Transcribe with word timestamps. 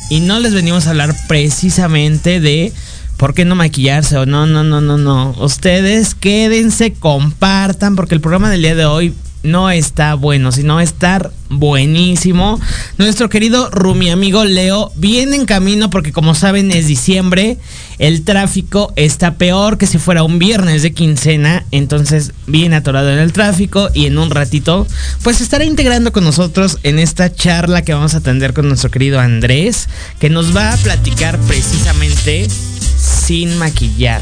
Y 0.09 0.21
no 0.21 0.39
les 0.39 0.53
venimos 0.53 0.87
a 0.87 0.91
hablar 0.91 1.15
precisamente 1.27 2.39
de 2.39 2.73
por 3.17 3.33
qué 3.33 3.45
no 3.45 3.55
maquillarse 3.55 4.17
o 4.17 4.25
no, 4.25 4.47
no, 4.47 4.63
no, 4.63 4.81
no, 4.81 4.97
no. 4.97 5.35
Ustedes 5.39 6.15
quédense, 6.15 6.93
compartan, 6.93 7.95
porque 7.95 8.15
el 8.15 8.21
programa 8.21 8.49
del 8.49 8.61
día 8.61 8.75
de 8.75 8.85
hoy 8.85 9.13
no 9.44 9.69
está 9.69 10.15
bueno, 10.15 10.51
sino 10.51 10.80
estar 10.81 11.31
buenísimo. 11.50 12.59
Nuestro 12.97 13.30
querido 13.30 13.69
Rumi 13.69 14.09
amigo 14.09 14.44
Leo 14.44 14.91
viene 14.95 15.36
en 15.36 15.45
camino 15.45 15.89
porque 15.89 16.12
como 16.12 16.36
saben 16.36 16.71
es 16.71 16.88
diciembre, 16.88 17.57
el 17.97 18.24
tráfico 18.24 18.94
está 18.95 19.36
peor 19.36 19.77
que 19.77 19.88
si 19.88 19.97
fuera 19.97 20.24
un 20.24 20.39
viernes 20.39 20.83
de 20.83 20.94
quincena, 20.94 21.65
entonces 21.71 22.33
viene 22.47 22.75
atorado 22.75 23.12
en 23.12 23.19
el 23.19 23.33
tráfico 23.33 23.89
y 23.94 24.06
en 24.06 24.18
un 24.18 24.30
ratito 24.30 24.86
pues 25.24 25.42
estará 25.42 25.63
integrando 25.63 26.12
con 26.12 26.24
nosotros 26.24 26.77
en 26.83 27.00
esta 27.00 27.33
charla 27.33 27.83
que 27.83 27.94
vamos 27.94 28.13
a 28.13 28.18
atender 28.18 28.53
con 28.53 28.68
nuestro 28.68 28.92
querido 28.92 29.19
Andrés, 29.19 29.88
que 30.19 30.30
nos 30.30 30.56
va 30.56 30.74
a 30.74 30.77
platicar 30.77 31.39
precisamente 31.39 32.47
sin 32.50 33.57
maquillar. 33.57 34.21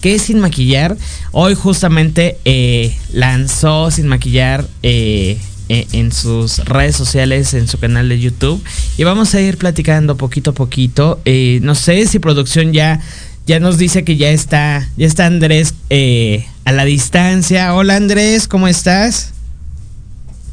¿Qué 0.00 0.16
es 0.16 0.22
sin 0.22 0.38
maquillar? 0.38 0.98
Hoy 1.32 1.54
justamente 1.54 2.38
eh, 2.44 2.94
lanzó 3.14 3.90
sin 3.90 4.08
maquillar 4.08 4.66
eh, 4.82 5.38
eh, 5.68 5.86
en 5.92 6.12
sus 6.12 6.58
redes 6.58 6.96
sociales, 6.96 7.54
en 7.54 7.68
su 7.68 7.78
canal 7.78 8.08
de 8.08 8.20
YouTube. 8.20 8.62
Y 8.98 9.04
vamos 9.04 9.34
a 9.34 9.40
ir 9.40 9.56
platicando 9.56 10.16
poquito 10.16 10.50
a 10.50 10.54
poquito. 10.54 11.20
Eh, 11.24 11.60
no 11.62 11.74
sé 11.74 12.06
si 12.06 12.18
producción 12.18 12.72
ya, 12.72 13.00
ya 13.46 13.60
nos 13.60 13.78
dice 13.78 14.04
que 14.04 14.16
ya 14.16 14.28
está, 14.30 14.88
ya 14.96 15.06
está 15.06 15.26
Andrés 15.26 15.74
eh, 15.88 16.46
a 16.64 16.72
la 16.72 16.84
distancia. 16.84 17.74
Hola 17.74 17.96
Andrés, 17.96 18.48
¿cómo 18.48 18.68
estás? 18.68 19.32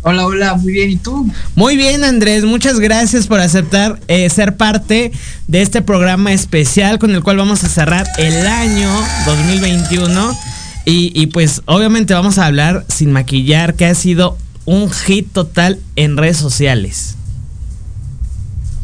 Hola, 0.04 0.26
hola, 0.26 0.56
muy 0.56 0.74
bien, 0.74 0.90
¿y 0.90 0.96
tú? 0.96 1.32
Muy 1.54 1.78
bien, 1.78 2.04
Andrés, 2.04 2.44
muchas 2.44 2.80
gracias 2.80 3.28
por 3.28 3.40
aceptar 3.40 4.00
eh, 4.08 4.28
ser 4.32 4.58
parte 4.58 5.12
de 5.48 5.62
este 5.62 5.84
programa 5.84 6.34
especial 6.34 6.98
con 6.98 7.12
el 7.12 7.22
cual 7.22 7.38
vamos 7.38 7.64
a 7.64 7.70
cerrar 7.70 8.08
el 8.18 8.48
año 8.48 8.90
2021. 9.28 10.51
Y, 10.86 11.12
y 11.16 11.28
pues 11.28 11.62
obviamente 11.66 12.14
vamos 12.14 12.38
a 12.38 12.46
hablar 12.46 12.86
sin 12.90 13.12
maquillar, 13.12 13.76
que 13.76 13.86
ha 13.86 13.96
sido 13.96 14.38
un 14.66 14.90
hit 14.92 15.32
total 15.32 15.80
en 15.96 16.18
redes 16.18 16.38
sociales. 16.38 17.16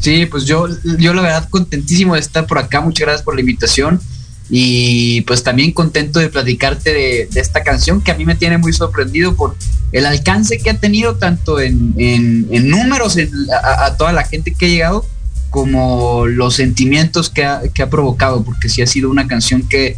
Sí, 0.00 0.26
pues 0.26 0.44
yo, 0.44 0.68
yo 0.98 1.12
la 1.12 1.22
verdad 1.22 1.48
contentísimo 1.48 2.14
de 2.14 2.20
estar 2.20 2.46
por 2.46 2.58
acá, 2.58 2.80
muchas 2.80 3.06
gracias 3.06 3.24
por 3.24 3.34
la 3.34 3.40
invitación 3.40 4.00
y 4.48 5.20
pues 5.22 5.42
también 5.42 5.72
contento 5.72 6.20
de 6.20 6.28
platicarte 6.28 6.94
de, 6.94 7.28
esta 7.34 7.62
canción 7.62 8.00
que 8.00 8.12
a 8.12 8.14
mí 8.14 8.24
me 8.24 8.34
tiene 8.36 8.58
muy 8.58 8.72
sorprendido 8.72 9.34
por 9.34 9.56
el 9.92 10.06
alcance 10.06 10.58
que 10.58 10.70
ha 10.70 10.78
tenido 10.78 11.16
tanto 11.16 11.60
en, 11.60 11.94
en- 11.98 12.68
números 12.70 13.16
a, 13.52 13.86
a 13.86 13.96
toda 13.96 14.12
la 14.12 14.24
gente 14.24 14.54
que 14.54 14.66
ha 14.66 14.68
llegado 14.68 15.04
como 15.50 16.26
los 16.26 16.54
sentimientos 16.54 17.28
que 17.30 17.44
ha, 17.44 17.62
que 17.74 17.82
ha 17.82 17.90
provocado, 17.90 18.44
porque 18.44 18.68
sí 18.68 18.82
ha 18.82 18.86
sido 18.86 19.10
una 19.10 19.26
canción 19.26 19.62
que, 19.62 19.96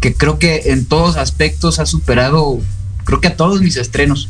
que 0.00 0.14
creo 0.14 0.38
que 0.38 0.72
en 0.72 0.86
todos 0.86 1.16
aspectos 1.16 1.78
ha 1.78 1.86
superado, 1.86 2.60
creo 3.04 3.20
que 3.20 3.28
a 3.28 3.36
todos 3.36 3.60
mis 3.60 3.76
estrenos. 3.76 4.28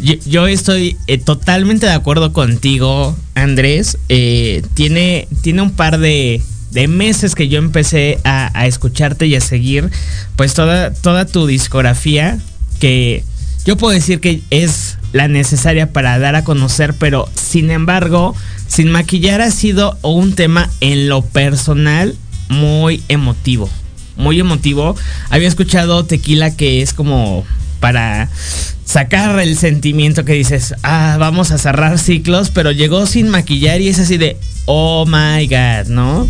Yo, 0.00 0.14
yo 0.26 0.46
estoy 0.46 0.96
eh, 1.06 1.18
totalmente 1.18 1.86
de 1.86 1.92
acuerdo 1.92 2.32
contigo, 2.32 3.16
Andrés. 3.34 3.98
Eh, 4.08 4.62
tiene, 4.74 5.28
tiene 5.42 5.62
un 5.62 5.70
par 5.72 5.98
de, 5.98 6.42
meses 6.88 7.34
que 7.34 7.48
yo 7.48 7.58
empecé 7.58 8.18
a, 8.24 8.50
a 8.58 8.66
escucharte 8.66 9.26
y 9.26 9.36
a 9.36 9.40
seguir 9.40 9.90
pues 10.36 10.54
toda, 10.54 10.92
toda 10.92 11.26
tu 11.26 11.46
discografía 11.46 12.38
que 12.80 13.24
yo 13.64 13.76
puedo 13.76 13.92
decir 13.92 14.20
que 14.20 14.42
es 14.50 14.96
la 15.12 15.28
necesaria 15.28 15.92
para 15.92 16.18
dar 16.18 16.34
a 16.34 16.44
conocer, 16.44 16.94
pero 16.94 17.28
sin 17.34 17.70
embargo, 17.70 18.34
sin 18.66 18.90
maquillar 18.90 19.40
ha 19.40 19.50
sido 19.50 19.98
un 20.02 20.34
tema 20.34 20.68
en 20.80 21.08
lo 21.08 21.22
personal 21.22 22.16
muy 22.48 23.02
emotivo. 23.08 23.70
Muy 24.16 24.38
emotivo. 24.40 24.94
Había 25.30 25.48
escuchado 25.48 26.04
Tequila 26.04 26.54
que 26.56 26.82
es 26.82 26.92
como 26.92 27.44
para 27.80 28.28
sacar 28.84 29.40
el 29.40 29.56
sentimiento 29.56 30.24
que 30.24 30.34
dices, 30.34 30.74
ah, 30.82 31.16
vamos 31.18 31.50
a 31.50 31.58
cerrar 31.58 31.98
ciclos, 31.98 32.50
pero 32.50 32.70
llegó 32.70 33.06
sin 33.06 33.28
maquillar 33.28 33.80
y 33.80 33.88
es 33.88 33.98
así 33.98 34.18
de, 34.18 34.36
oh 34.66 35.04
my 35.06 35.46
god, 35.46 35.88
¿no? 35.88 36.28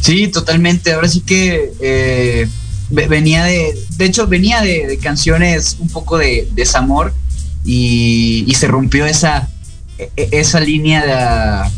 Sí, 0.00 0.28
totalmente. 0.28 0.92
Ahora 0.92 1.08
sí 1.08 1.22
que 1.22 1.72
eh, 1.80 2.46
venía 2.90 3.44
de, 3.44 3.74
de 3.96 4.04
hecho, 4.04 4.26
venía 4.26 4.60
de, 4.60 4.98
canciones 5.02 5.76
un 5.80 5.88
poco 5.88 6.18
de 6.18 6.46
desamor 6.52 7.14
y, 7.64 8.52
se 8.54 8.68
rompió 8.68 9.06
esa, 9.06 9.48
e, 9.98 10.10
e, 10.16 10.28
esa 10.32 10.60
línea 10.60 11.70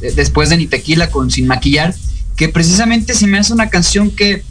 de, 0.00 0.12
después 0.12 0.48
de 0.48 0.56
Ni 0.56 0.66
Tequila 0.66 1.10
con 1.10 1.30
Sin 1.30 1.46
Maquillar, 1.46 1.94
que 2.36 2.48
precisamente 2.48 3.14
se 3.14 3.26
me 3.26 3.38
hace 3.38 3.52
una 3.52 3.70
canción 3.70 4.10
que, 4.10 4.42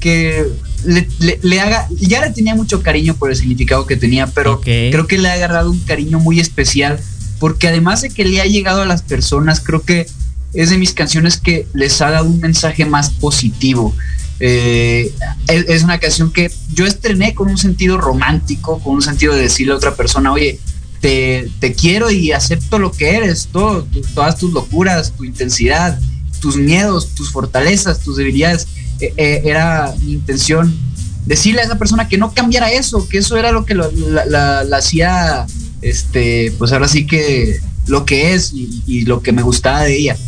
que 0.00 0.46
le, 0.84 1.60
haga, 1.60 1.88
ya 1.90 2.20
le 2.20 2.32
tenía 2.32 2.54
mucho 2.54 2.82
cariño 2.82 3.14
por 3.14 3.30
el 3.30 3.36
significado 3.36 3.86
que 3.86 3.96
tenía, 3.96 4.26
pero 4.26 4.60
creo 4.60 5.06
que 5.06 5.18
le 5.18 5.28
ha 5.28 5.34
agarrado 5.34 5.70
un 5.70 5.80
cariño 5.80 6.18
muy 6.18 6.40
especial, 6.40 7.00
porque 7.38 7.68
además 7.68 8.02
de 8.02 8.10
que 8.10 8.24
le 8.24 8.40
ha 8.40 8.46
llegado 8.46 8.82
a 8.82 8.86
las 8.86 9.02
personas, 9.02 9.60
creo 9.60 9.82
que 9.82 10.06
es 10.52 10.70
de 10.70 10.78
mis 10.78 10.92
canciones 10.92 11.36
que 11.38 11.66
les 11.74 12.00
ha 12.00 12.10
dado 12.10 12.26
un 12.26 12.40
mensaje 12.40 12.84
más 12.84 13.10
positivo. 13.10 13.94
Eh, 14.40 15.12
es, 15.48 15.84
una 15.84 15.98
canción 15.98 16.32
que 16.32 16.50
yo 16.72 16.86
estrené 16.86 17.34
con 17.34 17.48
un 17.48 17.58
sentido 17.58 17.98
romántico, 17.98 18.80
con 18.80 18.96
un 18.96 19.02
sentido 19.02 19.34
de 19.34 19.42
decirle 19.42 19.72
a 19.72 19.76
otra 19.76 19.94
persona, 19.94 20.32
oye, 20.32 20.58
te, 21.00 21.74
quiero 21.78 22.10
y 22.10 22.32
acepto 22.32 22.78
lo 22.78 22.90
que 22.90 23.16
eres, 23.16 23.48
todo, 23.52 23.86
todas 24.14 24.38
tus 24.38 24.52
locuras, 24.52 25.12
tu 25.12 25.24
intensidad, 25.24 25.98
tus 26.44 26.56
miedos, 26.58 27.08
tus 27.14 27.32
fortalezas, 27.32 28.00
tus 28.00 28.18
debilidades. 28.18 28.66
Eh, 29.00 29.14
eh, 29.16 29.40
era 29.46 29.94
mi 30.02 30.12
intención 30.12 30.76
decirle 31.24 31.62
a 31.62 31.64
esa 31.64 31.78
persona 31.78 32.06
que 32.06 32.18
no 32.18 32.34
cambiara 32.34 32.70
eso, 32.70 33.08
que 33.08 33.16
eso 33.16 33.38
era 33.38 33.50
lo 33.50 33.64
que 33.64 33.74
la, 33.74 34.60
hacía, 34.76 35.46
este, 35.80 36.52
pues 36.58 36.70
ahora 36.72 36.86
sí 36.86 37.06
que 37.06 37.60
lo 37.86 38.04
que 38.04 38.34
es 38.34 38.52
y, 38.52 39.06
lo 39.06 39.22
que 39.22 39.32
me 39.32 39.40
gustaba 39.40 39.84
de 39.84 39.96
ella. 39.96 40.18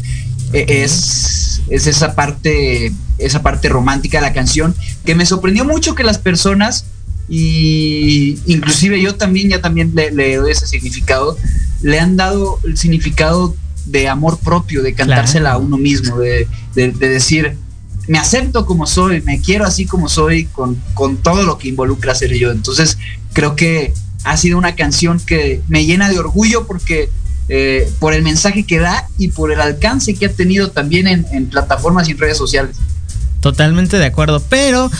E, 0.54 0.82
es, 0.84 1.60
es 1.68 1.86
esa 1.86 2.14
parte, 2.14 2.94
esa 3.18 3.42
parte 3.42 3.68
romántica 3.68 4.16
de 4.16 4.22
la 4.22 4.32
canción 4.32 4.74
que 5.04 5.14
me 5.14 5.26
sorprendió 5.26 5.66
mucho 5.66 5.94
que 5.94 6.02
las 6.02 6.16
personas 6.16 6.86
y 7.28 8.38
inclusive 8.46 9.02
yo 9.02 9.16
también 9.16 9.50
ya 9.50 9.60
también 9.60 9.92
le, 9.94 10.36
doy 10.36 10.52
ese 10.52 10.66
significado 10.66 11.36
le 11.82 11.98
han 11.98 12.16
dado 12.16 12.60
el 12.64 12.78
significado 12.78 13.54
de 13.86 14.08
amor 14.08 14.38
propio 14.38 14.82
de 14.82 14.94
cantársela 14.94 15.52
a 15.52 15.58
uno 15.58 15.78
mismo 15.78 16.18
de, 16.18 16.46
de, 16.74 16.90
decir 16.90 17.56
me 18.08 18.18
acepto 18.18 18.66
como 18.66 18.86
soy, 18.86 19.22
me 19.22 19.40
quiero 19.40 19.64
así 19.64 19.86
como 19.86 20.08
soy, 20.08 20.44
con, 20.46 20.80
con 20.94 21.16
todo 21.16 21.42
lo 21.42 21.58
que 21.58 21.68
involucra 21.68 22.14
ser 22.14 22.32
yo. 22.34 22.52
Entonces, 22.52 22.98
creo 23.32 23.56
que 23.56 23.92
ha 24.24 24.36
sido 24.36 24.58
una 24.58 24.74
canción 24.76 25.18
que 25.18 25.60
me 25.68 25.86
llena 25.86 26.08
de 26.08 26.18
orgullo 26.18 26.66
porque 26.66 27.10
eh, 27.48 27.88
por 28.00 28.12
el 28.12 28.22
mensaje 28.22 28.64
que 28.64 28.80
da 28.80 29.08
y 29.18 29.28
por 29.28 29.52
el 29.52 29.60
alcance 29.60 30.14
que 30.14 30.26
ha 30.26 30.32
tenido 30.32 30.72
también 30.72 31.06
en, 31.06 31.46
plataformas 31.46 32.08
y 32.08 32.12
en 32.12 32.18
redes 32.18 32.36
sociales. 32.36 32.76
Totalmente 33.40 33.98
de 33.98 34.06
acuerdo, 34.06 34.42
pero 34.48 34.90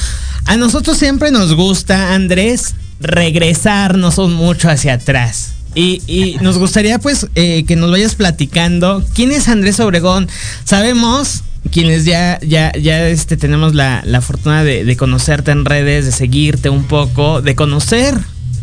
a 0.44 0.56
nosotros 0.56 0.96
siempre 0.96 1.32
nos 1.32 1.54
gusta, 1.54 2.14
Andrés, 2.14 2.76
regresarnos 3.00 4.18
mucho 4.18 4.70
hacia 4.70 4.94
atrás. 4.94 5.55
Y, 5.76 6.38
nos 6.40 6.56
gustaría 6.56 6.98
pues 6.98 7.26
eh, 7.34 7.64
que 7.64 7.76
nos 7.76 7.90
vayas 7.90 8.14
platicando 8.14 9.04
quién 9.14 9.30
es 9.30 9.46
Andrés 9.46 9.78
Obregón. 9.78 10.26
Sabemos 10.64 11.42
quienes 11.70 12.06
ya, 12.06 12.40
ya, 12.40 12.72
ya 12.72 13.06
este, 13.08 13.36
tenemos 13.36 13.74
la, 13.74 14.02
fortuna 14.22 14.64
de, 14.64 14.96
conocerte 14.96 15.50
en 15.50 15.66
redes, 15.66 16.06
de 16.06 16.12
seguirte 16.12 16.70
un 16.70 16.84
poco, 16.84 17.42
de 17.42 17.54
conocer 17.54 18.14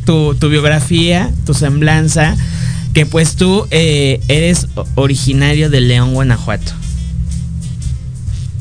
tu, 0.05 0.36
biografía, 0.50 1.32
tu 1.46 1.53
semblanza, 1.53 2.36
que 2.96 3.05
pues 3.05 3.36
tú 3.36 3.67
eh, 3.70 4.20
eres 4.27 4.67
originario 4.96 5.70
de 5.70 5.82
León, 5.82 6.15
Guanajuato. 6.15 6.72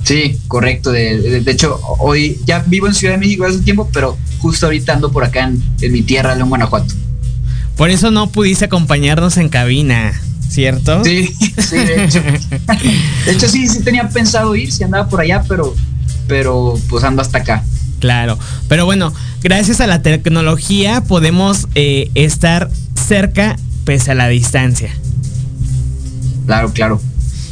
Sí, 0.04 0.38
correcto. 0.46 0.92
De, 0.92 1.42
hecho, 1.46 1.80
hoy 2.00 2.38
ya 2.44 2.58
vivo 2.58 2.86
en 2.86 2.92
Ciudad 2.92 3.14
de 3.14 3.18
México 3.18 3.46
hace 3.46 3.56
un 3.56 3.64
tiempo, 3.64 3.88
pero 3.94 4.18
justo 4.40 4.66
ahorita 4.66 4.92
ando 4.92 5.10
por 5.10 5.24
acá 5.24 5.44
en, 5.44 5.62
en 5.80 5.92
mi 5.92 6.02
tierra, 6.02 6.34
León, 6.34 6.50
Guanajuato. 6.50 6.92
Por 7.76 7.90
eso 7.90 8.10
no 8.10 8.30
pudiste 8.30 8.66
acompañarnos 8.66 9.36
en 9.36 9.48
cabina. 9.48 10.12
¿cierto? 10.52 11.02
Sí, 11.02 11.34
sí, 11.58 11.76
de 11.76 12.04
hecho. 12.04 12.20
de 13.24 13.32
hecho, 13.32 13.48
sí, 13.48 13.66
sí 13.68 13.82
tenía 13.82 14.08
pensado 14.08 14.54
ir, 14.54 14.70
si 14.70 14.84
andaba 14.84 15.08
por 15.08 15.20
allá, 15.20 15.42
pero, 15.48 15.74
pero 16.28 16.78
pues 16.88 17.04
ando 17.04 17.22
hasta 17.22 17.38
acá. 17.38 17.64
Claro, 18.00 18.38
pero 18.68 18.84
bueno, 18.84 19.14
gracias 19.42 19.80
a 19.80 19.86
la 19.86 20.02
tecnología 20.02 21.02
podemos 21.02 21.68
eh, 21.74 22.10
estar 22.14 22.70
cerca 22.94 23.56
pese 23.84 24.10
a 24.10 24.14
la 24.14 24.28
distancia. 24.28 24.92
Claro, 26.46 26.72
claro. 26.72 27.00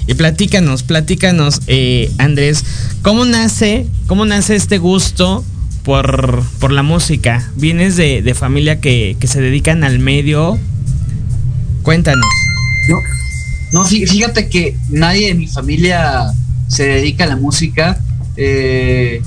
Y 0.06 0.14
platícanos, 0.14 0.82
platícanos, 0.82 1.60
eh, 1.68 2.12
Andrés, 2.18 2.64
¿cómo 3.02 3.24
nace, 3.24 3.86
cómo 4.06 4.26
nace 4.26 4.56
este 4.56 4.78
gusto 4.78 5.44
por, 5.82 6.42
por 6.58 6.72
la 6.72 6.82
música? 6.82 7.50
¿Vienes 7.56 7.96
de, 7.96 8.22
de 8.22 8.34
familia 8.34 8.80
que, 8.80 9.16
que 9.18 9.26
se 9.26 9.40
dedican 9.40 9.84
al 9.84 9.98
medio? 9.98 10.58
Cuéntanos. 11.82 12.26
No, 12.88 12.98
no, 13.72 13.84
fíjate 13.84 14.48
que 14.48 14.76
nadie 14.90 15.28
de 15.28 15.34
mi 15.34 15.46
familia 15.46 16.32
se 16.68 16.86
dedica 16.86 17.24
a 17.24 17.26
la 17.28 17.36
música. 17.36 18.00
Eh, 18.36 19.22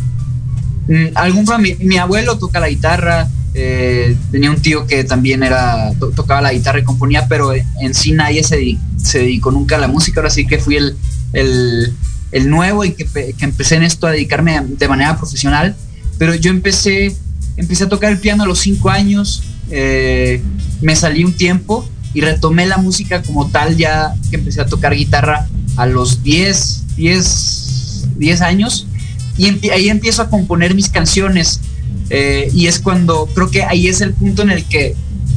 mm, 0.87 1.15
algún 1.15 1.45
mi, 1.79 1.97
abuelo 1.97 2.37
toca 2.37 2.59
la 2.59 2.69
guitarra, 2.69 3.27
eh, 3.53 4.15
tenía 4.31 4.49
un 4.49 4.61
tío 4.61 4.87
que 4.87 5.03
también 5.03 5.43
era 5.43 5.91
tocaba 6.15 6.41
la 6.41 6.53
guitarra 6.53 6.79
y 6.79 6.83
componía, 6.83 7.27
pero 7.27 7.53
en 7.53 7.93
sí 7.93 8.11
nadie 8.11 8.43
se, 8.43 8.77
dedicó 9.13 9.51
nunca 9.51 9.75
a 9.75 9.79
la 9.79 9.87
música. 9.87 10.19
Ahora 10.19 10.29
sí 10.29 10.45
que 10.45 10.57
fui 10.59 10.77
el, 10.77 10.97
el, 12.31 12.49
nuevo 12.49 12.83
y 12.85 12.93
que, 12.93 13.35
empecé 13.39 13.75
en 13.75 13.83
esto 13.83 14.07
a 14.07 14.11
dedicarme 14.11 14.61
de 14.61 14.87
manera 14.87 15.17
profesional. 15.17 15.75
Pero 16.17 16.35
yo 16.35 16.51
empecé, 16.51 17.15
empecé 17.57 17.85
a 17.85 17.89
tocar 17.89 18.11
el 18.11 18.19
piano 18.19 18.43
a 18.43 18.45
los 18.45 18.59
cinco 18.59 18.89
años, 18.89 19.43
eh, 19.69 20.41
me 20.81 20.95
salí 20.95 21.23
un 21.23 21.33
tiempo 21.33 21.87
y 22.13 22.21
retomé 22.21 22.65
la 22.65 22.77
música 22.77 23.21
como 23.23 23.49
tal 23.49 23.75
ya 23.75 24.13
que 24.29 24.35
empecé 24.35 24.61
a 24.61 24.65
tocar 24.65 24.95
guitarra 24.95 25.47
a 25.77 25.85
los 25.85 26.23
10, 26.23 26.95
10, 26.95 28.07
10 28.17 28.41
años. 28.41 28.87
Y 29.37 29.69
ahí 29.69 29.89
empiezo 29.89 30.21
a 30.21 30.29
componer 30.29 30.75
mis 30.75 30.89
canciones 30.89 31.59
eh, 32.09 32.51
y 32.53 32.67
es 32.67 32.79
cuando 32.79 33.27
creo 33.33 33.49
que 33.49 33.63
ahí 33.63 33.87
es 33.87 34.01
el 34.01 34.13
punto 34.13 34.43
en 34.43 34.51
el 34.51 34.65
que 34.65 34.95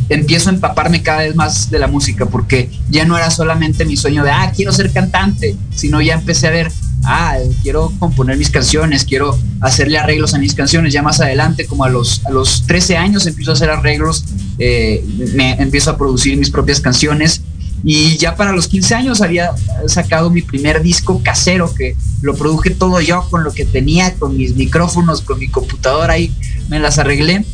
empiezo 0.09 0.50
a 0.50 0.52
empaparme 0.52 1.02
cada 1.02 1.23
vez 1.23 1.35
más 1.35 1.71
de 1.71 1.78
la 1.78 1.87
música 1.87 2.26
porque 2.26 2.71
ya 2.90 3.04
no 3.04 3.16
era 3.16 3.30
solamente 3.30 3.85
mi 3.85 3.97
sueño 3.97 4.23
de, 4.23 4.30
ah, 4.30 4.52
quiero 4.54 4.73
ser 4.73 4.92
cantante, 4.92 5.56
sino 5.75 6.00
ya 6.00 6.14
empecé 6.14 6.47
a 6.47 6.50
ver 6.50 6.71
ah, 7.06 7.38
quiero 7.62 7.92
componer 7.98 8.36
mis 8.36 8.50
canciones, 8.50 9.04
quiero 9.04 9.38
hacerle 9.60 9.98
arreglos 9.98 10.34
a 10.34 10.38
mis 10.38 10.54
canciones. 10.54 10.92
Ya 10.92 11.02
más 11.02 11.20
adelante, 11.20 11.66
como 11.66 11.84
a 11.84 11.88
los, 11.88 12.25
a 12.26 12.30
los 12.30 12.66
13 12.66 12.96
años, 12.96 13.26
empiezo 13.26 13.52
a 13.52 13.54
hacer 13.54 13.70
arreglos, 13.70 14.25
eh, 14.58 15.04
me 15.34 15.52
empiezo 15.52 15.90
a 15.90 15.96
producir 15.96 16.36
mis 16.36 16.50
propias 16.50 16.80
canciones. 16.80 17.40
Y 17.84 18.16
ya 18.16 18.34
para 18.34 18.52
los 18.52 18.66
15 18.66 18.94
años 18.96 19.20
había 19.20 19.52
sacado 19.86 20.28
mi 20.30 20.42
primer 20.42 20.82
disco 20.82 21.20
casero, 21.22 21.72
que 21.72 21.94
lo 22.20 22.34
produje 22.34 22.70
todo 22.70 23.00
yo 23.00 23.28
con 23.30 23.44
lo 23.44 23.52
que 23.52 23.64
tenía, 23.64 24.14
con 24.14 24.36
mis 24.36 24.56
micrófonos, 24.56 25.20
con 25.22 25.38
mi 25.38 25.48
computadora, 25.48 26.18
y 26.18 26.34
me 26.68 26.80
las 26.80 26.98
arreglé. 26.98 27.44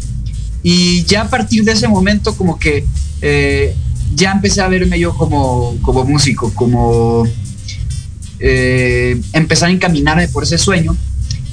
Y 0.62 1.04
ya 1.04 1.22
a 1.22 1.28
partir 1.28 1.64
de 1.64 1.72
ese 1.72 1.88
momento 1.88 2.34
como 2.36 2.58
que 2.58 2.86
eh, 3.20 3.74
ya 4.14 4.32
empecé 4.32 4.62
a 4.62 4.68
verme 4.68 4.98
yo 4.98 5.14
como, 5.16 5.76
como 5.82 6.04
músico, 6.04 6.52
como 6.54 7.26
eh, 8.44 9.20
empezar 9.32 9.68
a 9.68 9.72
encaminarme 9.72 10.26
por 10.28 10.42
ese 10.42 10.58
sueño. 10.58 10.96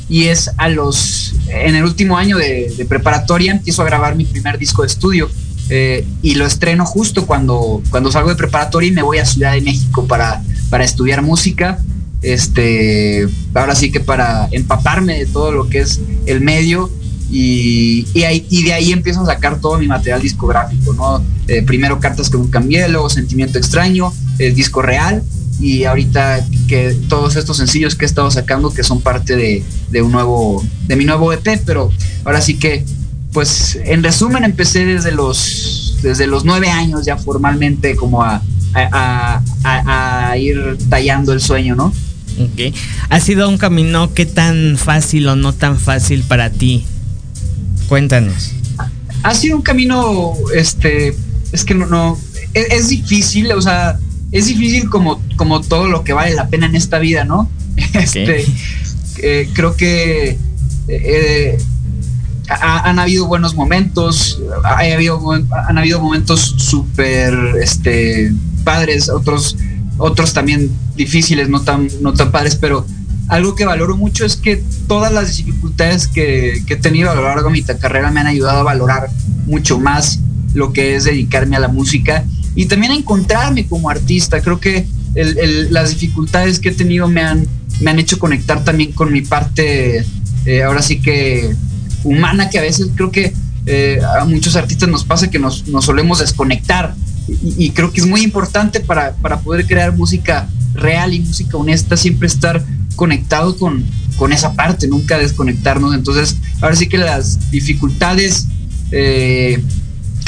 Y 0.10 0.26
es 0.26 0.50
a 0.58 0.70
los, 0.70 1.36
en 1.50 1.76
el 1.76 1.84
último 1.84 2.18
año 2.18 2.36
de, 2.38 2.86
preparatoria, 2.90 3.52
empiezo 3.52 3.84
a 3.84 3.86
grabar 3.86 4.16
mi 4.16 4.26
primer 4.26 4.58
disco 4.58 4.82
de 4.82 4.88
estudio. 4.88 5.30
Eh, 5.70 6.04
y 6.24 6.34
lo 6.34 6.48
estreno 6.48 6.84
justo 6.84 7.28
cuando, 7.28 7.84
cuando 7.92 8.12
salgo 8.12 8.30
de 8.30 8.36
preparatoria 8.36 8.90
y 8.90 8.92
me 8.92 9.04
voy 9.04 9.20
a 9.20 9.26
Ciudad 9.26 9.54
de 9.54 9.62
México 9.62 10.08
para, 10.08 10.42
para 10.72 10.84
estudiar 10.84 11.22
música. 11.22 11.80
Este, 12.24 13.30
ahora 13.54 13.76
sí 13.76 13.92
que 13.92 14.00
para 14.00 14.50
empaparme 14.52 15.20
de 15.20 15.26
todo 15.28 15.52
lo 15.52 15.70
que 15.70 15.80
es 15.82 16.02
el 16.26 16.42
medio 16.42 16.90
y, 17.32 18.08
y, 18.14 18.64
de 18.64 18.74
ahí 18.74 18.92
empiezo 18.92 19.22
a 19.22 19.28
sacar 19.28 19.62
todo 19.62 19.78
mi 19.78 19.88
material 19.88 20.22
discográfico, 20.22 20.94
¿no? 20.94 21.24
Eh, 21.48 21.62
primero 21.62 22.00
Cartas 22.00 22.30
que 22.30 22.38
un 22.38 22.50
cambié, 22.50 22.90
luego 22.90 23.10
Sentimiento 23.10 23.60
Extraño, 23.60 24.12
el 24.40 24.56
disco 24.56 24.82
real 24.82 25.24
y 25.60 25.84
ahorita 25.84 26.46
que 26.68 26.96
todos 27.10 27.36
estos 27.36 27.58
sencillos 27.58 27.96
que 27.96 28.06
he 28.06 28.08
estado 28.08 28.32
sacando 28.32 28.74
que 28.74 28.84
son 28.84 29.02
parte 29.02 29.36
de, 29.36 30.02
un 30.02 30.12
nuevo 30.12 30.64
de 30.88 30.96
mi 30.96 31.06
nuevo 31.06 31.34
EP 31.34 31.62
pero 31.66 31.92
ahora 32.24 32.42
sí 32.42 32.56
que 32.56 32.86
pues 33.34 33.78
en 33.84 34.04
resumen 34.04 34.44
empecé 34.44 34.86
desde 34.86 35.12
los 35.12 35.98
desde 36.02 36.28
los 36.28 36.46
nueve 36.46 36.70
años 36.70 37.06
ya 37.06 37.18
formalmente 37.18 37.96
como 37.96 38.24
a, 38.24 38.42
a, 38.74 40.38
ir 40.38 40.78
tallando 40.90 41.34
el 41.34 41.42
sueño 41.42 41.76
no 41.76 41.94
Ok. 42.40 42.74
¿Ha 43.10 43.20
sido 43.20 43.50
un 43.50 43.58
camino 43.58 44.14
qué 44.14 44.26
tan 44.26 44.78
fácil 44.78 45.28
o 45.28 45.36
no 45.36 45.52
tan 45.52 45.78
fácil 45.78 46.24
para 46.24 46.50
ti? 46.50 46.86
Cuéntanos. 47.90 48.52
Ha 49.24 49.36
sido 49.36 49.58
un 49.58 49.62
camino, 49.62 50.36
este, 50.56 51.18
es 51.52 51.66
que 51.66 51.74
no, 51.74 51.86
no 51.88 52.18
es, 52.54 52.68
es 52.72 52.90
difícil, 52.90 53.52
o 53.52 53.62
sea, 53.62 54.00
es 54.32 54.46
difícil 54.48 54.90
como, 54.90 55.22
como 55.36 55.62
todo 55.62 55.88
lo 55.88 56.04
que 56.04 56.14
vale 56.14 56.34
la 56.36 56.48
pena 56.50 56.66
en 56.68 56.76
esta 56.76 57.00
vida, 57.00 57.24
¿no? 57.26 57.50
Este, 57.94 58.46
eh, 59.22 59.50
creo 59.54 59.76
que 59.76 60.38
eh, 60.88 61.58
ha- 62.50 62.90
han 62.90 63.00
habido 63.00 63.28
buenos 63.28 63.56
momentos, 63.56 64.40
ha 64.64 64.80
habido, 64.80 65.20
han 65.32 65.78
habido 65.78 66.00
momentos 66.02 66.56
súper 66.58 67.34
este, 67.62 68.32
padres, 68.64 69.10
otros, 69.10 69.56
otros 69.98 70.34
también 70.34 70.70
difíciles, 70.96 71.50
no 71.50 71.62
tan, 71.62 71.88
no 72.02 72.14
tan 72.14 72.32
padres, 72.32 72.56
pero 72.56 72.86
algo 73.28 73.56
que 73.56 73.66
valoro 73.66 73.96
mucho 73.96 74.26
es 74.26 74.36
que 74.36 74.64
todas 74.88 75.12
las 75.14 75.38
dificultades 75.38 76.08
que, 76.08 76.64
que 76.66 76.74
he 76.74 76.78
tenido 76.78 77.12
a 77.12 77.16
lo 77.16 77.24
largo 77.24 77.50
de 77.50 77.54
mi 77.54 77.62
carrera 77.64 78.10
me 78.12 78.20
han 78.20 78.28
ayudado 78.28 78.60
a 78.60 78.64
valorar 78.64 79.10
mucho 79.46 79.80
más 79.80 80.20
lo 80.54 80.74
que 80.74 80.96
es 80.96 81.04
dedicarme 81.04 81.56
a 81.56 81.60
la 81.60 81.68
música 81.68 82.24
y 82.56 82.66
también 82.66 82.92
a 82.92 82.96
encontrarme 82.96 83.66
como 83.66 83.90
artista. 83.90 84.42
Creo 84.42 84.60
que 84.60 84.86
el- 85.16 85.38
el- 85.38 85.74
las 85.74 85.92
dificultades 85.92 86.60
que 86.60 86.70
he 86.70 86.74
tenido 86.74 87.08
me 87.08 87.22
han, 87.22 87.48
me 87.82 87.92
han 87.92 88.00
hecho 88.00 88.20
conectar 88.20 88.64
también 88.64 88.92
con 88.92 89.12
mi 89.12 89.22
parte, 89.22 90.04
eh, 90.46 90.64
ahora 90.64 90.82
sí 90.82 91.00
que 91.00 91.56
humana, 92.04 92.50
que 92.50 92.60
a 92.60 92.62
veces 92.62 92.90
creo 92.96 93.12
que 93.12 93.34
eh, 93.66 94.00
a 94.20 94.26
muchos 94.26 94.56
artistas 94.56 94.90
nos 94.90 95.04
pasa 95.04 95.30
que 95.30 95.38
nos, 95.38 95.68
nos 95.68 95.86
solemos 95.86 96.20
desconectar. 96.20 96.96
Y, 97.28 97.66
y 97.66 97.70
creo 97.72 97.92
que 97.92 98.02
es 98.02 98.08
muy 98.08 98.22
importante 98.22 98.80
para, 98.80 99.14
para 99.18 99.40
poder 99.42 99.68
crear 99.68 99.96
música 99.96 100.50
real 100.74 101.14
y 101.14 101.20
música 101.20 101.58
honesta, 101.58 101.96
siempre 101.96 102.28
estar 102.28 102.64
conectado 102.96 103.56
con, 103.58 103.84
con 104.16 104.34
esa 104.34 104.54
parte, 104.54 104.88
nunca 104.88 105.18
desconectarnos. 105.20 105.94
Entonces, 105.94 106.38
ahora 106.62 106.76
sí 106.76 106.88
que 106.88 106.98
las 106.98 107.52
dificultades 107.52 108.48
eh, 108.92 109.62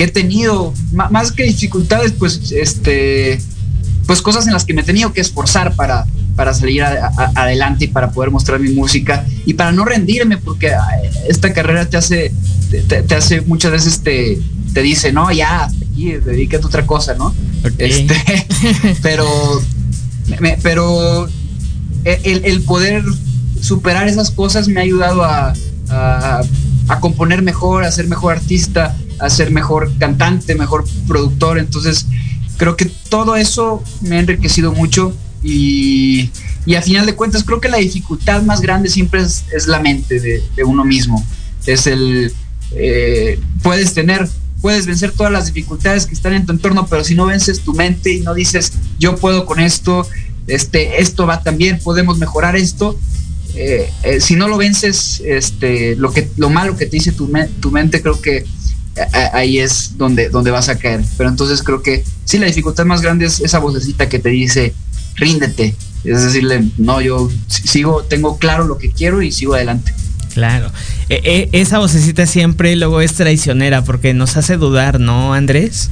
que 0.02 0.06
he 0.06 0.12
tenido, 0.12 0.74
más 0.94 1.32
que 1.32 1.44
dificultades, 1.44 2.12
pues, 2.14 2.52
este, 2.52 3.40
pues 4.08 4.20
cosas 4.24 4.48
en 4.48 4.54
las 4.54 4.66
que 4.66 4.74
me 4.74 4.82
he 4.82 4.84
tenido 4.84 5.14
que 5.14 5.22
esforzar 5.22 5.76
para, 5.76 6.08
para 6.36 6.56
salir 6.56 6.82
a- 6.82 7.12
a- 7.16 7.32
adelante 7.44 7.86
y 7.86 7.88
para 7.88 8.10
poder 8.10 8.32
mostrar 8.32 8.60
mi 8.60 8.72
música 8.72 9.24
y 9.46 9.54
para 9.54 9.72
no 9.72 9.86
rendirme, 9.86 10.38
porque 10.38 10.74
ay, 10.74 11.08
esta 11.30 11.54
carrera 11.54 11.86
te 11.88 11.98
hace, 11.98 12.34
te, 12.72 13.04
te 13.04 13.14
hace 13.16 13.42
muchas 13.42 13.72
veces 13.74 14.02
te, 14.02 14.40
te 14.74 14.82
dice, 14.82 15.14
no, 15.14 15.32
ya, 15.32 15.66
hasta 15.66 15.86
aquí, 15.86 16.14
dedícate 16.14 16.64
a 16.64 16.68
otra 16.68 16.88
cosa, 16.88 17.14
¿no? 17.14 17.36
Este, 17.78 18.16
pero, 19.04 19.62
me- 20.40 20.58
pero 20.64 21.28
el, 22.06 22.44
el 22.46 22.62
poder 22.64 23.04
superar 23.62 24.08
esas 24.08 24.32
cosas 24.32 24.68
me 24.68 24.80
ha 24.80 24.84
ayudado 24.84 25.24
a, 25.24 25.54
a- 25.90 26.42
a 26.88 27.00
componer 27.00 27.44
mejor, 27.44 27.84
a 27.84 27.92
ser 27.92 28.08
mejor 28.08 28.34
artista, 28.34 28.96
a 29.22 29.30
ser 29.30 29.52
mejor 29.52 29.92
cantante, 29.98 30.56
mejor 30.56 30.84
productor. 31.08 31.60
Entonces, 31.60 32.08
creo 32.58 32.76
que 32.76 32.86
todo 33.10 33.36
eso 33.36 33.84
me 34.02 34.18
ha 34.18 34.20
enriquecido 34.20 34.74
mucho 34.74 35.14
y, 35.44 36.30
y 36.66 36.76
a 36.76 36.82
final 36.82 37.06
de 37.06 37.16
cuentas 37.16 37.44
creo 37.44 37.62
que 37.62 37.70
la 37.70 37.78
dificultad 37.78 38.42
más 38.44 38.62
grande 38.62 38.90
siempre 38.90 39.22
es, 39.22 39.44
la 39.68 39.80
mente 39.80 40.20
de, 40.20 40.64
uno 40.66 40.84
mismo. 40.84 41.26
Es 41.66 41.88
el, 41.88 42.34
eh, 42.76 43.40
puedes 43.62 43.94
tener, 43.94 44.28
puedes 44.62 44.86
vencer 44.86 45.12
todas 45.12 45.32
las 45.32 45.46
dificultades 45.48 46.06
que 46.06 46.14
están 46.14 46.34
en 46.34 46.46
tu 46.46 46.52
entorno, 46.52 46.88
pero 46.88 47.04
si 47.04 47.16
no 47.16 47.28
vences 47.28 47.62
tu 47.62 47.74
mente 47.74 48.12
y 48.14 48.22
no 48.22 48.34
dices, 48.34 48.74
yo 49.00 49.16
puedo 49.16 49.46
con 49.46 49.60
esto, 49.60 50.08
este, 50.48 51.02
esto 51.02 51.28
va 51.28 51.42
también, 51.44 51.80
podemos 51.80 52.18
mejorar 52.18 52.56
esto, 52.56 52.98
eh, 53.54 53.92
eh, 54.04 54.20
si 54.22 54.36
no 54.36 54.48
lo 54.48 54.58
vences, 54.58 55.22
este, 55.26 55.96
lo, 55.96 56.12
que, 56.12 56.30
lo 56.38 56.50
malo 56.50 56.78
que 56.78 56.86
te 56.86 56.98
dice 56.98 57.12
tu, 57.12 57.28
me- 57.28 57.48
tu 57.48 57.70
mente, 57.70 58.02
creo 58.02 58.22
que 58.22 58.46
ahí 59.34 59.60
es 59.60 59.98
donde, 59.98 60.30
donde 60.30 60.52
vas 60.52 60.70
a 60.70 60.78
caer. 60.78 61.02
Pero 61.18 61.30
entonces 61.30 61.64
creo 61.64 61.82
que 61.82 62.04
sí, 62.26 62.38
la 62.40 62.46
dificultad 62.48 62.86
más 62.86 63.02
grande 63.02 63.26
es 63.26 63.40
esa 63.40 63.60
vocecita 63.60 64.10
que 64.10 64.20
te 64.20 64.30
dice, 64.30 64.74
ríndete. 65.16 65.76
Es 66.04 66.24
decirle, 66.24 66.64
no, 66.78 67.00
yo 67.02 67.30
si- 67.48 67.68
sigo, 67.68 68.04
tengo 68.04 68.38
claro 68.38 68.64
lo 68.66 68.78
que 68.78 68.90
quiero 68.92 69.22
y 69.22 69.32
sigo 69.32 69.54
adelante. 69.54 69.94
Claro. 70.34 70.72
E- 71.10 71.22
e- 71.52 71.62
esa 71.62 71.78
vocecita 71.80 72.26
siempre 72.26 72.76
luego 72.76 73.02
es 73.02 73.14
traicionera 73.14 73.84
porque 73.84 74.14
nos 74.14 74.38
hace 74.38 74.58
dudar, 74.58 75.00
¿no, 75.00 75.34
Andrés? 75.34 75.90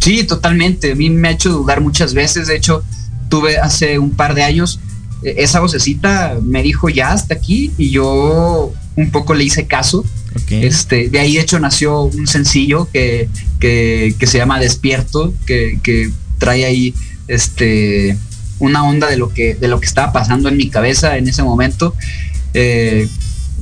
Sí, 0.00 0.24
totalmente. 0.24 0.92
A 0.92 0.94
mí 0.94 1.10
me 1.10 1.28
ha 1.28 1.30
hecho 1.32 1.50
dudar 1.50 1.80
muchas 1.80 2.14
veces. 2.14 2.48
De 2.48 2.56
hecho, 2.56 2.84
tuve 3.28 3.58
hace 3.58 3.98
un 3.98 4.10
par 4.10 4.34
de 4.34 4.44
años 4.44 4.78
eh, 5.22 5.34
esa 5.38 5.60
vocecita 5.60 6.36
me 6.42 6.62
dijo 6.62 6.88
ya 6.90 7.12
hasta 7.12 7.34
aquí 7.34 7.72
y 7.78 7.90
yo 7.90 8.72
un 8.96 9.10
poco 9.10 9.34
le 9.34 9.44
hice 9.44 9.66
caso. 9.66 10.04
Este, 10.50 11.08
de 11.08 11.18
ahí 11.18 11.34
de 11.34 11.40
hecho 11.40 11.58
nació 11.58 12.02
un 12.02 12.26
sencillo 12.26 12.88
que, 12.92 13.28
que, 13.60 14.14
que 14.18 14.26
se 14.26 14.38
llama 14.38 14.60
Despierto, 14.60 15.32
que, 15.46 15.78
que 15.82 16.10
trae 16.38 16.64
ahí 16.64 16.94
este, 17.28 18.16
una 18.58 18.84
onda 18.84 19.08
de 19.08 19.16
lo, 19.16 19.32
que, 19.32 19.54
de 19.54 19.68
lo 19.68 19.80
que 19.80 19.86
estaba 19.86 20.12
pasando 20.12 20.48
en 20.48 20.56
mi 20.56 20.68
cabeza 20.68 21.16
en 21.16 21.28
ese 21.28 21.42
momento. 21.42 21.94
Eh, 22.54 23.08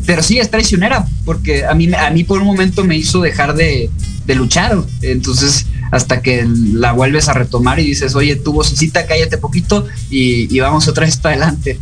pero 0.06 0.22
sí, 0.22 0.38
es 0.38 0.50
traicionera, 0.50 1.06
porque 1.24 1.64
a 1.64 1.74
mí, 1.74 1.88
a 1.94 2.10
mí 2.10 2.24
por 2.24 2.40
un 2.40 2.46
momento 2.46 2.84
me 2.84 2.96
hizo 2.96 3.20
dejar 3.20 3.54
de, 3.54 3.90
de 4.26 4.34
luchar. 4.34 4.76
Entonces, 5.02 5.66
hasta 5.90 6.20
que 6.20 6.46
la 6.72 6.92
vuelves 6.92 7.28
a 7.28 7.32
retomar 7.32 7.80
y 7.80 7.86
dices, 7.86 8.14
oye, 8.14 8.36
tu 8.36 8.52
vocecita, 8.52 9.06
cállate 9.06 9.38
poquito 9.38 9.86
y, 10.10 10.54
y 10.54 10.60
vamos 10.60 10.88
otra 10.88 11.06
vez 11.06 11.16
para 11.16 11.36
adelante. 11.36 11.78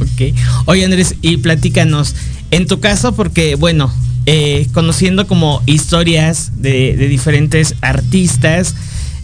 Ok. 0.00 0.34
Oye, 0.66 0.84
Andrés, 0.84 1.14
y 1.22 1.38
platícanos. 1.38 2.14
En 2.50 2.66
tu 2.66 2.80
caso, 2.80 3.12
porque, 3.12 3.54
bueno, 3.54 3.92
eh, 4.30 4.66
conociendo 4.74 5.26
como 5.26 5.62
historias 5.64 6.52
de, 6.60 6.94
diferentes 7.08 7.76
artistas, 7.80 8.74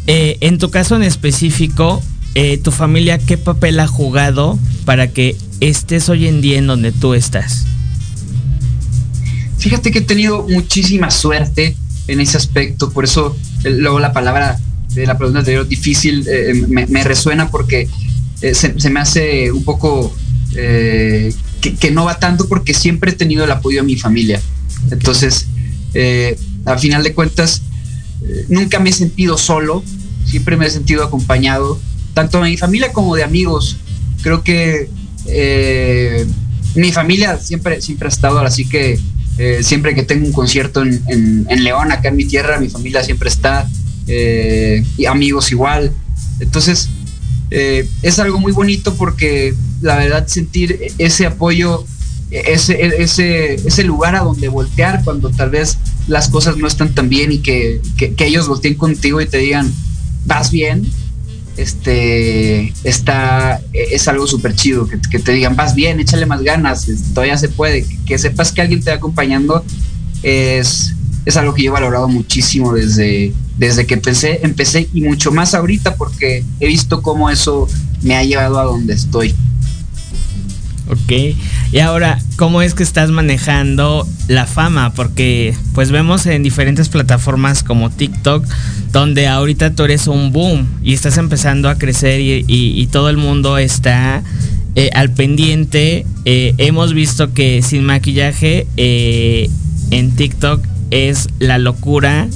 eh, 0.07 0.39
en 0.41 0.57
tu 0.57 0.71
caso 0.71 0.97
en 0.97 1.03
específico, 1.03 2.03
eh, 2.35 2.57
¿tu 2.57 2.71
familia 2.71 3.19
qué 3.19 3.37
papel 3.37 3.81
ha 3.81 3.87
jugado 3.87 4.59
para 4.87 5.09
que 5.09 5.37
estés 5.61 6.09
hoy 6.09 6.27
en 6.27 6.41
día 6.41 6.57
en 6.57 6.67
donde 6.67 6.91
tú 6.91 7.13
estás? 7.13 7.67
Fíjate 9.59 9.91
que 9.91 9.99
he 9.99 10.03
tenido 10.03 10.49
muchísima 10.49 11.11
suerte 11.11 11.77
en 12.09 12.21
ese 12.21 12.39
aspecto, 12.39 12.91
por 12.91 13.05
eso 13.05 13.37
luego 13.63 14.01
la 14.01 14.15
palabra 14.15 14.59
de 14.95 15.07
la 15.07 15.19
pregunta 15.19 15.41
anterior 15.41 15.69
difícil 15.69 16.27
me, 16.69 16.87
me 16.87 17.05
resuena 17.05 17.51
porque 17.51 17.91
se, 18.55 18.73
me 18.89 19.01
hace 19.01 19.53
un 19.53 19.65
poco 19.65 20.17
que, 21.73 21.91
no 21.91 22.05
va 22.05 22.19
tanto 22.19 22.47
porque 22.49 22.75
siempre 22.75 23.13
he 23.13 23.15
tenido 23.15 23.45
el 23.45 23.51
apoyo 23.51 23.79
de 23.81 23.87
mi 23.87 23.97
familia. 23.97 24.41
Entonces, 24.91 25.47
eh, 25.95 26.37
al 26.65 26.79
final 26.79 27.03
de 27.03 27.15
cuentas, 27.15 27.63
eh, 28.23 28.47
nunca 28.49 28.79
me 28.81 28.91
he 28.91 28.93
sentido 28.93 29.39
solo, 29.39 29.83
siempre 30.27 30.57
me 30.57 30.67
he 30.67 30.71
sentido 30.71 31.05
acompañado, 31.05 31.81
tanto 32.13 32.43
de 32.43 32.51
mi 32.51 32.57
familia 32.57 32.93
como 32.93 33.15
de 33.17 33.23
amigos. 33.25 33.77
Creo 34.23 34.43
que 34.43 34.89
eh, 35.27 36.27
mi 36.75 36.93
familia 36.93 37.39
siempre, 37.39 37.81
siempre 37.81 38.09
ha 38.09 38.11
estado, 38.11 38.41
así 38.41 38.69
que 38.69 38.99
eh, 39.39 39.61
siempre 39.63 39.95
que 39.95 40.03
tengo 40.03 40.27
un 40.27 40.33
concierto 40.33 40.83
en, 40.83 41.03
en- 41.49 41.65
León, 41.65 41.91
acá 41.93 42.09
en 42.11 42.17
mi 42.17 42.25
tierra, 42.25 42.61
mi 42.61 42.69
familia 42.69 43.03
siempre 43.03 43.29
está, 43.29 43.69
y 44.07 45.07
amigos 45.07 45.51
igual. 45.51 45.93
Entonces, 46.41 46.91
es 47.51 48.19
algo 48.19 48.39
muy 48.39 48.53
bonito 48.53 48.95
porque 48.97 49.55
la 49.85 49.97
verdad 49.97 50.27
sentir 50.27 50.79
ese 50.99 51.27
apoyo, 51.27 51.85
ese, 52.31 53.03
ese, 53.03 53.55
ese 53.55 53.85
lugar 53.85 54.17
a 54.17 54.21
donde 54.21 54.49
voltear 54.49 55.05
cuando 55.05 55.29
tal 55.31 55.51
vez 55.51 55.77
las 56.09 56.29
cosas 56.29 56.57
no 56.57 56.67
están 56.67 56.95
tan 56.95 57.09
bien 57.09 57.33
y 57.33 57.39
que, 57.39 57.81
que- 57.97 58.15
ellos 58.25 58.49
volteen 58.49 58.75
contigo 58.75 59.21
y 59.21 59.27
te 59.27 59.39
digan, 59.39 59.71
vas 60.25 60.51
bien, 60.51 60.91
este 61.59 62.73
está 62.83 63.61
es 63.73 64.09
algo 64.09 64.27
súper 64.27 64.57
chido 64.57 64.89
que, 64.89 65.19
te 65.21 65.33
digan 65.33 65.55
vas 65.55 65.77
bien 65.77 66.01
échale 66.01 66.27
más 66.27 66.43
ganas 66.43 66.89
todavía 67.15 67.39
se 67.39 67.49
puede 67.49 67.85
que, 67.85 67.97
que 68.05 68.19
sepas 68.19 68.51
que 68.51 68.61
alguien 68.61 68.83
te 68.83 68.91
va 68.91 68.97
acompañando 68.97 69.65
es, 70.25 70.95
es 71.27 71.37
algo 71.37 71.55
que 71.55 71.63
yo 71.63 71.71
he 71.71 71.73
valorado 71.73 72.09
muchísimo 72.09 72.73
desde, 72.73 73.33
desde 73.57 73.87
que 73.87 73.95
empecé, 73.95 74.41
empecé 74.43 74.89
y 74.93 75.03
mucho 75.03 75.31
más 75.31 75.55
ahorita 75.55 75.95
porque 75.97 76.45
he 76.59 76.67
visto 76.67 77.03
cómo 77.03 77.31
eso 77.31 77.69
me 78.03 78.17
ha 78.17 78.25
llevado 78.25 78.59
a 78.59 78.65
donde 78.65 78.95
estoy. 78.95 79.35
Ok. 80.89 81.37
Y 81.73 81.79
ahora, 81.79 82.19
¿cómo 82.37 82.61
es 82.63 82.75
que 82.75 82.83
estás 82.83 83.11
manejando 83.11 84.07
la 84.29 84.47
fama? 84.47 84.93
Porque 84.95 85.57
pues 85.75 85.91
vemos 85.91 86.27
en 86.27 86.43
diferentes 86.43 86.89
plataformas 86.89 87.63
como 87.63 87.91
TikTok, 87.91 88.47
donde 88.93 89.27
ahorita 89.27 89.75
tú 89.75 89.85
eres 89.85 90.07
un 90.07 90.33
boom 90.33 90.67
y 90.83 90.93
estás 90.93 91.17
empezando 91.17 91.69
a 91.69 91.79
crecer 91.79 92.21
y, 92.21 92.89
todo 92.93 93.09
el 93.09 93.17
mundo 93.17 93.59
está 93.59 94.23
eh, 94.77 94.91
al 94.95 95.11
pendiente. 95.11 96.07
Eh, 96.27 96.55
hemos 96.59 96.93
visto 96.93 97.33
que 97.33 97.63
sin 97.63 97.85
maquillaje 97.85 98.67
eh, 98.77 99.49
en 99.91 100.15
TikTok 100.15 100.65
es 100.91 101.29
la 101.39 101.59
locura. 101.59 102.29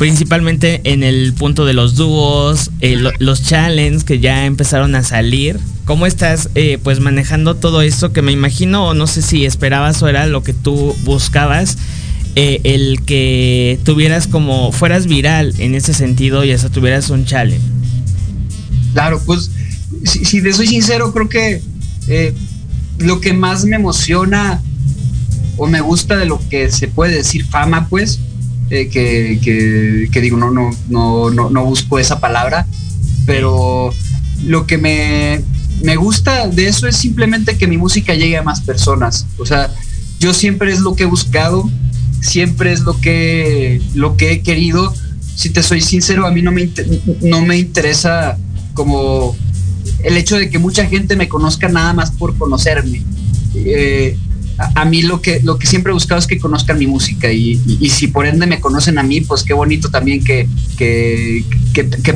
Principalmente 0.00 0.80
en 0.84 1.02
el 1.02 1.34
punto 1.34 1.66
de 1.66 1.74
los 1.74 1.94
dúos, 1.94 2.70
eh, 2.80 2.96
lo- 2.96 3.12
los 3.18 3.42
challenges 3.42 4.02
que 4.02 4.18
ya 4.18 4.46
empezaron 4.46 4.94
a 4.94 5.02
salir. 5.02 5.60
¿Cómo 5.84 6.06
estás 6.06 6.48
eh, 6.54 6.78
pues 6.82 7.00
manejando 7.00 7.54
todo 7.56 7.82
esto 7.82 8.10
que 8.10 8.22
me 8.22 8.32
imagino 8.32 8.94
no 8.94 9.06
sé 9.06 9.20
si 9.20 9.44
esperabas 9.44 10.02
o 10.02 10.08
era 10.08 10.24
lo 10.26 10.42
que 10.42 10.54
tú 10.54 10.96
buscabas? 11.04 11.76
eh, 12.36 12.60
el 12.62 13.02
que 13.04 13.78
tuvieras 13.84 14.28
como 14.28 14.70
fueras 14.70 15.06
viral 15.06 15.52
en 15.58 15.74
ese 15.74 15.92
sentido 15.92 16.44
y 16.44 16.52
hasta 16.52 16.68
tuvieras 16.70 17.10
un 17.10 17.24
challenge. 17.26 17.60
Claro, 18.94 19.20
pues 19.26 19.50
si, 20.04 20.24
si 20.24 20.40
te 20.40 20.52
soy 20.52 20.68
sincero, 20.68 21.12
creo 21.12 21.28
que 21.28 21.60
eh, 22.06 22.32
lo 22.98 23.20
que 23.20 23.32
más 23.32 23.64
me 23.64 23.74
emociona 23.76 24.62
o 25.56 25.66
me 25.66 25.80
gusta 25.80 26.16
de 26.16 26.24
lo 26.26 26.40
que 26.48 26.70
se 26.70 26.86
puede 26.86 27.16
decir 27.16 27.44
fama, 27.44 27.88
pues, 27.90 28.20
eh, 28.70 28.88
que, 28.88 29.38
que- 30.10 30.20
digo, 30.20 30.36
no, 30.36 30.50
no, 30.50 30.70
no, 30.88 31.30
no, 31.30 31.50
no 31.50 31.64
busco 31.64 31.98
esa 31.98 32.20
palabra, 32.20 32.66
pero 33.26 33.92
lo 34.44 34.66
que 34.66 34.78
me, 34.78 35.40
me 35.82 35.96
gusta 35.96 36.46
de 36.48 36.68
eso 36.68 36.86
es 36.86 36.96
simplemente 36.96 37.56
que 37.58 37.66
mi 37.66 37.76
música 37.76 38.14
llegue 38.14 38.36
a 38.36 38.42
más 38.42 38.60
personas. 38.60 39.26
O 39.38 39.46
sea, 39.46 39.70
yo 40.18 40.32
siempre 40.34 40.72
es 40.72 40.80
lo 40.80 40.94
que 40.94 41.02
he 41.04 41.06
buscado, 41.06 41.68
siempre 42.20 42.72
es 42.72 42.80
lo 42.80 43.00
que, 43.00 43.80
lo 43.94 44.16
que 44.16 44.32
he 44.32 44.42
querido. 44.42 44.92
Si 45.34 45.50
te 45.50 45.62
soy 45.62 45.80
sincero, 45.80 46.26
a 46.26 46.30
mí 46.30 46.42
no 46.42 46.52
me, 46.52 46.70
no 47.22 47.40
me 47.42 47.58
interesa 47.58 48.36
como 48.74 49.34
el 50.04 50.16
hecho 50.16 50.36
de 50.36 50.50
que 50.50 50.58
mucha 50.58 50.84
gente 50.86 51.16
me 51.16 51.28
conozca 51.28 51.68
nada 51.68 51.92
más 51.94 52.10
por 52.10 52.36
conocerme. 52.36 53.02
Eh, 53.54 54.16
a, 54.74 54.84
mí 54.84 55.02
lo 55.02 55.22
que, 55.22 55.40
lo 55.42 55.58
que 55.58 55.66
siempre 55.66 55.90
he 55.90 55.94
buscado 55.94 56.18
es 56.18 56.26
que 56.26 56.38
conozcan 56.38 56.78
mi 56.78 56.86
música 56.86 57.32
y, 57.32 57.56
si 57.88 58.08
por 58.08 58.26
ende 58.26 58.46
me 58.46 58.60
conocen 58.60 58.98
a 58.98 59.02
mí, 59.02 59.22
pues 59.22 59.42
qué 59.42 59.54
bonito 59.54 59.88
también 59.90 60.22
que, 60.22 60.48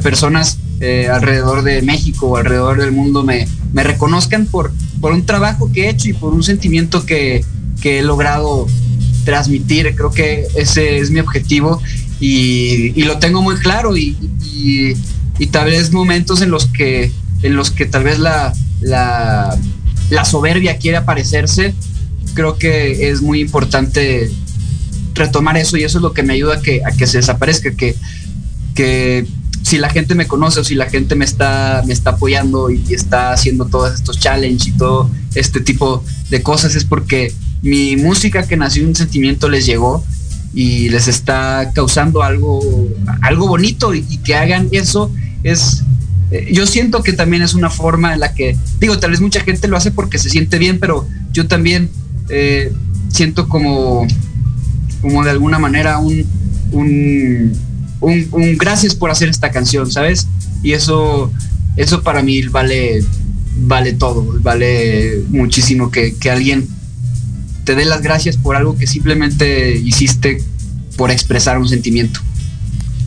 personas 0.02 0.58
eh, 0.80 1.08
alrededor 1.10 1.62
de 1.62 1.80
México 1.80 2.26
o 2.26 2.36
alrededor 2.36 2.78
del 2.78 2.92
mundo 2.92 3.22
me, 3.22 3.48
reconozcan 3.72 4.46
por, 4.46 4.72
un 5.00 5.24
trabajo 5.24 5.70
que 5.72 5.86
he 5.86 5.88
hecho 5.90 6.10
y 6.10 6.12
por 6.12 6.34
un 6.34 6.42
sentimiento 6.42 7.06
que, 7.06 7.44
he 7.82 8.02
logrado 8.02 8.66
transmitir. 9.24 9.94
Creo 9.94 10.10
que 10.10 10.46
ese 10.54 10.98
es 10.98 11.10
mi 11.10 11.20
objetivo 11.20 11.82
y, 12.20 13.02
lo 13.04 13.18
tengo 13.18 13.40
muy 13.40 13.56
claro 13.56 13.96
y, 13.96 14.16
tal 15.50 15.66
vez 15.70 15.92
momentos 15.92 16.42
en 16.42 16.50
los 16.50 16.66
que, 16.66 17.10
en 17.42 17.56
los 17.56 17.70
que 17.70 17.86
tal 17.86 18.04
vez 18.04 18.18
la 18.18 18.52
soberbia 20.24 20.76
quiere 20.76 20.98
aparecerse, 20.98 21.74
creo 22.34 22.58
que 22.58 23.08
es 23.08 23.22
muy 23.22 23.40
importante 23.40 24.30
retomar 25.14 25.56
eso 25.56 25.76
y 25.76 25.84
eso 25.84 25.98
es 25.98 26.02
lo 26.02 26.12
que 26.12 26.22
me 26.22 26.34
ayuda 26.34 26.56
a 26.56 26.60
que, 26.60 26.82
a 26.84 26.90
que 26.90 27.06
se 27.06 27.18
desaparezca, 27.18 27.70
que, 27.72 27.94
que 28.74 29.26
si 29.62 29.78
la 29.78 29.88
gente 29.88 30.14
me 30.14 30.26
conoce 30.26 30.60
o 30.60 30.64
si 30.64 30.74
la 30.74 30.90
gente 30.90 31.14
me 31.14 31.24
está, 31.24 31.82
me 31.86 31.92
está 31.92 32.10
apoyando 32.10 32.70
y 32.70 32.82
está 32.90 33.32
haciendo 33.32 33.66
todos 33.66 33.94
estos 33.94 34.18
challenges 34.18 34.68
y 34.68 34.72
todo 34.72 35.10
este 35.34 35.60
tipo 35.60 36.04
de 36.30 36.42
cosas 36.42 36.74
es 36.74 36.84
porque 36.84 37.32
mi 37.62 37.96
música 37.96 38.46
que 38.46 38.56
nació 38.56 38.86
un 38.86 38.94
sentimiento 38.94 39.48
les 39.48 39.64
llegó 39.64 40.04
y 40.52 40.88
les 40.90 41.08
está 41.08 41.72
causando 41.74 42.22
algo, 42.22 42.60
algo 43.22 43.48
bonito 43.48 43.94
y, 43.94 44.04
y 44.10 44.18
que 44.18 44.34
hagan 44.34 44.68
eso 44.72 45.10
es 45.42 45.82
eh, 46.30 46.48
yo 46.52 46.66
siento 46.66 47.02
que 47.02 47.12
también 47.12 47.42
es 47.42 47.54
una 47.54 47.70
forma 47.70 48.14
en 48.14 48.20
la 48.20 48.34
que, 48.34 48.56
digo, 48.80 48.98
tal 48.98 49.12
vez 49.12 49.20
mucha 49.20 49.40
gente 49.40 49.68
lo 49.68 49.76
hace 49.76 49.90
porque 49.90 50.18
se 50.18 50.30
siente 50.30 50.58
bien, 50.58 50.80
pero 50.80 51.06
yo 51.32 51.46
también 51.46 51.90
eh, 52.28 52.72
siento 53.08 53.48
como, 53.48 54.06
como 55.00 55.24
de 55.24 55.30
alguna 55.30 55.58
manera 55.58 55.98
un, 55.98 56.24
un, 56.72 57.52
un, 58.00 58.28
un 58.32 58.58
gracias 58.58 58.94
por 58.94 59.10
hacer 59.10 59.28
esta 59.28 59.50
canción, 59.50 59.90
¿sabes? 59.90 60.26
Y 60.62 60.72
eso, 60.72 61.30
eso 61.76 62.02
para 62.02 62.22
mí 62.22 62.42
vale, 62.42 63.04
vale 63.58 63.92
todo, 63.92 64.24
vale 64.40 65.22
muchísimo 65.28 65.90
que, 65.90 66.14
que 66.14 66.30
alguien 66.30 66.66
te 67.64 67.74
dé 67.74 67.84
las 67.84 68.02
gracias 68.02 68.36
por 68.36 68.56
algo 68.56 68.76
que 68.76 68.86
simplemente 68.86 69.76
hiciste 69.76 70.42
por 70.96 71.10
expresar 71.10 71.58
un 71.58 71.68
sentimiento. 71.68 72.20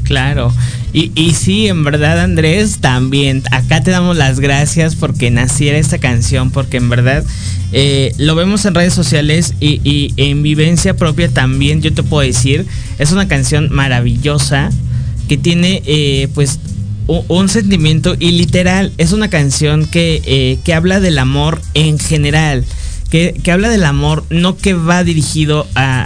Claro. 0.03 0.51
Y, 0.93 1.11
y 1.15 1.33
sí, 1.33 1.67
en 1.67 1.83
verdad, 1.83 2.19
Andrés, 2.19 2.79
también. 2.79 3.43
Acá 3.51 3.83
te 3.83 3.91
damos 3.91 4.15
las 4.17 4.39
gracias 4.39 4.95
porque 4.95 5.31
naciera 5.31 5.77
esta 5.77 5.97
canción, 5.97 6.49
porque 6.51 6.77
en 6.77 6.89
verdad 6.89 7.23
eh, 7.73 8.13
lo 8.17 8.35
vemos 8.35 8.65
en 8.65 8.75
redes 8.75 8.93
sociales 8.93 9.53
y, 9.59 10.13
en 10.15 10.41
vivencia 10.41 10.95
propia 10.95 11.29
también, 11.29 11.81
yo 11.81 11.93
te 11.93 12.03
puedo 12.03 12.25
decir, 12.25 12.65
es 12.97 13.11
una 13.11 13.27
canción 13.27 13.69
maravillosa 13.71 14.69
que 15.27 15.37
tiene 15.37 15.81
eh, 15.85 16.29
pues 16.33 16.59
un 17.07 17.47
sentimiento 17.47 18.15
y 18.19 18.31
literal, 18.31 18.91
es 18.97 19.13
una 19.13 19.29
canción 19.29 19.85
que, 19.85 20.21
eh, 20.25 20.59
que 20.63 20.73
habla 20.73 20.99
del 20.99 21.17
amor 21.19 21.61
en 21.73 21.99
general. 21.99 22.65
Que, 23.09 23.39
que 23.41 23.51
habla 23.53 23.69
del 23.69 23.85
amor, 23.85 24.25
no 24.29 24.57
que 24.57 24.73
va 24.73 25.03
dirigido 25.05 25.65
a, 25.75 26.05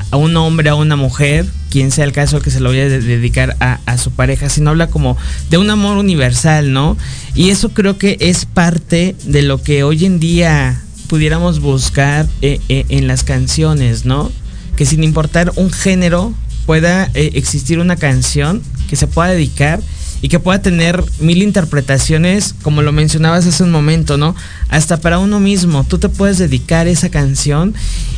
a- 0.00 0.04
a 0.10 0.16
un 0.16 0.36
hombre, 0.36 0.70
a 0.70 0.74
una 0.74 0.96
mujer, 0.96 1.46
quien 1.70 1.92
sea 1.92 2.04
el 2.04 2.10
caso 2.12 2.40
que 2.40 2.50
se 2.50 2.58
lo 2.58 2.70
vaya 2.70 2.82
a 2.82 2.88
de- 2.88 3.00
dedicar 3.00 3.56
a, 3.60 3.78
a 3.86 3.96
su 3.96 4.10
pareja, 4.10 4.48
sino 4.48 4.70
habla 4.70 4.88
como 4.88 5.16
de 5.50 5.58
un 5.58 5.70
amor 5.70 5.98
universal, 5.98 6.72
¿no? 6.72 6.96
Y 7.36 7.50
eso 7.50 7.68
creo 7.70 7.96
que 7.96 8.16
es 8.20 8.44
parte 8.44 9.14
de 9.24 9.42
lo 9.42 9.62
que 9.62 9.84
hoy 9.84 10.04
en 10.04 10.18
día 10.18 10.82
pudiéramos 11.06 11.60
buscar 11.60 12.26
eh, 12.42 12.58
eh, 12.68 12.86
en 12.88 13.06
las 13.06 13.22
canciones, 13.22 14.04
¿no? 14.04 14.32
Que 14.76 14.84
sin 14.84 15.04
importar 15.04 15.52
un 15.56 15.70
género 15.70 16.34
pueda 16.66 17.08
eh, 17.14 17.30
existir 17.34 17.78
una 17.78 17.94
canción 17.96 18.62
que 18.88 18.96
se 18.96 19.06
pueda 19.06 19.30
dedicar 19.30 19.80
y 20.22 20.28
que 20.28 20.38
pueda 20.38 20.62
tener 20.62 21.04
mil 21.20 21.42
interpretaciones, 21.42 22.54
como 22.62 22.80
lo 22.80 22.92
mencionabas 22.92 23.46
hace 23.46 23.64
un 23.64 23.72
momento, 23.72 24.16
¿no? 24.16 24.34
Hasta 24.68 25.00
para 25.00 25.18
uno 25.18 25.40
mismo, 25.40 25.84
tú 25.84 25.98
te 25.98 26.08
puedes 26.08 26.38
dedicar 26.38 26.86
esa 26.86 27.10
canción 27.10 27.74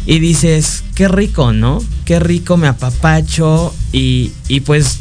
y 0.06 0.20
dices, 0.20 0.84
qué 0.94 1.08
rico, 1.08 1.52
¿no? 1.52 1.82
Qué 2.04 2.20
rico 2.20 2.56
me 2.58 2.68
apapacho 2.68 3.74
y, 3.90 4.32
y 4.48 4.60
pues 4.60 4.98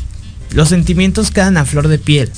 los 0.52 0.70
sentimientos 0.70 1.30
quedan 1.30 1.58
a 1.58 1.66
flor 1.66 1.89
de 1.89 2.00
piel. 2.00 2.32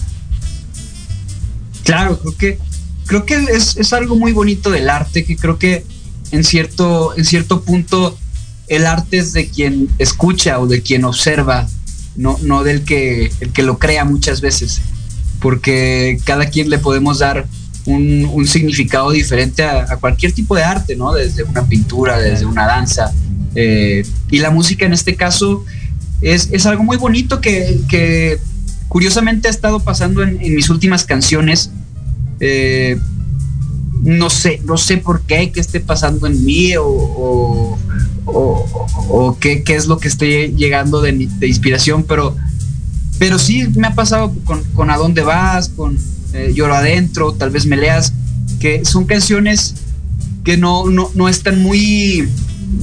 Claro, 1.84 2.19
creo 2.19 2.38
que 2.38 2.60
creo 3.06 3.25
que 3.25 3.36
es, 3.36 3.78
es 3.78 3.93
algo 3.93 4.15
muy 4.15 4.32
bonito 4.32 4.71
del 4.71 4.89
arte, 4.89 5.23
que 5.23 5.38
creo 5.38 5.60
que 5.60 5.86
en 6.32 6.43
cierto, 6.43 7.15
en 7.15 7.23
cierto 7.23 7.62
punto 7.62 8.17
el 8.67 8.86
arte 8.88 9.17
es 9.17 9.34
de 9.34 9.47
quien 9.47 9.89
escucha 9.99 10.60
o 10.60 10.67
de 10.67 10.82
quien 10.82 11.06
observa, 11.06 11.67
no, 12.15 12.38
no 12.41 12.63
del 12.63 12.84
que, 12.84 13.32
el 13.39 13.51
que 13.51 13.63
lo 13.63 13.78
crea 13.78 14.06
muchas 14.06 14.41
veces, 14.41 14.82
porque 15.39 16.19
cada 16.23 16.47
quien 16.47 16.69
le 16.69 16.80
podemos 16.80 17.19
dar 17.19 17.45
un, 17.86 18.30
un 18.32 18.47
significado 18.47 19.12
diferente 19.12 19.63
a, 19.63 19.97
cualquier 19.97 20.32
tipo 20.32 20.56
de 20.56 20.63
arte, 20.63 20.95
¿no? 20.95 21.13
Desde 21.13 21.43
una 21.43 21.65
pintura, 21.65 22.17
desde 22.17 22.45
una 22.45 22.65
danza. 22.65 23.12
eh, 23.56 24.06
y 24.30 24.39
la 24.39 24.49
música 24.49 24.86
en 24.86 24.93
este 24.93 25.15
caso 25.15 25.63
es, 26.21 26.49
es 26.51 26.65
algo 26.65 26.84
muy 26.84 26.97
bonito 26.97 27.41
que, 27.41 28.39
curiosamente 28.88 29.47
ha 29.47 29.51
estado 29.51 29.82
pasando 29.82 30.23
en, 30.23 30.39
mis 30.39 30.69
últimas 30.69 31.06
canciones. 31.06 31.69
Eh, 32.39 32.97
no 34.01 34.30
sé, 34.30 34.62
no 34.65 34.78
sé 34.78 34.97
por 34.97 35.21
qué 35.21 35.51
que 35.51 35.60
esté 35.60 35.80
pasando 35.80 36.28
en 36.28 36.43
mí 36.45 36.73
o, 36.78 37.78
o- 38.25 38.65
o 39.09 39.38
qué, 39.39 39.63
qué 39.63 39.75
es 39.75 39.88
lo 39.88 39.97
que 39.97 40.07
esté 40.07 40.49
llegando 40.55 41.01
de, 41.01 41.11
de 41.39 41.47
inspiración, 41.47 42.03
pero, 42.03 42.35
pero 43.19 43.39
sí 43.39 43.67
me 43.75 43.88
ha 43.88 43.95
pasado 43.95 44.33
con, 44.45 44.63
con 44.73 44.89
A 44.89 44.97
dónde 44.97 45.21
vas, 45.21 45.69
con 45.69 45.97
eh, 46.33 46.51
Lloro 46.55 46.75
adentro, 46.75 47.33
tal 47.33 47.49
vez 47.49 47.65
me 47.65 47.77
leas, 47.77 48.13
que 48.59 48.83
son 48.85 49.05
canciones 49.05 49.75
que 50.43 50.57
no, 50.57 50.89
no, 50.89 51.09
no 51.15 51.27
están 51.29 51.61
muy, 51.61 52.27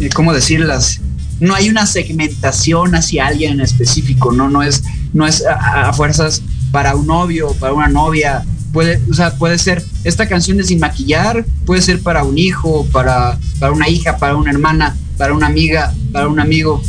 eh, 0.01 0.09
¿cómo 0.15 0.33
decirlas? 0.33 1.01
No 1.41 1.55
hay 1.55 1.69
una 1.69 1.87
segmentación 1.87 2.95
hacia 2.95 3.27
alguien 3.27 3.53
en 3.55 3.61
específico, 3.61 4.33
no, 4.33 4.49
no 4.49 4.63
es, 4.63 4.83
no 5.13 5.27
es 5.27 5.45
a, 5.45 5.89
a 5.89 5.93
fuerzas 5.93 6.43
para 6.71 6.95
un 6.95 7.07
novio, 7.07 7.53
para 7.61 7.73
una 7.75 7.89
novia, 7.89 8.45
puede, 8.73 9.01
o 9.11 9.15
sea, 9.15 9.35
puede 9.37 9.59
ser 9.59 9.85
esta 10.05 10.27
canción 10.29 10.57
de 10.57 10.65
sin 10.65 10.79
maquillar, 10.81 11.45
puede 11.67 11.83
ser 11.83 12.01
para 12.01 12.25
un 12.25 12.39
hijo, 12.39 12.87
para, 12.93 13.39
para 13.61 13.73
una 13.73 13.89
hija, 13.89 14.17
para 14.17 14.37
una 14.37 14.51
hermana, 14.51 14.97
para 15.17 15.35
una 15.35 15.47
amiga, 15.47 15.95
para 16.13 16.29
un 16.29 16.41
amigo, 16.41 16.83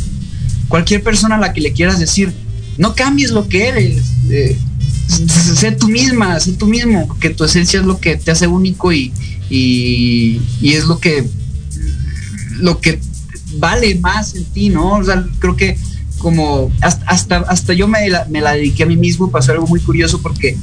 cualquier 0.68 1.02
persona 1.02 1.36
a 1.36 1.38
la 1.38 1.52
que 1.52 1.60
le 1.60 1.72
quieras 1.72 1.98
decir, 1.98 2.32
no 2.78 2.94
cambies 2.94 3.30
lo 3.30 3.48
que 3.48 3.68
eres, 3.68 4.02
eh, 4.30 4.56
sé 5.08 5.72
tú 5.72 5.88
misma, 5.88 6.38
sé 6.40 6.52
tú 6.52 6.66
mismo, 6.66 7.16
que 7.20 7.30
tu 7.30 7.44
esencia 7.44 7.80
es 7.80 7.86
lo 7.86 7.98
que 7.98 8.16
te 8.16 8.30
hace 8.30 8.46
único 8.46 8.92
y, 8.92 9.12
y, 9.50 10.40
es 10.62 10.84
lo 10.84 10.98
que 10.98 11.24
lo 12.58 12.80
que 12.80 12.98
vale 13.58 13.94
más 13.96 14.34
en 14.34 14.44
ti, 14.44 14.68
¿no? 14.68 14.94
O 14.94 15.04
sea, 15.04 15.24
creo 15.38 15.56
que 15.56 15.76
como 16.18 16.72
hasta, 16.80 17.04
hasta, 17.06 17.36
hasta 17.38 17.72
yo 17.74 17.86
me 17.86 18.08
la, 18.08 18.26
me 18.30 18.40
la 18.40 18.54
dediqué 18.54 18.84
a 18.84 18.86
mí 18.86 18.96
mismo, 18.96 19.30
pasó 19.30 19.52
algo 19.52 19.66
muy 19.66 19.80
curioso 19.80 20.22
porque 20.22 20.56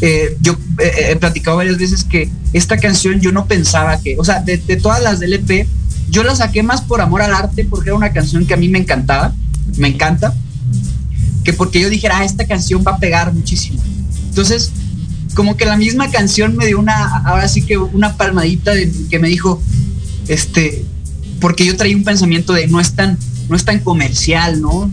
eh, 0.00 0.36
yo 0.40 0.56
eh, 0.78 1.10
he 1.10 1.16
platicado 1.16 1.58
varias 1.58 1.76
veces 1.76 2.04
que 2.04 2.30
esta 2.52 2.78
canción 2.78 3.20
yo 3.20 3.32
no 3.32 3.46
pensaba 3.46 4.00
que, 4.00 4.16
o 4.18 4.24
sea, 4.24 4.40
de, 4.40 4.56
de 4.58 4.76
todas 4.76 5.02
las 5.02 5.20
del 5.20 5.34
EP, 5.34 5.66
yo 6.12 6.22
la 6.22 6.36
saqué 6.36 6.62
más 6.62 6.82
por 6.82 7.00
amor 7.00 7.22
al 7.22 7.32
arte, 7.32 7.64
porque 7.64 7.88
era 7.88 7.96
una 7.96 8.12
canción 8.12 8.44
que 8.44 8.52
a 8.52 8.58
mí 8.58 8.68
me 8.68 8.78
encantaba, 8.78 9.34
me 9.78 9.88
encanta, 9.88 10.34
que 11.42 11.54
porque 11.54 11.80
yo 11.80 11.88
dijera, 11.88 12.18
ah, 12.18 12.24
esta 12.24 12.46
canción 12.46 12.84
va 12.86 12.92
a 12.92 12.98
pegar 12.98 13.32
muchísimo. 13.32 13.82
Entonces, 14.28 14.70
como 15.34 15.56
que 15.56 15.64
la 15.64 15.78
misma 15.78 16.10
canción 16.10 16.54
me 16.54 16.66
dio 16.66 16.78
una, 16.78 17.16
ahora 17.24 17.48
sí 17.48 17.62
que 17.62 17.78
una 17.78 18.14
palmadita 18.18 18.72
de, 18.72 18.92
que 19.08 19.18
me 19.18 19.28
dijo, 19.28 19.62
este, 20.28 20.84
porque 21.40 21.64
yo 21.64 21.78
traía 21.78 21.96
un 21.96 22.04
pensamiento 22.04 22.52
de 22.52 22.66
no 22.66 22.78
es 22.78 22.92
tan, 22.92 23.16
no 23.48 23.56
es 23.56 23.64
tan 23.64 23.78
comercial, 23.78 24.60
¿no? 24.60 24.90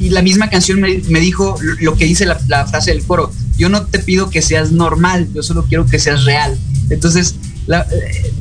Y 0.00 0.08
la 0.10 0.22
misma 0.22 0.48
canción 0.48 0.80
me, 0.80 1.20
dijo 1.20 1.56
lo 1.80 1.94
que 1.94 2.06
dice 2.06 2.24
la, 2.24 2.66
frase 2.66 2.92
del 2.92 3.04
coro, 3.04 3.30
yo 3.58 3.68
no 3.68 3.84
te 3.84 3.98
pido 3.98 4.30
que 4.30 4.40
seas 4.40 4.72
normal, 4.72 5.28
yo 5.34 5.42
solo 5.42 5.66
quiero 5.68 5.84
que 5.84 5.98
seas 5.98 6.24
real. 6.24 6.56
Entonces, 6.88 7.34
la, 7.68 7.86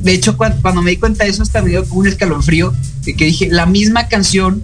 de 0.03 0.13
hecho, 0.13 0.37
cuando, 0.37 0.61
cuando, 0.61 0.81
me 0.81 0.91
di 0.91 0.97
cuenta 0.97 1.25
de 1.25 1.29
eso, 1.29 1.43
hasta 1.43 1.61
me 1.61 1.69
dio 1.69 1.85
como 1.85 1.99
un 1.99 2.07
escalofrío, 2.07 2.73
de 3.03 3.13
que 3.13 3.25
dije, 3.25 3.49
la 3.51 3.65
misma 3.65 4.07
canción 4.07 4.63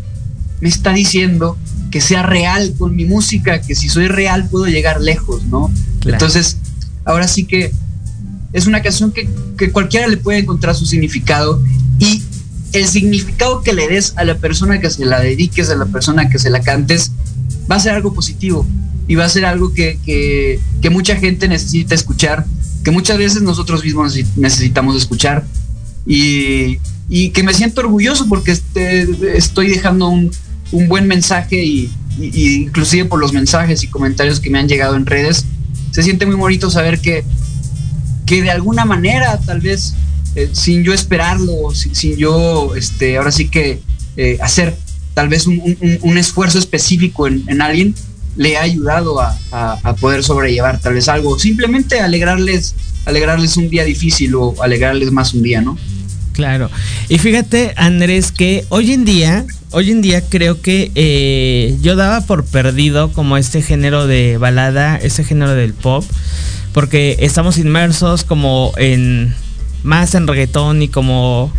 me 0.61 0.69
está 0.69 0.93
diciendo 0.93 1.57
que 1.91 1.99
sea 1.99 2.23
real 2.23 2.73
con 2.79 2.95
mi 2.95 3.03
música, 3.03 3.61
que 3.61 3.75
si 3.75 3.89
soy 3.89 4.07
real 4.07 4.47
puedo 4.47 4.65
llegar 4.67 5.01
lejos, 5.01 5.43
¿no? 5.47 5.69
Claro. 5.99 6.15
Entonces, 6.15 6.57
ahora 7.03 7.27
sí 7.27 7.43
que 7.43 7.73
es 8.53 8.65
una 8.65 8.81
canción 8.81 9.11
que, 9.11 9.27
que, 9.57 9.71
cualquiera 9.73 10.07
le 10.07 10.15
puede 10.15 10.39
encontrar 10.39 10.75
su 10.75 10.85
significado 10.85 11.61
y 11.99 12.23
el 12.71 12.87
significado 12.87 13.63
que 13.63 13.73
le 13.73 13.89
des 13.89 14.13
a 14.15 14.23
la 14.23 14.37
persona 14.37 14.79
que 14.79 14.89
se 14.89 15.03
la 15.03 15.19
dediques, 15.19 15.69
a 15.69 15.75
la 15.75 15.87
persona 15.87 16.29
que 16.29 16.39
se 16.39 16.49
la 16.49 16.61
cantes, 16.61 17.11
va 17.69 17.75
a 17.75 17.79
ser 17.81 17.91
algo 17.91 18.13
positivo 18.13 18.65
y 19.09 19.15
va 19.15 19.25
a 19.25 19.29
ser 19.29 19.43
algo 19.43 19.73
que, 19.73 19.99
que, 20.05 20.61
que 20.81 20.89
mucha 20.89 21.17
gente 21.17 21.49
necesita 21.49 21.95
escuchar, 21.95 22.45
que 22.83 22.91
muchas 22.91 23.17
veces 23.17 23.41
nosotros 23.41 23.83
mismos 23.83 24.17
necesitamos 24.35 24.95
escuchar. 24.95 25.45
Y, 26.05 26.79
y 27.09 27.29
que 27.29 27.43
me 27.43 27.53
siento 27.53 27.81
orgulloso 27.81 28.27
porque 28.27 28.51
este, 28.51 29.37
estoy 29.37 29.69
dejando 29.69 30.09
un, 30.09 30.31
un 30.73 30.87
buen 30.87 31.07
mensaje 31.07 31.63
y, 31.63 31.91
inclusive 32.19 33.05
por 33.05 33.19
los 33.19 33.33
mensajes 33.33 33.83
y 33.83 33.87
comentarios 33.87 34.39
que 34.39 34.49
me 34.49 34.59
han 34.59 34.67
llegado 34.67 34.95
en 34.95 35.05
redes, 35.05 35.45
se 35.91 36.03
siente 36.03 36.25
muy 36.25 36.35
bonito 36.35 36.69
saber 36.69 36.99
que, 36.99 37.23
que 38.25 38.41
de 38.41 38.51
alguna 38.51 38.85
manera, 38.85 39.39
tal 39.39 39.61
vez 39.61 39.93
eh, 40.35 40.49
sin 40.51 40.83
yo 40.83 40.93
esperarlo, 40.93 41.73
sin, 41.73 41.95
sin, 41.95 42.17
yo, 42.17 42.75
este, 42.75 43.17
ahora 43.17 43.31
sí 43.31 43.47
que 43.47 43.81
eh, 44.17 44.37
hacer 44.41 44.75
tal 45.13 45.29
vez 45.29 45.45
un, 45.45 45.77
un, 46.01 46.17
esfuerzo 46.17 46.57
específico 46.57 47.27
en, 47.27 47.61
alguien, 47.61 47.93
le 48.35 48.57
ha 48.57 48.61
ayudado 48.61 49.19
a, 49.21 49.37
a, 49.51 49.95
poder 49.95 50.23
sobrellevar 50.23 50.79
tal 50.79 50.93
vez 50.95 51.07
algo, 51.07 51.37
simplemente 51.37 51.99
alegrarles, 51.99 52.75
alegrarles 53.05 53.57
un 53.57 53.69
día 53.69 53.83
difícil 53.83 54.33
o 54.35 54.55
alegrarles 54.61 55.11
más 55.11 55.33
un 55.33 55.43
día, 55.43 55.61
¿no? 55.61 55.77
Claro. 56.33 56.69
Y 57.09 57.19
fíjate, 57.19 57.73
Andrés, 57.77 58.31
que 58.31 58.65
hoy 58.69 58.91
en 58.91 59.05
día, 59.05 59.45
hoy 59.71 59.91
en 59.91 60.01
día 60.01 60.21
creo 60.27 60.61
que 60.61 60.91
eh, 60.95 61.77
yo 61.81 61.95
daba 61.95 62.21
por 62.21 62.43
perdido 62.43 63.11
como 63.11 63.37
este 63.37 63.61
género 63.61 64.07
de 64.07 64.37
balada, 64.37 64.97
este 64.97 65.23
género 65.23 65.53
del 65.53 65.73
pop, 65.73 66.03
porque 66.73 67.17
estamos 67.19 67.59
inmersos 67.59 68.23
como 68.23 68.73
en 68.77 69.35
más 69.83 70.15
en 70.15 70.27
reggaetón 70.27 70.81
y 70.81 70.87
como 70.87 71.53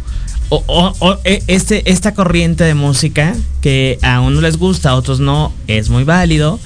o, 0.67 0.95
o, 0.99 1.19
este, 1.25 1.91
esta 1.91 2.15
corriente 2.15 2.65
de 2.65 2.75
música 2.75 3.35
que 3.61 3.99
a 4.03 4.21
uno 4.21 4.41
les 4.41 4.57
gusta, 4.57 4.91
a 4.91 4.95
otros 4.95 5.21
no, 5.21 5.53
es 5.67 5.89
muy 5.89 6.05
válido. 6.05 6.61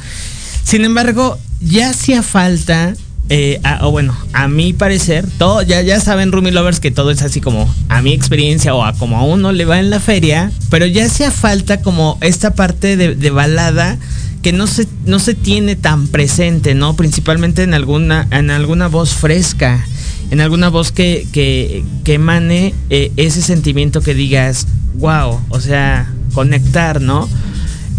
Sin 0.65 0.85
embargo, 0.85 1.39
ya 1.61 1.91
hacía 1.91 2.23
falta 2.23 2.95
eh, 3.31 3.61
o 3.83 3.91
bueno, 3.91 4.17
a 4.33 4.49
mi 4.49 4.73
parecer, 4.73 5.27
todo, 5.37 5.61
ya, 5.61 5.83
ya 5.83 6.01
saben, 6.01 6.33
Rumi 6.33 6.51
Lovers, 6.51 6.81
que 6.81 6.91
todo 6.91 7.11
es 7.11 7.21
así 7.21 7.43
como 7.43 7.73
a 7.91 8.01
mi 8.01 8.15
experiencia 8.15 8.75
o 8.75 8.83
a 8.83 8.95
como 8.95 9.19
a 9.19 9.23
uno 9.23 9.53
le 9.53 9.67
va 9.67 9.79
en 9.79 9.91
la 9.91 10.01
feria, 10.01 10.51
pero 10.71 10.87
ya 10.87 11.05
hacía 11.05 11.31
falta 11.31 11.83
como 11.83 12.17
esta 12.23 12.55
parte 12.55 12.97
de, 12.97 13.15
de 13.15 13.31
balada 13.31 13.99
que 14.43 14.53
no 14.53 14.67
se, 14.67 14.87
no 15.05 15.19
se 15.19 15.35
tiene 15.35 15.77
tan 15.77 16.09
presente, 16.09 16.75
¿no? 16.75 16.97
Principalmente 16.97 17.65
en 17.65 17.75
alguna, 17.75 18.27
en 18.31 18.51
alguna 18.51 18.89
voz 18.89 19.11
fresca, 19.11 19.85
en 20.31 20.41
alguna 20.41 20.69
voz 20.69 20.93
que, 20.93 21.27
que, 21.33 21.85
que 22.05 22.15
emane 22.15 22.75
eh, 22.91 23.13
ese 23.17 23.43
sentimiento 23.43 24.01
que 24.01 24.15
digas, 24.15 24.67
wow, 24.95 25.41
o 25.49 25.61
sea, 25.61 26.13
conectar, 26.35 27.01
¿no? 27.01 27.29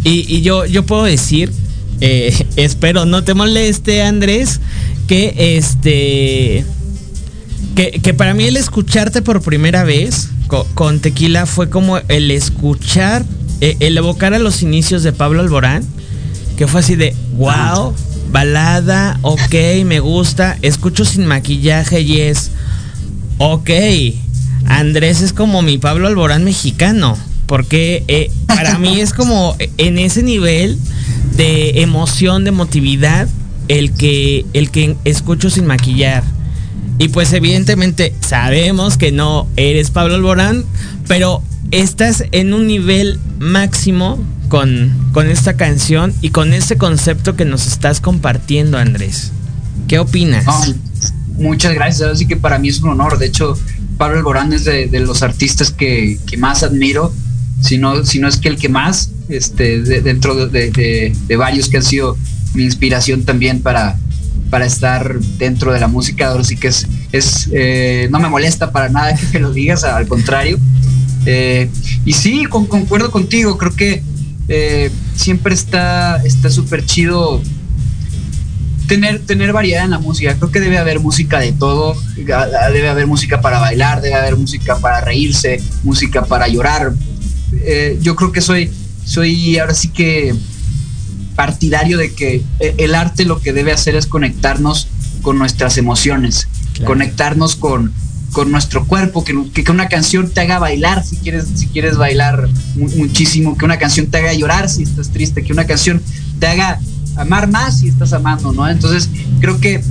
Y, 0.03 0.25
y 0.33 0.41
yo, 0.41 0.65
yo 0.65 0.85
puedo 0.85 1.03
decir, 1.03 1.51
eh, 2.01 2.45
espero 2.55 3.05
no 3.05 3.23
te 3.23 3.33
moleste, 3.33 4.03
Andrés, 4.03 4.59
que 5.07 5.57
este 5.57 6.65
que, 7.75 7.91
que, 8.01 8.13
para 8.13 8.33
mí 8.33 8.45
el 8.45 8.57
escucharte 8.57 9.21
por 9.21 9.41
primera 9.41 9.83
vez 9.83 10.29
con, 10.73 10.99
tequila 10.99 11.45
fue 11.45 11.69
como 11.69 11.97
el 11.97 12.31
escuchar 12.31 13.25
eh, 13.61 13.77
el 13.79 13.97
evocar 13.97 14.33
a 14.33 14.39
los 14.39 14.61
inicios 14.61 15.03
de 15.03 15.13
Pablo 15.13 15.41
Alborán 15.41 15.83
que 16.57 16.67
fue 16.67 16.81
así 16.81 16.95
de 16.95 17.15
wow 17.37 17.93
balada 18.31 19.19
ok 19.21 19.55
me 19.85 19.99
gusta 19.99 20.57
escucho 20.61 21.05
sin 21.05 21.25
maquillaje 21.25 22.01
y 22.01 22.21
es 22.21 22.51
ok 23.37 23.69
Andrés 24.65 25.21
es 25.21 25.33
como 25.33 25.61
mi 25.61 25.77
Pablo 25.77 26.07
Alborán 26.07 26.43
mexicano 26.43 27.17
porque 27.49 28.03
eh, 28.07 28.29
para 28.45 28.77
mí 28.77 29.01
es 29.01 29.11
como 29.11 29.55
en 29.79 29.97
ese 29.97 30.21
nivel 30.21 30.77
de 31.35 31.81
emoción 31.81 32.43
de 32.43 32.49
emotividad 32.49 33.27
el 33.69 33.91
que, 33.91 34.45
el 34.53 34.69
que 34.69 34.95
escucho 35.03 35.49
sin 35.49 35.65
maquillar. 35.65 36.23
Y 36.99 37.07
pues 37.07 37.33
evidentemente 37.33 38.13
sabemos 38.19 38.97
que 38.97 39.11
no 39.11 39.47
eres 39.55 39.89
Pablo 39.89 40.13
Alborán, 40.15 40.63
pero 41.07 41.41
estás 41.71 42.23
en 42.31 42.53
un 42.53 42.67
nivel 42.67 43.19
máximo 43.39 44.19
con, 44.47 44.91
con 45.13 45.27
esta 45.29 45.55
canción 45.55 46.13
y 46.21 46.29
con 46.29 46.53
este 46.53 46.77
concepto 46.77 47.35
que 47.35 47.45
nos 47.45 47.67
estás 47.67 48.01
compartiendo, 48.01 48.77
Andrés. 48.77 49.31
¿Qué 49.87 49.99
opinas? 49.99 50.45
Muchas 51.37 51.73
gracias, 51.73 52.09
así 52.09 52.27
que 52.27 52.35
para 52.35 52.59
mí 52.59 52.69
es 52.69 52.81
un 52.81 52.89
honor. 52.89 53.17
De 53.17 53.27
hecho, 53.27 53.57
Pablo 53.97 54.17
Alborán 54.17 54.51
es 54.53 54.65
de, 54.65 54.87
los 54.99 55.21
artistas 55.23 55.71
que, 55.71 56.19
que, 56.27 56.37
más 56.37 56.63
admiro, 56.63 57.13
si 57.61 57.77
no, 57.77 57.99
es 57.99 58.37
que 58.37 58.49
el 58.49 58.57
que 58.57 58.69
más, 58.69 59.11
este, 59.29 59.81
de, 59.81 60.01
dentro 60.01 60.47
de, 60.47 60.71
de 60.71 61.35
varios 61.35 61.69
que 61.69 61.77
han 61.77 61.83
sido 61.83 62.17
mi 62.53 62.63
inspiración 62.63 63.23
también 63.23 63.61
para, 63.61 63.97
para 64.49 64.65
estar 64.65 65.19
dentro 65.37 65.71
de 65.71 65.79
la 65.79 65.87
música. 65.87 66.29
Ahora 66.29 66.43
sí 66.43 66.55
que 66.55 66.69
es, 66.69 66.87
es 67.11 67.49
eh, 67.53 68.07
no 68.11 68.19
me 68.19 68.29
molesta 68.29 68.71
para 68.71 68.89
nada 68.89 69.15
que 69.31 69.39
lo 69.39 69.51
digas, 69.51 69.83
al 69.83 70.07
contrario. 70.07 70.59
Eh, 71.25 71.69
y 72.05 72.13
sí, 72.13 72.45
con, 72.45 72.65
concuerdo 72.65 73.11
contigo, 73.11 73.57
creo 73.57 73.75
que 73.75 74.03
eh, 74.47 74.89
siempre 75.15 75.53
está 75.53 76.21
súper 76.49 76.85
chido 76.85 77.41
tener, 78.89 79.19
tener 79.19 79.53
variedad 79.53 79.85
en 79.85 79.91
la 79.91 79.99
música. 79.99 80.35
Creo 80.35 80.51
que 80.51 80.59
debe 80.59 80.77
haber 80.77 80.99
música 80.99 81.39
de 81.39 81.53
todo, 81.53 81.95
debe 82.17 82.89
haber 82.89 83.07
música 83.07 83.39
para 83.39 83.59
bailar, 83.59 84.01
debe 84.01 84.15
haber 84.15 84.35
música 84.35 84.79
para 84.79 84.99
reírse, 84.99 85.61
música 85.83 86.25
para 86.25 86.49
llorar. 86.49 86.91
Eh, 87.61 87.97
yo 88.01 88.17
creo 88.17 88.33
que 88.33 88.41
soy, 88.41 88.69
soy 89.05 89.57
ahora 89.59 89.73
sí 89.73 89.89
que 89.89 90.35
partidario 91.35 91.97
de 91.97 92.13
que 92.13 92.43
eh, 92.59 92.75
el 92.79 92.95
arte 92.95 93.23
lo 93.23 93.39
que 93.39 93.53
debe 93.53 93.71
hacer 93.71 93.95
es 93.95 94.07
conectarnos 94.07 94.87
con 95.21 95.37
nuestras 95.37 95.77
emociones, 95.77 96.49
claro. 96.73 96.87
conectarnos 96.87 97.55
con, 97.55 97.93
con 98.31 98.51
nuestro 98.51 98.85
cuerpo, 98.85 99.23
que, 99.23 99.35
que, 99.53 99.71
una 99.71 99.87
canción 99.87 100.29
te 100.29 100.41
haga 100.41 100.59
bailar 100.59 101.03
si 101.03 101.17
quieres, 101.17 101.45
si 101.55 101.67
quieres 101.67 101.97
bailar 101.97 102.47
muchísimo, 102.75 103.57
que 103.57 103.65
una 103.65 103.77
canción 103.77 104.07
te 104.07 104.17
haga 104.17 104.33
llorar 104.33 104.69
si 104.69 104.83
estás 104.83 105.09
triste, 105.09 105.43
que 105.43 105.53
una 105.53 105.65
canción 105.65 106.01
te 106.39 106.47
haga 106.47 106.79
amar 107.15 107.49
más 107.49 107.79
si 107.79 107.89
estás 107.89 108.13
amando, 108.13 108.51
¿no? 108.53 108.67
Entonces, 108.69 109.09
creo 109.39 109.59
que, 109.59 109.81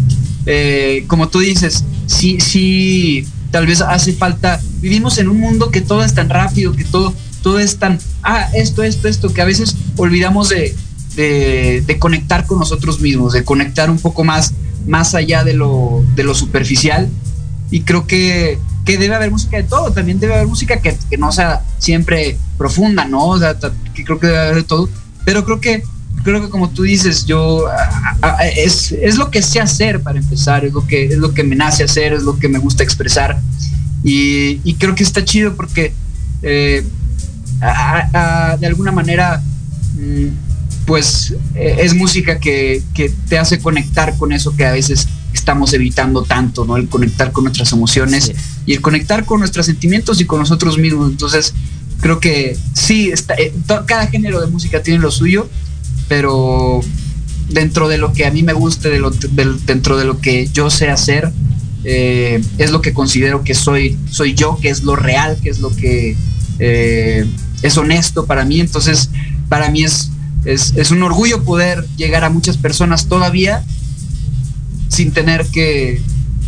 eh, 0.47 1.05
como 1.07 1.29
tú 1.29 1.41
dices, 1.41 1.85
sí, 2.07 2.39
sí, 2.41 3.27
tal 3.51 3.67
vez 3.67 3.81
hace 3.81 4.13
falta, 4.13 4.61
vivimos 4.81 5.19
en 5.19 5.29
un 5.29 5.39
mundo 5.39 5.71
que 5.71 5.81
todo 5.81 6.05
es 6.05 6.15
tan 6.15 6.29
rápido, 6.29 6.73
que 6.73 6.85
todo, 6.85 7.15
todo 7.43 7.59
es 7.59 7.79
tan, 7.79 7.99
ah, 8.23 8.49
esto, 8.55 8.83
esto, 8.83 9.09
esto, 9.09 9.33
que 9.33 9.43
a 9.43 9.45
veces 9.45 9.77
olvidamos 9.97 10.49
de, 10.49 10.75
de, 11.17 11.83
de, 11.87 11.99
conectar 11.99 12.47
con 12.47 12.59
nosotros 12.59 13.01
mismos, 13.01 13.33
de 13.33 13.45
conectar 13.45 13.91
un 13.91 13.99
poco 13.99 14.25
más, 14.25 14.55
más 14.87 15.15
allá 15.15 15.45
de 15.45 15.55
lo, 15.55 16.05
de 16.15 16.25
lo 16.25 16.35
superficial. 16.35 17.09
Y 17.71 17.83
creo 17.83 18.07
que, 18.07 18.59
que, 18.85 18.99
debe 18.99 19.15
haber 19.15 19.31
música 19.31 19.57
de 19.57 19.65
todo, 19.65 19.93
también 19.93 20.19
debe 20.19 20.35
haber 20.35 20.47
música 20.47 20.81
que, 20.81 20.97
que 21.11 21.19
no 21.19 21.31
sea 21.33 21.63
siempre 21.79 22.39
profunda, 22.57 23.05
¿no? 23.05 23.27
O 23.27 23.39
sea, 23.39 23.57
que 23.95 24.05
creo 24.05 24.19
que 24.19 24.27
debe 24.27 24.39
haber 24.39 24.55
de 24.57 24.63
todo. 24.63 24.89
Pero 25.25 25.45
creo 25.45 25.61
que, 25.61 25.83
creo 26.25 26.41
que 26.41 26.49
como 26.49 26.71
tú 26.71 26.83
dices, 26.83 27.27
yo 27.27 27.65
es, 28.57 28.93
es 28.93 29.17
lo 29.17 29.31
que 29.31 29.43
sé 29.43 29.61
hacer 29.61 30.01
para 30.03 30.19
empezar, 30.19 30.65
es 30.65 30.73
lo, 30.73 30.87
que, 30.87 31.07
es 31.07 31.19
lo 31.19 31.35
que 31.35 31.45
me 31.45 31.57
nace 31.57 31.85
hacer, 31.85 32.13
es 32.13 32.23
lo 32.23 32.39
que 32.39 32.49
me 32.49 32.59
gusta 32.59 32.83
expresar. 32.83 33.39
Y, 34.03 34.61
y 34.65 34.75
creo 34.75 34.95
que 34.95 35.03
está 35.03 35.25
chido 35.25 35.55
porque 35.55 35.93
eh, 36.43 36.85
de 38.61 38.67
alguna 38.67 38.93
manera 38.93 39.43
mmm, 39.95 40.29
pues 40.87 41.35
eh, 41.55 41.77
es 41.81 41.95
música 41.95 42.39
que, 42.39 42.83
que, 42.95 43.13
te 43.29 43.39
hace 43.39 43.59
conectar 43.59 44.17
con 44.17 44.33
eso 44.33 44.57
que 44.57 44.65
a 44.65 44.73
veces 44.73 45.07
estamos 45.39 45.73
evitando 45.73 46.23
tanto, 46.23 46.65
¿no? 46.65 46.77
El 46.77 46.89
conectar 46.89 47.33
con 47.33 47.45
nuestras 47.45 47.73
emociones 47.73 48.25
sí. 48.25 48.33
y 48.67 48.73
el 48.75 48.81
conectar 48.81 49.25
con 49.25 49.41
nuestros 49.41 49.67
sentimientos 49.67 50.21
y 50.21 50.25
con 50.27 50.39
nosotros 50.41 50.79
mismos. 50.79 51.11
Entonces, 51.11 51.55
creo 52.01 52.21
que 52.21 52.57
sí, 52.75 53.11
está, 53.11 53.35
eh, 53.35 53.53
cada 53.87 54.07
género 54.09 54.41
de 54.41 54.47
música 54.49 54.83
tiene 54.83 55.01
lo 55.01 55.11
suyo, 55.11 55.49
pero 56.09 56.81
dentro 57.49 57.89
de 57.89 57.99
lo 57.99 58.13
que 58.13 58.27
a 58.27 58.31
mí 58.31 58.43
me 58.43 58.53
guste, 58.53 58.91
de 58.91 58.99
lo- 58.99 59.11
del- 59.11 59.65
dentro 59.65 59.97
de 59.97 60.05
lo 60.05 60.19
que 60.21 60.49
yo 60.53 60.71
sé 60.71 60.91
hacer, 60.91 61.33
eh, 61.85 62.43
es 62.59 62.71
lo 62.71 62.83
que 62.83 62.93
considero 62.93 63.43
que 63.45 63.55
soy, 63.55 63.97
soy 64.11 64.35
yo, 64.35 64.59
que 64.61 64.69
es 64.69 64.83
lo 64.83 64.97
real, 64.97 65.39
que 65.43 65.49
es 65.51 65.61
lo 65.61 65.71
que 65.75 66.17
eh, 66.61 67.25
es 67.63 67.77
honesto 67.77 68.27
para 68.27 68.45
mí. 68.45 68.61
Entonces, 68.61 69.11
para 69.49 69.71
mí 69.71 69.85
es, 69.85 70.11
es, 70.45 70.75
es 70.77 70.91
un 70.91 71.03
orgullo 71.03 71.45
poder 71.45 71.87
llegar 71.97 72.25
a 72.25 72.31
muchas 72.31 72.57
personas 72.57 73.07
todavía 73.07 73.65
sin 74.89 75.13
tener 75.13 75.47
que, 75.47 76.01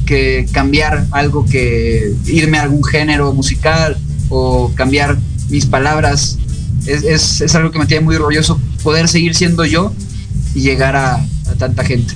que 0.07 0.47
cambiar 0.53 1.07
algo 1.13 1.45
que 1.45 2.13
irme 2.27 2.59
a 2.59 2.63
algún 2.63 2.83
género 2.85 3.33
musical 3.33 3.97
o 4.29 4.73
cambiar 4.75 5.19
mis 5.49 5.67
palabras. 5.67 6.39
Es, 6.87 7.03
es, 7.03 7.41
es 7.41 7.55
algo 7.55 7.71
que 7.71 7.79
me 7.79 7.87
tiene 7.87 8.05
muy 8.05 8.17
orgulloso 8.17 8.61
poder 8.83 9.09
seguir 9.09 9.35
siendo 9.35 9.65
yo 9.65 9.93
y 10.55 10.61
llegar 10.61 10.97
a, 10.97 11.15
a 11.15 11.55
tanta 11.59 11.85
gente. 11.85 12.15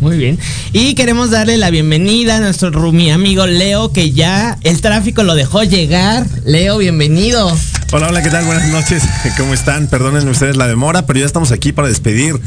Muy 0.00 0.18
bien. 0.18 0.38
Y 0.72 0.94
queremos 0.94 1.30
darle 1.30 1.56
la 1.56 1.70
bienvenida 1.70 2.36
a 2.36 2.40
nuestro 2.40 2.70
Rumi 2.70 3.10
amigo 3.10 3.46
Leo, 3.46 3.92
que 3.92 4.12
ya 4.12 4.58
el 4.62 4.80
tráfico 4.80 5.22
lo 5.22 5.34
dejó 5.34 5.62
llegar. 5.62 6.26
Leo, 6.44 6.78
bienvenido. 6.78 7.56
Hola, 7.92 8.08
hola, 8.08 8.22
¿qué 8.22 8.30
tal? 8.30 8.44
Buenas 8.44 8.68
noches. 8.70 9.02
¿Cómo 9.38 9.54
están? 9.54 9.86
Perdonen 9.86 10.28
ustedes 10.28 10.56
la 10.56 10.66
demora, 10.66 11.06
pero 11.06 11.20
ya 11.20 11.26
estamos 11.26 11.52
aquí 11.52 11.72
para 11.72 11.88
despedir 11.88 12.40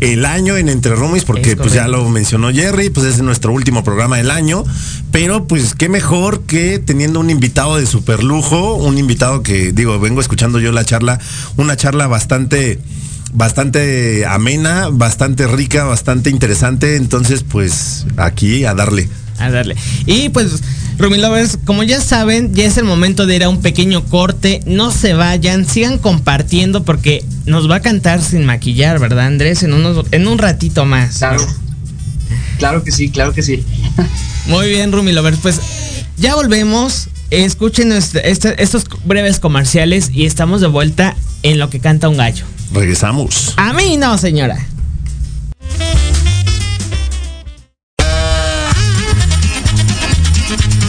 el 0.00 0.24
año 0.24 0.56
en 0.56 0.68
Entre 0.68 0.94
Rumis, 0.94 1.24
porque 1.24 1.50
Es 1.50 1.56
pues 1.56 1.72
ya 1.72 1.88
lo 1.88 2.08
mencionó 2.08 2.52
Jerry, 2.52 2.90
pues 2.90 3.06
es 3.06 3.20
nuestro 3.20 3.52
último 3.52 3.82
programa 3.84 4.16
del 4.16 4.30
año. 4.30 4.64
Pero 5.10 5.46
pues 5.46 5.74
qué 5.74 5.88
mejor 5.88 6.44
que 6.44 6.78
teniendo 6.78 7.20
un 7.20 7.30
invitado 7.30 7.76
de 7.76 7.86
super 7.86 8.22
lujo, 8.22 8.74
un 8.74 8.96
invitado 8.96 9.42
que, 9.42 9.72
digo, 9.72 9.98
vengo 9.98 10.20
escuchando 10.20 10.60
yo 10.60 10.72
la 10.72 10.84
charla, 10.84 11.18
una 11.56 11.76
charla 11.76 12.06
bastante 12.06 12.78
bastante 13.32 14.24
amena, 14.26 14.88
bastante 14.90 15.46
rica, 15.46 15.84
bastante 15.84 16.30
interesante. 16.30 16.96
Entonces, 16.96 17.44
pues 17.48 18.06
aquí 18.16 18.64
a 18.64 18.74
darle. 18.74 19.08
A 19.38 19.50
darle. 19.50 19.76
Y 20.06 20.28
pues, 20.28 20.62
Rumi 20.98 21.18
Lovers, 21.18 21.58
como 21.64 21.82
ya 21.82 22.00
saben, 22.00 22.54
ya 22.54 22.64
es 22.64 22.76
el 22.76 22.84
momento 22.84 23.26
de 23.26 23.36
ir 23.36 23.44
a 23.44 23.48
un 23.48 23.60
pequeño 23.62 24.04
corte. 24.04 24.60
No 24.66 24.90
se 24.90 25.14
vayan, 25.14 25.66
sigan 25.66 25.98
compartiendo 25.98 26.84
porque 26.84 27.24
nos 27.46 27.70
va 27.70 27.76
a 27.76 27.80
cantar 27.80 28.22
sin 28.22 28.44
maquillar, 28.44 28.98
¿verdad, 29.00 29.26
Andrés? 29.26 29.62
En, 29.62 29.72
unos, 29.72 30.06
en 30.12 30.28
un 30.28 30.38
ratito 30.38 30.84
más. 30.84 31.18
Claro. 31.18 31.46
Claro 32.58 32.84
que 32.84 32.92
sí, 32.92 33.10
claro 33.10 33.32
que 33.32 33.42
sí. 33.42 33.64
Muy 34.46 34.68
bien, 34.68 34.92
Rumi 34.92 35.12
Lovers. 35.12 35.38
Pues 35.42 35.60
ya 36.18 36.34
volvemos. 36.34 37.08
Escuchen 37.30 37.92
este- 37.92 38.30
este- 38.30 38.62
estos 38.62 38.84
breves 39.06 39.40
comerciales 39.40 40.10
y 40.12 40.26
estamos 40.26 40.60
de 40.60 40.66
vuelta 40.66 41.16
en 41.42 41.58
lo 41.58 41.70
que 41.70 41.80
canta 41.80 42.08
un 42.10 42.18
gallo. 42.18 42.44
Regresamos. 42.72 43.54
A 43.56 43.72
mí 43.72 43.96
no, 43.96 44.16
señora. 44.16 44.56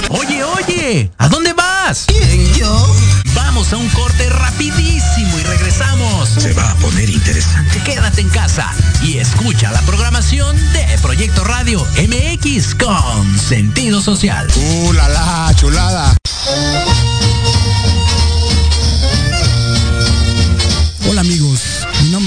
Oye, 0.09 0.43
oye, 0.43 1.11
¿a 1.17 1.27
dónde 1.27 1.53
vas? 1.53 2.05
¿Quién, 2.07 2.53
yo? 2.53 2.95
Vamos 3.35 3.73
a 3.73 3.77
un 3.77 3.89
corte 3.89 4.29
rapidísimo 4.29 5.39
y 5.39 5.43
regresamos. 5.43 6.29
Se 6.29 6.53
va 6.53 6.71
a 6.71 6.75
poner 6.75 7.09
interesante. 7.09 7.81
Quédate 7.83 8.21
en 8.21 8.29
casa 8.29 8.71
y 9.01 9.17
escucha 9.17 9.71
la 9.71 9.81
programación 9.81 10.55
de 10.73 10.85
Proyecto 11.01 11.43
Radio 11.43 11.85
MX 11.97 12.75
con 12.75 13.37
sentido 13.37 14.01
social. 14.01 14.47
¡Uh, 14.55 14.93
la, 14.93 15.09
la, 15.09 15.53
chulada! 15.55 16.15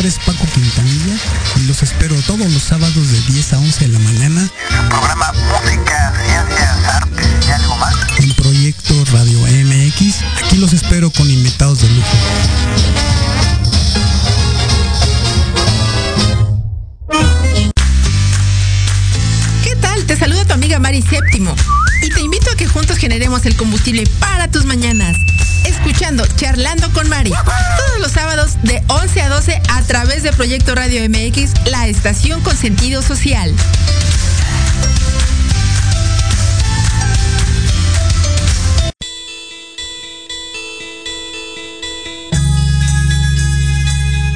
Es 0.07 0.19
Paco 0.21 0.47
Quintanilla 0.55 1.17
y 1.57 1.67
los 1.67 1.83
espero 1.83 2.15
todos 2.23 2.49
los 2.53 2.63
sábados 2.63 2.95
de 2.95 3.21
10 3.33 3.53
a 3.55 3.59
11 3.59 3.87
de 3.87 3.93
la 3.93 3.99
mañana 3.99 4.49
Programa 4.89 5.33
Música, 5.33 6.13
Ciencias, 6.25 6.95
Artes 6.95 7.27
y 7.49 7.51
algo 7.51 7.77
más. 7.77 7.95
en 8.19 8.33
Proyecto 8.35 9.05
Radio 9.13 9.41
MX. 9.41 10.23
Aquí 10.45 10.59
los 10.59 10.73
espero 10.73 11.11
con 11.11 11.29
invitados 11.29 11.83
de 11.83 11.89
lujo. 11.89 12.17
¿Qué 19.65 19.75
tal? 19.77 20.05
Te 20.05 20.17
saluda 20.17 20.45
tu 20.45 20.53
amiga 20.55 20.79
Mari 20.79 21.03
Séptimo 21.03 21.55
y 22.03 22.09
te 22.09 22.21
invito 22.21 22.51
a 22.51 22.57
que 22.57 22.67
juntos 22.67 22.99
generemos 22.99 23.47
el 23.47 23.57
combustible 23.57 24.05
para 24.21 24.49
tus 24.49 24.65
mañanas. 24.65 25.17
Escuchando 25.65 26.27
Charlando 26.37 26.91
con 26.93 27.09
Mari 27.09 27.31
todos 27.31 28.01
los 28.01 28.13
sábados 28.13 28.53
de 28.63 28.83
11 28.89 29.23
a 29.23 29.29
12 29.29 29.63
a 29.69 29.83
través 29.83 30.23
de 30.23 30.33
Proyecto 30.33 30.75
Radio 30.75 31.03
MX, 31.09 31.67
la 31.67 31.89
estación 31.89 32.41
con 32.43 32.57
sentido 32.57 33.03
social. 33.03 33.55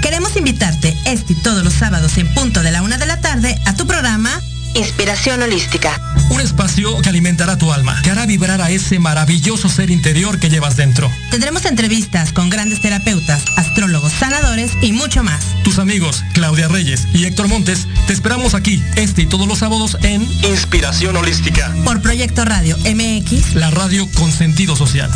Queremos 0.02 0.36
invitarte 0.36 0.96
este 1.04 1.34
y 1.34 1.36
todos 1.36 1.62
los 1.62 1.74
sábados 1.74 2.18
en 2.18 2.32
punto 2.34 2.62
de 2.62 2.72
la 2.72 2.82
una 2.82 2.98
de 2.98 3.06
la 3.06 3.20
tarde 3.20 3.60
a 3.66 3.74
tu 3.74 3.86
programa 3.86 4.40
Inspiración 4.74 5.42
Holística. 5.42 6.00
Un 6.30 6.40
espacio 6.40 7.00
que 7.02 7.08
alimentará 7.08 7.58
tu 7.58 7.72
alma, 7.72 8.00
que 8.02 8.10
hará 8.10 8.26
vibrar 8.26 8.60
a 8.60 8.70
ese 8.70 8.98
maravilloso 8.98 9.68
ser 9.68 9.90
interior 9.90 10.38
que 10.38 10.48
llevas 10.48 10.76
dentro. 10.76 11.10
Tendremos 11.30 11.64
entrevistas 11.64 12.32
con 12.32 12.50
grandes 12.50 12.80
terapeutas, 12.80 13.42
astrólogos, 13.56 14.12
sanadores 14.12 14.72
y 14.80 14.92
mucho 14.92 15.22
más. 15.22 15.44
Tus 15.64 15.78
amigos 15.78 16.24
Claudia 16.32 16.68
Reyes 16.68 17.06
y 17.12 17.24
Héctor 17.24 17.48
Montes 17.48 17.86
te 18.06 18.12
esperamos 18.12 18.54
aquí 18.54 18.82
este 18.96 19.22
y 19.22 19.26
todos 19.26 19.46
los 19.48 19.58
sábados 19.58 19.96
en 20.02 20.22
Inspiración 20.44 21.16
Holística, 21.16 21.74
Por 21.84 22.00
Proyecto 22.00 22.44
Radio 22.44 22.76
MX. 22.78 23.54
la 23.54 23.70
radio 23.70 24.08
con 24.12 24.30
sentido 24.30 24.76
social. 24.76 25.10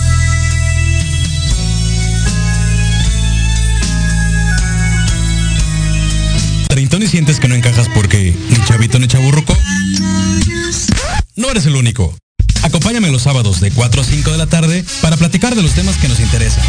Treintón 6.75 7.05
y 7.05 7.07
sientes 7.07 7.39
que 7.39 7.47
no 7.47 7.55
encajas 7.55 7.89
porque 7.95 8.35
ni 8.51 8.65
chavito 8.65 8.99
ni 8.99 9.07
chaburruco. 9.07 9.57
No 11.37 11.49
eres 11.49 11.67
el 11.67 11.77
único. 11.77 12.13
Acompáñame 12.65 13.13
los 13.13 13.23
sábados 13.23 13.61
de 13.61 13.71
4 13.71 14.03
a 14.03 14.05
5 14.05 14.33
de 14.33 14.39
la 14.39 14.47
tarde 14.49 14.85
para 15.01 15.17
platicar 15.17 15.55
de 15.55 15.63
los 15.63 15.71
temas 15.75 15.97
que 15.99 16.09
nos 16.09 16.19
interesan. 16.19 16.65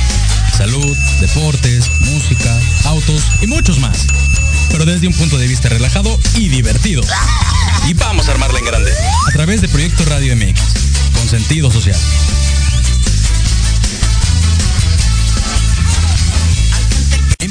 Salud, 0.55 0.95
deportes, 1.21 1.89
música, 2.01 2.55
autos 2.83 3.23
y 3.41 3.47
muchos 3.47 3.79
más. 3.79 4.05
Pero 4.69 4.85
desde 4.85 5.07
un 5.07 5.13
punto 5.13 5.39
de 5.39 5.47
vista 5.47 5.69
relajado 5.69 6.15
y 6.35 6.49
divertido. 6.49 7.01
Y 7.87 7.95
vamos 7.95 8.29
a 8.29 8.33
armarla 8.33 8.59
en 8.59 8.65
grande. 8.65 8.91
A 9.27 9.31
través 9.31 9.61
de 9.61 9.69
Proyecto 9.69 10.05
Radio 10.05 10.35
MX. 10.35 10.61
Con 11.15 11.27
sentido 11.27 11.71
social. 11.71 11.97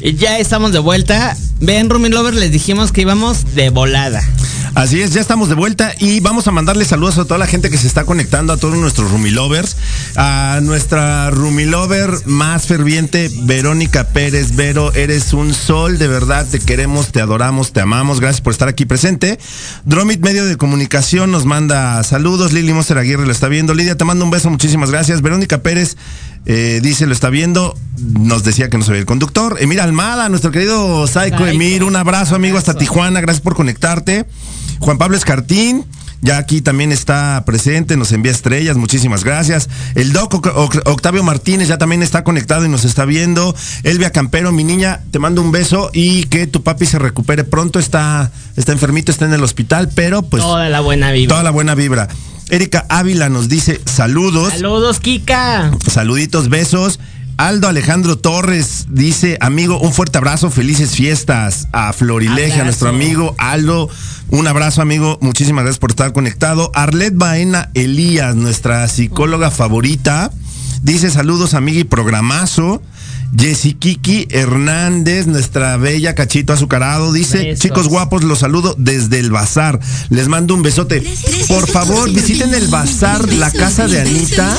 Ya 0.00 0.38
estamos 0.38 0.72
de 0.72 0.78
vuelta. 0.78 1.36
Ven, 1.60 1.90
Rumi 1.90 2.08
Lovers, 2.08 2.36
les 2.38 2.50
dijimos 2.50 2.90
que 2.90 3.02
íbamos 3.02 3.54
de 3.54 3.68
volada. 3.68 4.22
Así 4.74 5.02
es, 5.02 5.12
ya 5.12 5.20
estamos 5.20 5.48
de 5.48 5.56
vuelta 5.56 5.92
y 5.98 6.20
vamos 6.20 6.46
a 6.46 6.52
mandarle 6.52 6.84
saludos 6.84 7.18
a 7.18 7.24
toda 7.24 7.38
la 7.38 7.48
gente 7.48 7.70
que 7.70 7.76
se 7.76 7.88
está 7.88 8.04
conectando, 8.04 8.52
a 8.52 8.56
todos 8.56 8.78
nuestros 8.78 9.10
Rumilovers, 9.10 9.76
a 10.16 10.60
nuestra 10.62 11.28
Rumilover 11.30 12.10
más 12.26 12.66
ferviente, 12.66 13.30
Verónica 13.42 14.04
Pérez. 14.04 14.54
Vero, 14.54 14.92
eres 14.94 15.32
un 15.32 15.54
sol, 15.54 15.98
de 15.98 16.06
verdad, 16.06 16.46
te 16.48 16.60
queremos, 16.60 17.10
te 17.10 17.20
adoramos, 17.20 17.72
te 17.72 17.80
amamos, 17.80 18.20
gracias 18.20 18.40
por 18.40 18.52
estar 18.52 18.68
aquí 18.68 18.86
presente. 18.86 19.40
Dromit 19.84 20.20
Medio 20.20 20.46
de 20.46 20.56
Comunicación 20.56 21.32
nos 21.32 21.46
manda 21.46 22.02
saludos, 22.04 22.52
Lili 22.52 22.72
Monster 22.72 22.98
Aguirre 22.98 23.26
lo 23.26 23.32
está 23.32 23.48
viendo, 23.48 23.74
Lidia, 23.74 23.96
te 23.96 24.04
mando 24.04 24.24
un 24.24 24.30
beso, 24.30 24.50
muchísimas 24.50 24.90
gracias. 24.92 25.20
Verónica 25.20 25.62
Pérez 25.62 25.96
eh, 26.46 26.80
dice, 26.82 27.06
lo 27.06 27.12
está 27.12 27.28
viendo, 27.30 27.76
nos 27.98 28.44
decía 28.44 28.70
que 28.70 28.78
no 28.78 28.84
se 28.84 28.92
ve 28.92 28.98
el 28.98 29.06
conductor. 29.06 29.56
Emir 29.60 29.80
Almada, 29.80 30.28
nuestro 30.28 30.50
querido 30.50 31.06
Saiko. 31.06 31.46
Emir, 31.46 31.84
un 31.84 31.96
abrazo 31.96 32.34
amigo 32.34 32.58
hasta. 32.58 32.74
Tijuana, 32.74 33.20
gracias 33.20 33.42
por 33.42 33.54
conectarte. 33.54 34.26
Juan 34.80 34.98
Pablo 34.98 35.16
Escartín 35.16 35.84
ya 36.22 36.36
aquí 36.36 36.60
también 36.60 36.92
está 36.92 37.42
presente, 37.46 37.96
nos 37.96 38.12
envía 38.12 38.30
estrellas, 38.30 38.76
muchísimas 38.76 39.24
gracias. 39.24 39.70
El 39.94 40.12
Doc 40.12 40.34
Oc- 40.34 40.52
Oc- 40.54 40.82
Octavio 40.84 41.22
Martínez 41.22 41.68
ya 41.68 41.78
también 41.78 42.02
está 42.02 42.24
conectado 42.24 42.66
y 42.66 42.68
nos 42.68 42.84
está 42.84 43.06
viendo. 43.06 43.54
Elvia 43.84 44.10
Campero, 44.12 44.52
mi 44.52 44.62
niña, 44.62 45.00
te 45.12 45.18
mando 45.18 45.40
un 45.40 45.50
beso 45.50 45.88
y 45.94 46.24
que 46.24 46.46
tu 46.46 46.62
papi 46.62 46.84
se 46.84 46.98
recupere 46.98 47.44
pronto. 47.44 47.78
Está, 47.78 48.30
está 48.58 48.72
enfermito, 48.72 49.10
está 49.10 49.24
en 49.24 49.32
el 49.32 49.42
hospital, 49.42 49.88
pero 49.94 50.20
pues 50.20 50.42
Toda 50.42 50.68
la 50.68 50.80
buena 50.80 51.10
vibra. 51.10 51.30
toda 51.36 51.42
la 51.42 51.50
buena 51.52 51.74
vibra. 51.74 52.08
Erika 52.50 52.86
Ávila 52.88 53.28
nos 53.28 53.48
dice 53.48 53.80
saludos. 53.86 54.52
Saludos, 54.52 55.00
Kika. 55.00 55.70
Saluditos, 55.88 56.48
besos. 56.48 56.98
Aldo 57.36 57.68
Alejandro 57.68 58.18
Torres 58.18 58.86
dice, 58.90 59.38
amigo, 59.40 59.80
un 59.80 59.94
fuerte 59.94 60.18
abrazo, 60.18 60.50
felices 60.50 60.90
fiestas 60.90 61.68
a 61.72 61.94
Florilegia, 61.94 62.44
Abrazo. 62.44 62.64
nuestro 62.64 62.88
amigo 62.90 63.34
Aldo. 63.38 63.88
Un 64.28 64.46
abrazo, 64.46 64.82
amigo. 64.82 65.16
Muchísimas 65.22 65.64
gracias 65.64 65.78
por 65.78 65.90
estar 65.90 66.12
conectado. 66.12 66.70
Arlet 66.74 67.14
Baena 67.16 67.70
Elías, 67.72 68.36
nuestra 68.36 68.86
psicóloga 68.88 69.50
favorita, 69.50 70.30
dice 70.82 71.10
saludos, 71.10 71.54
amiga 71.54 71.80
y 71.80 71.84
programazo. 71.84 72.82
Jessy 73.36 73.76
Hernández, 74.30 75.26
nuestra 75.26 75.76
bella 75.76 76.14
cachito 76.14 76.52
azucarado, 76.52 77.12
dice, 77.12 77.54
chicos 77.56 77.88
guapos, 77.88 78.24
los 78.24 78.40
saludo 78.40 78.74
desde 78.78 79.18
el 79.18 79.30
bazar. 79.30 79.80
Les 80.08 80.28
mando 80.28 80.54
un 80.54 80.62
besote. 80.62 81.02
Por 81.48 81.68
favor, 81.68 82.10
visiten 82.10 82.54
el 82.54 82.68
bazar, 82.68 83.32
la 83.32 83.50
casa 83.50 83.86
de 83.86 84.00
Anita 84.00 84.58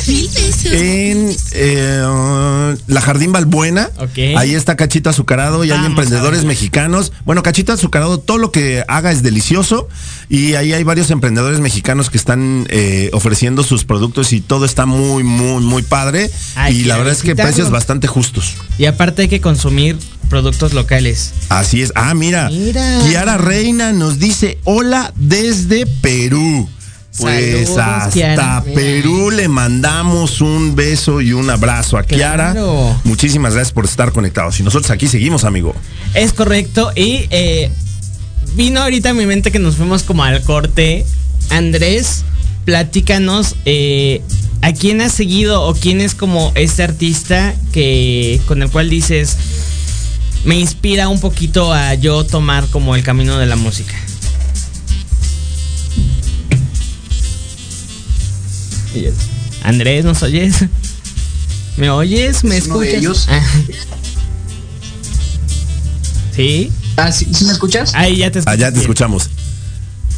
en 0.65 1.35
eh, 1.51 2.75
la 2.87 3.01
Jardín 3.01 3.31
Balbuena. 3.31 3.89
Ok. 3.97 4.37
Ahí 4.37 4.55
está 4.55 4.75
Cachito 4.75 5.09
Azucarado 5.09 5.63
y 5.63 5.71
hay 5.71 5.85
emprendedores 5.85 6.45
mexicanos. 6.45 7.11
Bueno, 7.25 7.43
Cachito 7.43 7.73
Azucarado, 7.73 8.19
todo 8.19 8.37
lo 8.37 8.51
que 8.51 8.83
haga 8.87 9.11
es 9.11 9.23
delicioso 9.23 9.87
y 10.29 10.55
ahí 10.55 10.73
hay 10.73 10.83
varios 10.83 11.11
emprendedores 11.11 11.59
mexicanos 11.59 12.09
que 12.09 12.17
están 12.17 12.67
eh, 12.69 13.09
ofreciendo 13.13 13.63
sus 13.63 13.83
productos 13.83 14.33
y 14.33 14.41
todo 14.41 14.65
está 14.65 14.85
muy, 14.85 15.23
muy, 15.23 15.61
muy 15.61 15.83
padre. 15.83 16.31
Y 16.69 16.85
la 16.85 16.97
verdad 16.97 17.13
es 17.13 17.21
que 17.21 17.35
precios 17.35 17.69
bastante 17.69 18.07
justos. 18.07 18.55
Y 18.77 18.85
aparte 18.85 19.23
hay 19.23 19.27
que 19.27 19.41
consumir 19.41 19.97
productos 20.29 20.73
locales. 20.73 21.33
Así 21.49 21.81
es. 21.81 21.91
Ah, 21.95 22.13
mira. 22.13 22.49
Mira. 22.49 22.99
Kiara 23.07 23.37
Reina 23.37 23.91
nos 23.91 24.17
dice 24.17 24.57
hola 24.63 25.13
desde 25.15 25.85
Perú. 25.85 26.69
Pues 27.17 27.67
Saludos, 27.67 27.77
hasta 27.77 28.09
Kiara. 28.11 28.63
Mira. 28.65 28.75
Perú 28.75 29.31
le 29.31 29.49
mandamos 29.49 30.39
un 30.39 30.75
beso 30.75 31.19
y 31.19 31.33
un 31.33 31.49
abrazo 31.49 31.97
a 31.97 32.03
Kiara. 32.03 32.53
Claro. 32.53 32.99
Muchísimas 33.03 33.53
gracias 33.53 33.73
por 33.73 33.85
estar 33.85 34.13
conectados. 34.13 34.59
Y 34.59 34.63
nosotros 34.63 34.89
aquí 34.91 35.07
seguimos, 35.07 35.43
amigo. 35.43 35.75
Es 36.13 36.31
correcto. 36.31 36.91
Y 36.95 37.27
eh, 37.29 37.69
vino 38.55 38.81
ahorita 38.81 39.09
a 39.09 39.13
mi 39.13 39.25
mente 39.25 39.51
que 39.51 39.59
nos 39.59 39.75
fuimos 39.75 40.03
como 40.03 40.23
al 40.23 40.41
corte. 40.43 41.05
Andrés, 41.49 42.23
platícanos 42.65 43.55
eh, 43.65 44.21
a 44.61 44.73
quién 44.73 45.01
has 45.01 45.11
seguido 45.13 45.63
o 45.63 45.73
quién 45.73 46.01
es 46.01 46.15
como 46.15 46.51
este 46.55 46.83
artista 46.83 47.55
que 47.71 48.39
con 48.47 48.61
el 48.61 48.69
cual 48.69 48.89
dices 48.89 49.37
me 50.45 50.59
inspira 50.59 51.07
un 51.07 51.19
poquito 51.19 51.71
a 51.73 51.93
yo 51.93 52.25
tomar 52.25 52.67
como 52.67 52.95
el 52.95 53.03
camino 53.03 53.37
de 53.37 53.45
la 53.45 53.55
música. 53.55 53.95
Andrés, 59.63 60.03
¿nos 60.03 60.21
oyes? 60.23 60.55
¿Me 61.77 61.89
oyes? 61.89 62.43
¿Me 62.43 62.57
Es 62.57 62.67
uno 62.67 62.79
de 62.79 62.95
escuchas? 62.95 63.01
ellos. 63.01 63.27
Ah. 63.29 63.45
¿Sí? 66.35 66.71
Ah, 66.97 67.11
¿sí, 67.11 67.27
sí 67.33 67.45
me 67.45 67.51
escuchas? 67.51 67.93
Ahí 67.95 68.17
ya 68.17 68.31
te 68.31 68.39
escucho 68.39 68.51
Allá 68.51 68.71
te 68.71 68.79
escuchamos. 68.79 69.29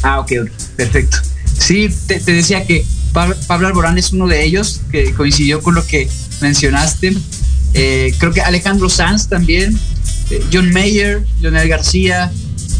Ah, 0.01 0.19
ok, 0.19 0.31
perfecto. 0.75 1.17
Sí, 1.57 1.89
te, 2.07 2.19
decía 2.19 2.65
que 2.65 2.85
Pab- 3.13 3.35
Pablo 3.47 3.67
Alborán 3.67 3.97
es 3.97 4.11
uno 4.11 4.27
de 4.27 4.43
ellos, 4.43 4.81
que 4.91 5.13
coincidió 5.13 5.61
con 5.61 5.75
lo 5.75 5.85
que 5.85 6.09
mencionaste. 6.41 7.15
Eh, 7.73 8.13
creo 8.19 8.31
que 8.33 8.41
Alejandro 8.41 8.89
Sanz 8.89 9.27
también, 9.29 9.77
eh, 10.29 10.43
John 10.51 10.71
Mayer, 10.71 11.25
Leonel 11.41 11.67
García, 11.69 12.31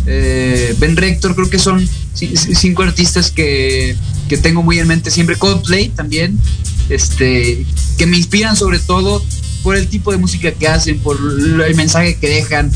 eh, 0.05 0.75
Ben 0.79 0.95
Rector, 0.97 1.35
creo 1.35 1.49
que 1.49 1.59
son 1.59 1.79
ci- 2.15 2.31
ci- 2.33 2.55
cinco 2.55 2.83
artistas 2.83 3.31
que, 3.31 3.95
que 4.27 4.37
tengo 4.37 4.61
muy 4.63 4.79
en 4.79 4.87
mente 4.87 5.09
siempre. 5.11 5.35
Coldplay 5.37 5.89
también, 5.89 6.37
este, 6.89 7.65
que 7.97 8.05
me 8.05 8.17
inspiran 8.17 8.55
sobre 8.55 8.79
todo 8.79 9.23
por 9.63 9.77
el 9.77 9.87
tipo 9.87 10.11
de 10.11 10.17
música 10.17 10.51
que 10.51 10.67
hacen, 10.67 10.99
por 10.99 11.17
el 11.65 11.75
mensaje 11.75 12.15
que 12.17 12.27
dejan 12.27 12.69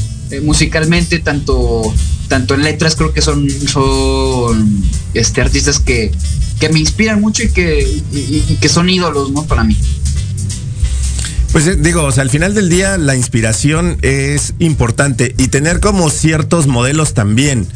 musicalmente, 0.43 1.19
tanto, 1.19 1.81
tanto 2.27 2.53
en 2.53 2.63
letras, 2.63 2.95
creo 2.95 3.13
que 3.13 3.21
son, 3.21 3.49
son 3.49 4.83
este, 5.13 5.41
artistas 5.41 5.79
que, 5.79 6.11
que 6.59 6.69
me 6.69 6.79
inspiran 6.79 7.21
mucho 7.21 7.43
y 7.43 7.49
que, 7.49 8.01
que 8.59 8.69
son 8.69 8.89
ídolos 8.89 9.31
para 9.45 9.63
mí. 9.63 9.77
Pues 11.51 11.65
eh, 11.67 11.75
digo, 11.75 12.03
o 12.03 12.11
sea, 12.11 12.23
al 12.23 12.29
final 12.29 12.53
del 12.53 12.69
día 12.69 12.97
la 12.97 13.15
inspiración 13.15 13.97
es 14.01 14.53
importante 14.59 15.33
y 15.37 15.47
tener 15.47 15.79
como 15.79 16.09
ciertos 16.09 16.67
modelos 16.67 17.13
también. 17.13 17.67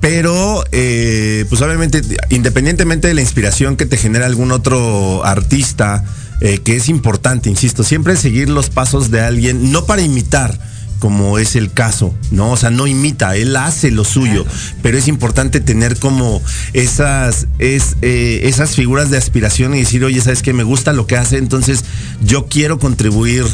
Pero, 0.00 0.64
eh, 0.72 1.44
pues 1.50 1.60
obviamente, 1.60 2.00
independientemente 2.30 3.08
de 3.08 3.14
la 3.14 3.20
inspiración 3.20 3.76
que 3.76 3.84
te 3.84 3.98
genera 3.98 4.24
algún 4.24 4.50
otro 4.50 5.24
artista, 5.26 6.04
eh, 6.40 6.58
que 6.64 6.76
es 6.76 6.88
importante, 6.88 7.50
insisto, 7.50 7.84
siempre 7.84 8.16
seguir 8.16 8.48
los 8.48 8.70
pasos 8.70 9.10
de 9.10 9.20
alguien, 9.20 9.70
no 9.70 9.84
para 9.84 10.00
imitar, 10.00 10.58
como 11.00 11.38
es 11.38 11.56
el 11.56 11.72
caso, 11.72 12.14
¿no? 12.30 12.52
O 12.52 12.56
sea, 12.56 12.70
no 12.70 12.86
imita, 12.86 13.34
él 13.34 13.56
hace 13.56 13.90
lo 13.90 14.04
suyo, 14.04 14.46
pero 14.82 14.98
es 14.98 15.08
importante 15.08 15.58
tener 15.60 15.98
como 15.98 16.40
esas, 16.74 17.48
es, 17.58 17.96
eh, 18.02 18.42
esas 18.44 18.76
figuras 18.76 19.10
de 19.10 19.16
aspiración 19.16 19.74
y 19.74 19.80
decir, 19.80 20.04
oye, 20.04 20.20
¿sabes 20.20 20.42
qué? 20.42 20.52
Me 20.52 20.62
gusta 20.62 20.92
lo 20.92 21.06
que 21.06 21.16
hace, 21.16 21.38
entonces 21.38 21.84
yo 22.22 22.46
quiero 22.46 22.78
contribuir 22.78 23.44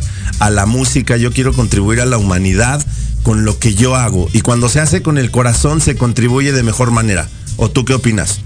a 0.41 0.51
la 0.51 0.67
música, 0.67 1.17
yo 1.17 1.33
quiero 1.33 1.55
contribuir 1.55 2.01
a 2.01 2.07
la 2.07 2.19
humanidad 2.19 2.85
con 3.23 3.45
lo 3.45 3.59
que 3.59 3.75
yo 3.75 3.97
hago. 3.97 4.29
Y 4.33 4.41
cuando 4.41 4.69
se 4.69 4.81
hace 4.81 5.01
con 5.01 5.17
el 5.17 5.31
corazón, 5.31 5.81
se 5.81 5.97
contribuye 5.97 6.53
de 6.53 6.63
mejor 6.63 6.91
manera. 6.91 7.29
¿O 7.57 7.71
tú 7.71 7.85
qué 7.85 7.95
opinas? 7.95 8.41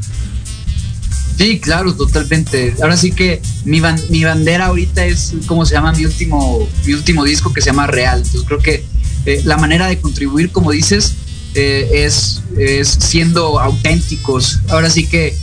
Sí, 1.41 1.59
claro, 1.59 1.95
totalmente. 1.95 2.74
Ahora 2.82 2.99
sí 2.99 3.12
que 3.12 3.41
mi, 3.64 3.80
mi 4.11 4.24
bandera 4.24 4.66
ahorita 4.66 5.07
es 5.07 5.32
como 5.47 5.64
se 5.64 5.72
llama 5.72 5.91
mi 5.93 6.05
último, 6.05 6.68
mi 6.84 6.93
último 6.93 7.24
disco 7.24 7.51
que 7.51 7.62
se 7.62 7.68
llama 7.70 7.86
Real. 7.86 8.18
Entonces 8.18 8.43
creo 8.47 8.59
que 8.59 8.84
eh, 9.24 9.41
la 9.47 9.57
manera 9.57 9.86
de 9.86 9.99
contribuir, 9.99 10.53
como 10.53 10.70
dices, 10.70 11.14
eh, 11.55 12.05
es, 12.05 12.43
es 12.59 12.88
siendo 12.88 13.59
auténticos. 13.59 14.59
Ahora 14.68 14.91
sí 14.91 15.07
que 15.07 15.28
eh, 15.28 15.34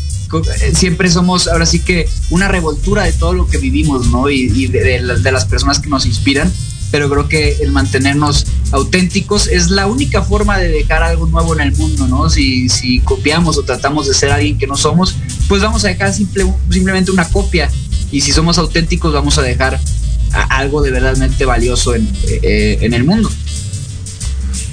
siempre 0.75 1.09
somos, 1.09 1.47
ahora 1.47 1.65
sí 1.65 1.79
que 1.79 2.07
una 2.29 2.47
revoltura 2.47 3.05
de 3.05 3.13
todo 3.13 3.33
lo 3.33 3.47
que 3.47 3.57
vivimos, 3.57 4.05
¿no? 4.11 4.29
Y, 4.29 4.67
de, 4.67 5.01
de 5.01 5.31
las 5.31 5.45
personas 5.45 5.79
que 5.79 5.89
nos 5.89 6.05
inspiran. 6.05 6.53
Pero 6.91 7.09
creo 7.09 7.27
que 7.27 7.57
el 7.61 7.71
mantenernos 7.71 8.45
auténticos 8.71 9.47
es 9.47 9.69
la 9.69 9.87
única 9.87 10.23
forma 10.23 10.57
de 10.57 10.69
dejar 10.69 11.03
algo 11.03 11.27
nuevo 11.27 11.53
en 11.53 11.61
el 11.61 11.75
mundo, 11.75 12.07
¿no? 12.07 12.29
Si, 12.29 13.01
copiamos 13.03 13.57
o 13.57 13.63
tratamos 13.63 14.07
de 14.07 14.13
ser 14.13 14.31
alguien 14.31 14.57
que 14.57 14.67
no 14.67 14.77
somos, 14.77 15.15
pues 15.47 15.61
vamos 15.61 15.83
a 15.85 15.89
dejar 15.89 16.13
simple, 16.13 16.45
simplemente 16.69 17.11
una 17.11 17.27
copia. 17.27 17.69
Y 18.11 18.21
si 18.21 18.31
somos 18.31 18.57
auténticos, 18.57 19.13
vamos 19.13 19.37
a 19.37 19.41
dejar 19.41 19.79
algo 20.49 20.81
de 20.81 20.91
verdaderamente 20.91 21.45
valioso 21.45 21.95
en, 21.95 22.07
eh, 22.41 22.77
en 22.81 22.93
el 22.93 23.03
mundo. 23.03 23.29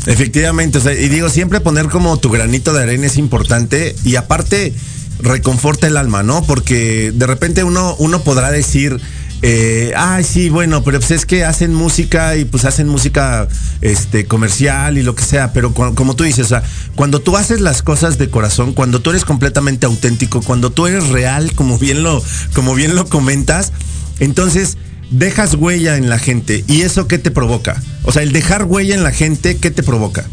Efectivamente, 0.06 0.78
y 1.00 1.08
digo, 1.08 1.30
siempre 1.30 1.60
poner 1.60 1.88
como 1.88 2.18
tu 2.18 2.30
granito 2.30 2.74
de 2.74 2.82
arena 2.82 3.06
es 3.06 3.16
importante 3.16 3.96
y 4.04 4.16
aparte 4.16 4.74
reconforta 5.20 5.86
el 5.86 5.96
alma, 5.96 6.22
¿no? 6.22 6.44
Porque 6.44 7.12
de 7.14 7.26
repente 7.26 7.64
uno, 7.64 7.96
uno 7.98 8.22
podrá 8.22 8.50
decir, 8.50 9.00
eh, 9.47 9.92
ay, 9.95 10.24
sí, 10.24 10.49
bueno, 10.49 10.82
pero 10.82 11.01
pues 11.01 11.11
es 11.11 11.26
que 11.26 11.45
hacen 11.45 11.74
música 11.74 12.34
y 12.34 12.47
pues 12.47 12.64
hacen 12.64 12.88
música 12.88 13.47
este, 13.82 14.24
comercial 14.24 14.97
y 14.97 15.03
lo 15.03 15.14
que 15.14 15.22
sea, 15.22 15.53
pero 15.53 15.74
como 15.74 16.16
tú 16.16 16.24
dices, 16.24 16.47
o 16.47 16.49
sea, 16.49 16.62
cuando 16.95 17.20
tú 17.20 17.36
haces 17.36 17.61
las 17.61 17.82
cosas 17.82 18.16
de 18.16 18.30
corazón, 18.30 18.72
cuando 18.72 19.03
tú 19.03 19.11
eres 19.11 19.26
completamente 19.26 19.84
auténtico, 19.84 20.40
cuando 20.40 20.70
tú 20.70 20.86
eres 20.86 21.09
real, 21.09 21.53
como 21.53 21.78
bien 21.78 22.03
lo, 22.03 22.24
como 22.55 22.74
bien 22.74 22.95
lo 22.95 23.07
comentas, 23.07 23.74
entonces 24.18 24.78
dejas 25.11 25.57
huella 25.57 25.99
en 25.99 26.09
la 26.09 26.18
gente. 26.18 26.64
¿Y 26.66 26.80
eso 26.80 27.07
qué 27.07 27.18
te 27.18 27.30
provoca? 27.30 27.82
O 28.05 28.12
sea, 28.12 28.22
el 28.22 28.32
dejar 28.32 28.64
huella 28.64 28.95
en 28.95 29.03
la 29.03 29.12
gente, 29.12 29.59
¿qué 29.59 29.70
te 29.70 29.82
provoca? 29.82 30.24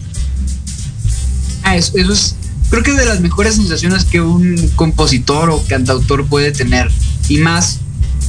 Ah, 1.63 1.75
eso, 1.75 1.97
eso 1.97 2.13
es, 2.13 2.37
creo 2.69 2.81
que 2.81 2.91
es 2.91 2.97
de 2.97 3.03
las 3.03 3.19
mejores 3.19 3.55
sensaciones 3.55 4.05
que 4.05 4.21
un 4.21 4.69
compositor 4.77 5.49
o 5.49 5.61
cantautor 5.67 6.25
puede 6.27 6.53
tener. 6.53 6.89
Y 7.27 7.39
más, 7.39 7.81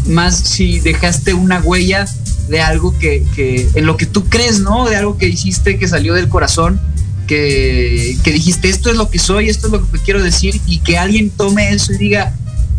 más 0.06 0.36
si 0.38 0.80
dejaste 0.80 1.34
una 1.34 1.60
huella 1.60 2.06
de 2.48 2.60
algo 2.60 2.96
que, 2.98 3.24
que 3.34 3.68
en 3.74 3.86
lo 3.86 3.96
que 3.96 4.06
tú 4.06 4.24
crees, 4.28 4.60
¿no? 4.60 4.88
De 4.88 4.96
algo 4.96 5.16
que 5.16 5.28
hiciste, 5.28 5.78
que 5.78 5.88
salió 5.88 6.14
del 6.14 6.28
corazón, 6.28 6.80
que, 7.26 8.16
que 8.24 8.32
dijiste, 8.32 8.68
esto 8.68 8.90
es 8.90 8.96
lo 8.96 9.08
que 9.10 9.18
soy, 9.18 9.48
esto 9.48 9.66
es 9.68 9.72
lo 9.72 9.90
que 9.90 9.98
quiero 10.00 10.22
decir, 10.22 10.60
y 10.66 10.78
que 10.78 10.98
alguien 10.98 11.30
tome 11.30 11.72
eso 11.72 11.92
y 11.92 11.98
diga, 11.98 12.34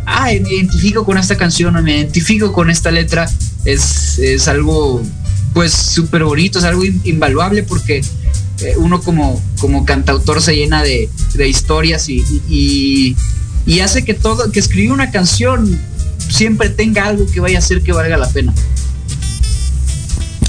ah, 0.06 0.26
me 0.42 0.54
identifico 0.54 1.06
con 1.06 1.18
esta 1.18 1.38
canción 1.38 1.76
o 1.76 1.82
me 1.82 1.98
identifico 1.98 2.52
con 2.52 2.70
esta 2.70 2.92
letra, 2.92 3.30
es, 3.66 4.20
es 4.20 4.48
algo 4.48 5.02
pues 5.54 5.72
súper 5.72 6.24
bonito, 6.24 6.60
es 6.60 6.66
algo 6.66 6.84
in- 6.84 7.00
invaluable 7.04 7.64
porque 7.64 8.04
eh, 8.62 8.74
uno 8.78 9.02
como, 9.02 9.42
como 9.60 9.86
cantautor 9.86 10.42
se 10.42 10.56
llena 10.56 10.84
de, 10.84 11.10
de 11.36 11.48
historias 11.48 12.10
y, 12.10 12.24
y- 12.50 13.16
y 13.66 13.80
hace 13.80 14.04
que 14.04 14.14
todo, 14.14 14.52
que 14.52 14.60
escribir 14.60 14.92
una 14.92 15.10
canción 15.10 15.80
siempre 16.34 16.70
tenga 16.70 17.06
algo 17.06 17.26
que 17.32 17.40
vaya 17.40 17.58
a 17.58 17.60
hacer 17.60 17.84
que 17.84 17.92
valga 17.92 18.18
la 18.18 18.28
pena. 18.30 18.54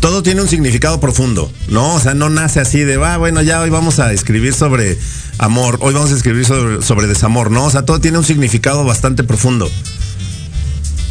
Todo 0.01 0.22
tiene 0.22 0.43
un 0.43 0.49
significado 0.49 1.01
profundo, 1.01 1.51
¿no? 1.68 1.95
O 1.95 2.01
sea, 2.01 2.14
no 2.14 2.28
nace 2.30 2.61
así 2.61 2.80
de, 2.80 2.97
va, 2.97 3.16
bueno, 3.16 3.43
ya 3.43 3.61
hoy 3.61 3.70
vamos 3.70 3.99
a 4.01 4.12
escribir 4.12 4.55
sobre 4.55 4.99
amor, 5.39 5.78
hoy 5.80 5.95
vamos 5.95 6.12
a 6.12 6.14
escribir 6.14 6.45
sobre, 6.45 6.82
sobre 6.82 7.07
desamor, 7.07 7.51
¿no? 7.51 7.64
O 7.64 7.70
sea, 7.70 7.85
todo 7.85 8.01
tiene 8.01 8.18
un 8.18 8.24
significado 8.24 8.85
bastante 8.85 9.24
profundo. 9.24 9.70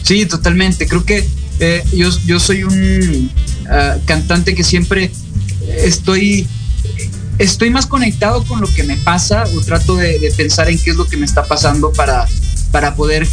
Sí, 0.03 0.25
totalmente. 0.25 0.87
Creo 0.87 1.05
que 1.05 1.27
eh, 1.59 1.83
yo, 1.93 2.09
yo 2.25 2.39
soy 2.39 2.63
un 2.63 3.31
ah, 3.69 3.95
cantante 4.05 4.53
que 4.53 4.63
siempre 4.63 5.11
estoy, 5.77 6.47
estoy 7.39 7.69
más 7.69 7.85
conectado 7.85 8.43
con 8.43 8.61
lo 8.61 8.67
que 8.67 8.83
me 8.83 8.97
pasa 8.97 9.43
o 9.55 9.61
trato 9.61 9.95
de, 9.95 10.19
de 10.19 10.31
pensar 10.31 10.69
en 10.69 10.77
qué 10.77 10.91
es 10.91 10.97
lo 10.97 11.05
que 11.05 11.17
me 11.17 11.25
está 11.25 11.45
pasando 11.45 11.91
para, 11.93 12.27
para 12.71 12.95
poder 12.95 13.27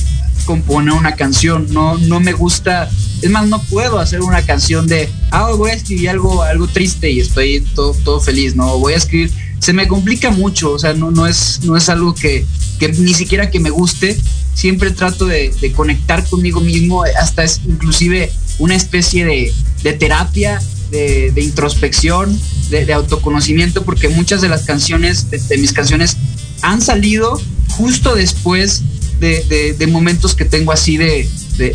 componer 0.44 0.94
una 0.94 1.14
canción. 1.16 1.66
No, 1.70 1.98
no 1.98 2.20
me 2.20 2.32
gusta, 2.32 2.90
es 3.22 3.30
más, 3.30 3.46
no 3.48 3.62
puedo 3.64 3.98
hacer 3.98 4.20
una 4.20 4.42
canción 4.42 4.86
de, 4.86 5.08
ah, 5.30 5.50
voy 5.56 5.70
a 5.70 5.74
escribir 5.74 6.10
algo, 6.10 6.42
algo 6.42 6.66
triste 6.68 7.10
y 7.10 7.20
estoy 7.20 7.60
todo, 7.74 7.94
todo 8.04 8.20
feliz, 8.20 8.54
no, 8.54 8.78
voy 8.78 8.94
a 8.94 8.96
escribir, 8.96 9.30
se 9.58 9.72
me 9.72 9.86
complica 9.86 10.30
mucho, 10.30 10.72
o 10.72 10.78
sea, 10.78 10.94
no, 10.94 11.10
no, 11.10 11.26
es, 11.26 11.60
no 11.64 11.76
es 11.76 11.88
algo 11.88 12.14
que, 12.14 12.46
que 12.78 12.88
ni 12.88 13.14
siquiera 13.14 13.50
que 13.50 13.60
me 13.60 13.70
guste, 13.70 14.18
siempre 14.54 14.90
trato 14.90 15.26
de, 15.26 15.52
conectar 15.74 16.26
conmigo 16.28 16.60
mismo, 16.60 17.04
hasta 17.20 17.44
es 17.44 17.60
inclusive 17.66 18.32
una 18.58 18.74
especie 18.74 19.24
de, 19.24 19.52
de 19.82 19.92
terapia, 19.92 20.60
de, 20.90 21.32
introspección, 21.36 22.38
de, 22.70 22.92
autoconocimiento, 22.92 23.84
porque 23.84 24.08
muchas 24.08 24.40
de 24.40 24.48
las 24.48 24.64
canciones, 24.64 25.30
de 25.30 25.58
mis 25.58 25.72
canciones, 25.72 26.16
han 26.62 26.82
salido 26.82 27.40
justo 27.68 28.14
después 28.14 28.82
de, 29.20 29.86
momentos 29.88 30.34
que 30.34 30.44
tengo 30.44 30.72
así 30.72 30.96
de, 30.96 31.28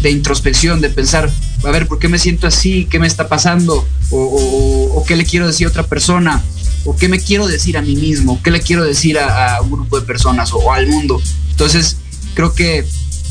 introspección, 0.10 0.82
de 0.82 0.90
pensar, 0.90 1.32
a 1.64 1.72
ver, 1.72 1.88
¿por 1.88 2.00
qué 2.00 2.08
me 2.08 2.20
siento 2.20 2.48
así? 2.48 2.88
¿Qué 2.90 3.00
me 3.00 3.08
está 3.08 3.28
pasando? 3.28 3.88
O, 4.12 5.04
qué 5.08 5.16
le 5.16 5.26
quiero 5.26 5.48
decir 5.48 5.68
a 5.68 5.70
otra 5.70 5.84
persona? 5.84 6.44
¿O 6.86 6.96
qué 6.96 7.08
me 7.10 7.20
quiero 7.20 7.48
decir 7.48 7.78
a 7.78 7.82
mí 7.82 7.96
mismo? 7.96 8.42
¿Qué 8.44 8.52
le 8.52 8.62
quiero 8.62 8.84
decir 8.84 9.18
a, 9.20 9.62
un 9.62 9.72
grupo 9.72 10.00
de 10.00 10.06
personas 10.06 10.52
o, 10.54 10.58
o, 10.58 10.72
al 10.72 10.88
mundo? 10.88 11.22
Entonces, 11.52 11.98
creo 12.34 12.54
que 12.54 12.86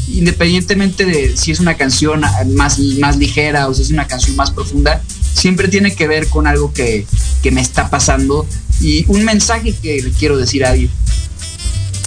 independientemente 0.09 1.05
de 1.05 1.37
si 1.37 1.51
es 1.51 1.61
una 1.61 1.77
canción 1.77 2.23
más, 2.55 2.79
más 2.79 3.17
ligera 3.17 3.69
o 3.69 3.75
si 3.75 3.83
es 3.83 3.91
una 3.91 4.07
canción 4.07 4.37
más 4.37 4.51
profunda, 4.51 5.03
siempre 5.35 5.69
tiene 5.69 5.95
que 5.95 6.07
ver 6.07 6.29
con 6.29 6.47
algo 6.47 6.73
que, 6.73 7.07
que 7.43 7.51
me 7.51 7.61
está 7.61 7.91
pasando 7.91 8.47
y 8.81 9.05
un 9.09 9.25
mensaje 9.25 9.75
que 9.75 10.03
le 10.03 10.11
quiero 10.11 10.37
decir 10.37 10.65
a 10.65 10.71
alguien. 10.71 10.91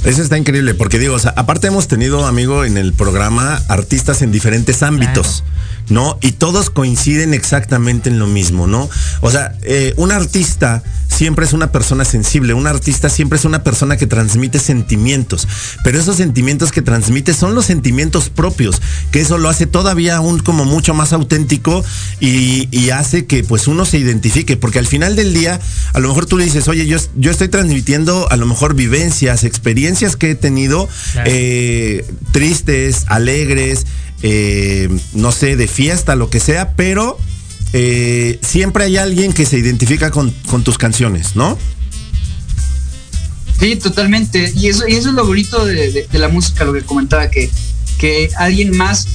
Eso 0.07 0.21
está 0.21 0.37
increíble, 0.37 0.73
porque 0.73 0.99
digo, 0.99 1.17
aparte 1.35 1.67
hemos 1.67 1.89
tenido, 1.89 2.25
amigo, 2.25 2.63
en 2.63 2.77
el 2.77 2.93
programa 2.93 3.61
artistas 3.67 4.21
en 4.21 4.31
diferentes 4.31 4.81
ámbitos. 4.81 5.43
¿No? 5.89 6.17
Y 6.21 6.33
todos 6.33 6.69
coinciden 6.69 7.33
exactamente 7.33 8.09
en 8.09 8.19
lo 8.19 8.27
mismo, 8.27 8.67
¿no? 8.67 8.89
O 9.21 9.31
sea, 9.31 9.55
eh, 9.63 9.93
un 9.97 10.11
artista 10.11 10.83
siempre 11.07 11.45
es 11.45 11.53
una 11.53 11.71
persona 11.71 12.05
sensible, 12.05 12.53
un 12.53 12.67
artista 12.67 13.09
siempre 13.09 13.39
es 13.39 13.45
una 13.45 13.63
persona 13.63 13.97
que 13.97 14.05
transmite 14.05 14.59
sentimientos, 14.59 15.47
pero 15.83 15.99
esos 15.99 16.17
sentimientos 16.17 16.71
que 16.71 16.81
transmite 16.81 17.33
son 17.33 17.55
los 17.55 17.65
sentimientos 17.65 18.29
propios, 18.29 18.81
que 19.11 19.21
eso 19.21 19.37
lo 19.37 19.49
hace 19.49 19.65
todavía 19.65 20.17
aún 20.17 20.39
como 20.39 20.65
mucho 20.65 20.93
más 20.93 21.13
auténtico 21.13 21.83
y, 22.19 22.67
y, 22.71 22.89
hace 22.91 23.25
que 23.25 23.43
pues 23.43 23.67
uno 23.67 23.85
se 23.85 23.97
identifique, 23.97 24.57
porque 24.57 24.79
al 24.79 24.87
final 24.87 25.15
del 25.15 25.33
día, 25.33 25.59
a 25.93 25.99
lo 25.99 26.09
mejor 26.09 26.25
tú 26.25 26.37
le 26.37 26.45
dices, 26.45 26.67
oye, 26.67 26.85
yo, 26.85 26.97
yo 27.15 27.31
estoy 27.31 27.47
transmitiendo 27.47 28.29
a 28.31 28.37
lo 28.37 28.45
mejor 28.45 28.75
vivencias, 28.75 29.43
experiencias 29.43 30.15
que 30.15 30.31
he 30.31 30.35
tenido, 30.35 30.87
claro. 31.13 31.29
eh, 31.33 32.05
tristes, 32.31 33.05
alegres, 33.07 33.85
eh, 34.23 34.89
no 35.13 35.31
sé, 35.31 35.55
de 35.55 35.67
fiesta, 35.67 36.15
lo 36.15 36.29
que 36.29 36.39
sea, 36.39 36.73
pero 36.73 37.17
eh, 37.73 38.39
siempre 38.41 38.85
hay 38.85 38.97
alguien 38.97 39.33
que 39.33 39.45
se 39.45 39.57
identifica 39.57 40.11
con, 40.11 40.33
tus 40.63 40.77
canciones, 40.77 41.35
¿no? 41.35 41.57
Sí, 43.59 43.75
totalmente. 43.75 44.51
Y 44.55 44.67
eso, 44.67 44.87
y 44.87 44.95
eso 44.95 45.09
es 45.09 45.15
lo 45.15 45.25
bonito 45.25 45.65
de, 45.65 46.07
la 46.13 46.29
música, 46.29 46.63
lo 46.63 46.73
que 46.73 46.81
comentaba, 46.81 47.29
que, 47.29 47.49
que 47.97 48.29
alguien 48.37 48.75
más, 48.75 49.07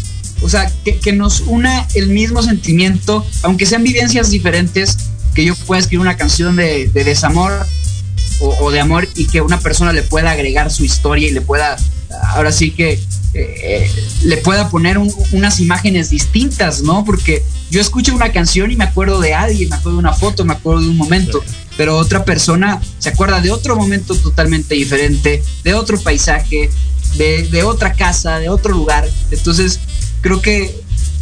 o 0.43 0.49
sea, 0.49 0.71
que, 0.85 1.13
nos 1.13 1.41
una 1.41 1.87
el 1.95 2.09
mismo 2.09 2.43
sentimiento, 2.43 3.27
aunque 3.43 3.67
sean 3.67 3.83
vivencias 3.83 4.31
diferentes, 4.31 4.97
que 5.35 5.45
yo 5.45 5.55
pueda 5.55 5.81
escribir 5.81 6.01
una 6.01 6.17
canción 6.17 6.57
de, 6.57 6.89
de 6.89 7.05
desamor 7.05 7.53
o 8.41 8.71
de 8.71 8.81
amor 8.81 9.09
y 9.15 9.27
que 9.27 9.41
una 9.41 9.61
persona 9.61 9.93
le 9.93 10.03
pueda 10.03 10.33
agregar 10.33 10.71
su 10.71 10.85
historia 10.85 11.29
y 11.29 11.31
le 11.31 11.41
pueda, 11.41 11.77
ahora 12.35 12.51
sí 12.51 12.73
que 12.73 13.01
eh, 13.35 13.91
le 14.25 14.37
pueda 14.39 14.69
poner 14.69 14.99
un, 14.99 15.13
unas 15.33 15.59
imágenes 15.61 16.11
distintas, 16.11 16.83
¿no? 16.83 17.05
Porque 17.05 17.43
yo 17.71 17.81
escucho 17.81 18.15
una 18.15 18.31
canción 18.31 18.71
y 18.71 18.77
me 18.77 18.85
acuerdo 18.85 19.21
de 19.21 19.33
alguien, 19.33 19.71
me 19.71 19.77
acuerdo 19.77 19.97
de 19.97 20.01
una 20.01 20.13
foto, 20.13 20.45
me 20.45 20.53
acuerdo 20.53 20.83
de 20.83 20.89
un 20.91 20.97
momento, 20.99 21.43
pero 21.79 21.97
otra 21.97 22.25
persona 22.25 22.81
se 22.99 23.09
acuerda 23.09 23.41
de 23.41 23.51
otro 23.51 23.75
momento 23.75 24.15
totalmente 24.15 24.75
diferente, 24.75 25.43
de 25.65 25.75
otro 25.75 25.99
paisaje, 26.01 26.69
de, 27.17 27.49
de 27.49 27.63
otra 27.63 27.95
casa, 27.95 28.39
de 28.39 28.51
otro 28.51 28.73
lugar. 28.75 29.09
Entonces, 29.31 29.81
creo 30.21 30.43
que 30.43 30.65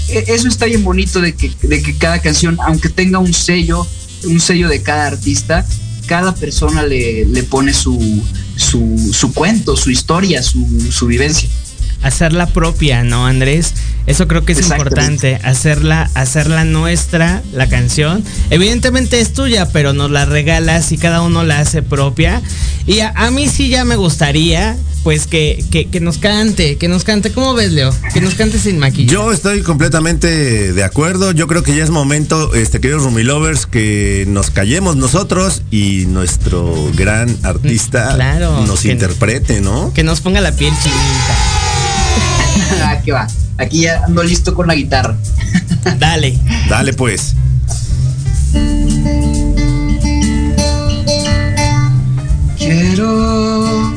e, 0.08 0.24
eso 0.26 0.48
está 0.48 0.66
bien 0.66 0.82
bonito 0.82 1.20
de 1.20 1.34
que, 1.34 1.52
de 1.62 1.80
que 1.80 1.96
cada 1.96 2.20
canción, 2.20 2.58
aunque 2.66 2.88
tenga 2.88 3.20
un 3.20 3.32
sello, 3.32 3.86
un 4.24 4.40
sello 4.40 4.68
de 4.68 4.82
cada 4.82 5.06
artista, 5.06 5.64
cada 6.06 6.34
persona 6.34 6.82
le, 6.82 7.24
le 7.24 7.44
pone 7.44 7.72
su, 7.72 8.20
su, 8.56 9.12
su, 9.12 9.32
cuento, 9.32 9.76
su 9.76 9.92
historia, 9.92 10.42
su, 10.42 10.90
su 10.90 11.06
vivencia 11.06 11.48
hacerla 12.02 12.46
propia, 12.46 13.04
¿no, 13.04 13.26
Andrés? 13.26 13.74
Eso 14.06 14.26
creo 14.26 14.44
que 14.44 14.52
es 14.52 14.62
importante, 14.62 15.38
hacerla, 15.44 16.10
hacerla 16.14 16.64
nuestra, 16.64 17.42
la 17.52 17.68
canción. 17.68 18.24
Evidentemente 18.50 19.20
es 19.20 19.32
tuya, 19.32 19.68
pero 19.72 19.92
nos 19.92 20.10
la 20.10 20.24
regalas 20.24 20.90
y 20.92 20.98
cada 20.98 21.22
uno 21.22 21.44
la 21.44 21.60
hace 21.60 21.82
propia. 21.82 22.42
Y 22.86 23.00
a, 23.00 23.12
a 23.14 23.30
mí 23.30 23.48
sí 23.48 23.68
ya 23.68 23.84
me 23.84 23.96
gustaría, 23.96 24.76
pues, 25.04 25.26
que, 25.26 25.64
que, 25.70 25.88
que, 25.88 26.00
nos 26.00 26.18
cante, 26.18 26.76
que 26.76 26.88
nos 26.88 27.04
cante. 27.04 27.30
¿Cómo 27.30 27.54
ves, 27.54 27.72
Leo? 27.72 27.94
Que 28.12 28.20
nos 28.20 28.34
cante 28.34 28.58
sin 28.58 28.78
maquillaje. 28.78 29.12
Yo 29.12 29.32
estoy 29.32 29.62
completamente 29.62 30.72
de 30.72 30.82
acuerdo. 30.82 31.30
Yo 31.32 31.46
creo 31.46 31.62
que 31.62 31.76
ya 31.76 31.84
es 31.84 31.90
momento, 31.90 32.54
este, 32.54 32.80
queridos 32.80 33.04
Rumi 33.04 33.22
Lovers, 33.22 33.66
que 33.66 34.24
nos 34.28 34.50
callemos 34.50 34.96
nosotros 34.96 35.62
y 35.70 36.06
nuestro 36.06 36.74
gran 36.96 37.36
artista 37.42 38.14
claro, 38.14 38.66
nos 38.66 38.84
interprete, 38.86 39.60
¿no? 39.60 39.92
Que 39.94 40.02
nos 40.02 40.20
ponga 40.20 40.40
la 40.40 40.52
piel 40.52 40.72
chinita. 40.82 41.59
ah, 42.84 43.00
que 43.04 43.12
va. 43.12 43.26
Aquí 43.58 43.82
ya 43.82 44.04
ando 44.04 44.22
listo 44.22 44.54
con 44.54 44.66
la 44.66 44.74
guitarra. 44.74 45.16
Dale. 45.98 46.38
Dale 46.68 46.92
pues. 46.92 47.34
Quiero 52.58 53.92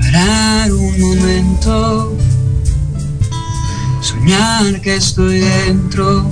parar 0.00 0.72
un 0.72 1.00
momento, 1.00 2.16
soñar 4.00 4.80
que 4.80 4.96
estoy 4.96 5.40
dentro 5.40 6.24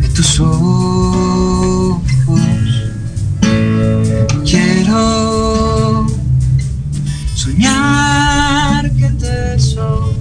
de 0.00 0.08
tus 0.08 0.40
ojos. 0.40 2.02
Quiero 4.44 5.93
soñar 7.44 8.90
que 8.92 9.10
te 9.20 9.58
soy, 9.60 10.14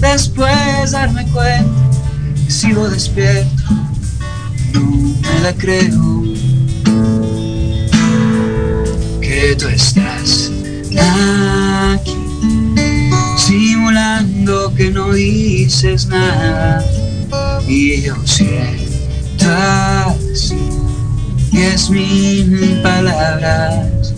después 0.00 0.92
darme 0.92 1.26
cuenta 1.32 1.90
que 2.36 2.50
sigo 2.52 2.88
despierto, 2.88 3.64
no 4.72 4.80
me 4.80 5.40
la 5.42 5.52
creo, 5.54 6.22
que 9.20 9.56
tú 9.58 9.66
estás 9.66 10.52
aquí, 11.00 12.16
simulando 13.36 14.72
que 14.76 14.92
no 14.92 15.14
dices 15.14 16.06
nada, 16.06 16.84
y 17.66 18.02
yo 18.02 18.14
siento 18.24 19.46
así, 19.50 20.60
diez 21.50 21.90
mil 21.90 22.80
palabras 22.84 24.14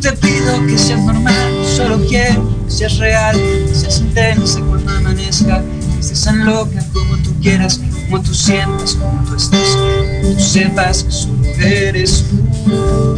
te 0.00 0.12
pido 0.12 0.66
que 0.66 0.78
seas 0.78 1.00
normal, 1.00 1.52
solo 1.76 2.00
quiero 2.08 2.48
que 2.64 2.70
seas 2.70 2.96
real, 2.96 3.36
que 3.36 3.74
seas 3.74 4.00
intensa 4.00 4.60
cuando 4.60 4.90
amanezca, 4.90 5.62
que 5.62 6.00
estés 6.00 6.24
tan 6.24 6.46
loca 6.46 6.82
como 6.92 7.18
tú 7.18 7.34
quieras, 7.42 7.80
como 8.06 8.22
tú 8.22 8.34
sientas, 8.34 8.94
como 8.94 9.22
tú 9.24 9.34
estés, 9.34 9.76
que 10.22 10.34
tú 10.34 10.40
sepas 10.40 11.04
que 11.04 11.12
solo 11.12 11.44
eres 11.58 12.24
tú. 12.30 13.16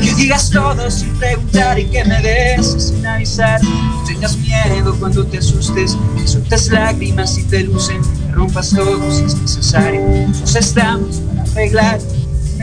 Que 0.00 0.14
digas 0.14 0.50
todo 0.50 0.90
sin 0.90 1.10
preguntar 1.16 1.78
y 1.78 1.84
que 1.86 2.02
me 2.04 2.22
beses 2.22 2.88
sin 2.88 3.04
avisar, 3.04 3.60
que 3.60 4.14
tengas 4.14 4.38
miedo 4.38 4.96
cuando 4.98 5.26
te 5.26 5.38
asustes, 5.38 5.98
que 6.16 6.26
sueltes 6.26 6.70
lágrimas 6.70 7.36
y 7.36 7.44
te 7.44 7.64
lucen, 7.64 8.00
que 8.00 8.32
rompas 8.32 8.70
todo 8.70 9.10
si 9.12 9.24
es 9.24 9.36
necesario, 9.36 10.00
nosotros 10.28 10.56
estamos 10.56 11.16
para 11.16 11.42
arreglar 11.42 12.00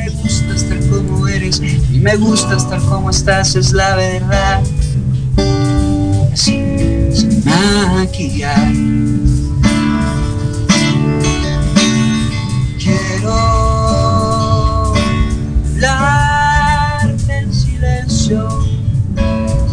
me 0.04 0.10
gustas 0.10 0.68
tal 0.68 0.80
como 0.90 1.28
eres, 1.28 1.62
y 1.92 2.00
me 2.00 2.16
gustas 2.18 2.70
tal 2.70 2.82
como 2.84 3.10
estás, 3.10 3.56
es 3.56 3.72
la 3.72 3.96
verdad. 3.96 4.62
Así, 6.34 6.62
sin 7.14 7.44
maquillar. 7.46 8.72
Quiero 12.80 13.34
hablarte 15.72 17.38
en 17.38 17.54
silencio 17.54 18.48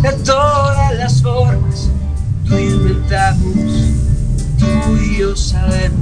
de 0.03 0.13
todas 0.25 0.95
las 0.95 1.21
formas 1.23 1.91
tú 2.47 2.57
inventamos, 2.57 3.43
tú 4.59 4.97
y 4.97 5.19
yo 5.19 5.35
sabemos 5.35 6.00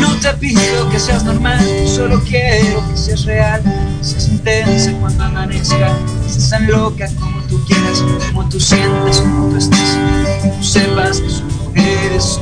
No 0.00 0.16
te 0.16 0.32
pido 0.40 0.90
que 0.90 0.98
seas 0.98 1.22
normal, 1.22 1.64
solo 1.86 2.20
quiero 2.24 2.82
que 2.90 2.96
seas 2.96 3.24
real, 3.26 3.62
seas 4.00 4.28
intensa 4.28 4.92
cuando 4.94 5.22
amanezca, 5.22 5.96
seas 6.28 6.50
tan 6.50 6.66
loca 6.66 7.06
como 7.20 7.40
tú 7.42 7.64
quieras, 7.64 8.02
como 8.26 8.48
tú 8.48 8.58
sientes, 8.58 9.20
como 9.20 9.50
tú 9.50 9.56
estás, 9.56 9.98
que 10.42 10.48
tú 10.48 10.64
sepas 10.64 11.20
que 11.20 11.30
solo 11.30 11.72
eres. 11.76 12.40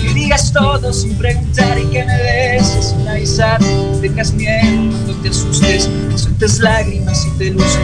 Que 0.00 0.14
digas 0.14 0.52
todo 0.54 0.90
sin 0.90 1.14
preguntar 1.16 1.78
y 1.78 1.84
que 1.88 2.02
me 2.02 2.22
beses 2.22 2.94
sin 2.96 3.06
avisar, 3.06 3.60
tengas 4.00 4.32
miedo 4.32 4.90
cuando 4.90 5.14
te 5.16 5.28
asustes, 5.28 5.90
sueltes 6.14 6.60
lágrimas 6.60 7.26
y 7.26 7.30
te 7.36 7.50
luces, 7.50 7.78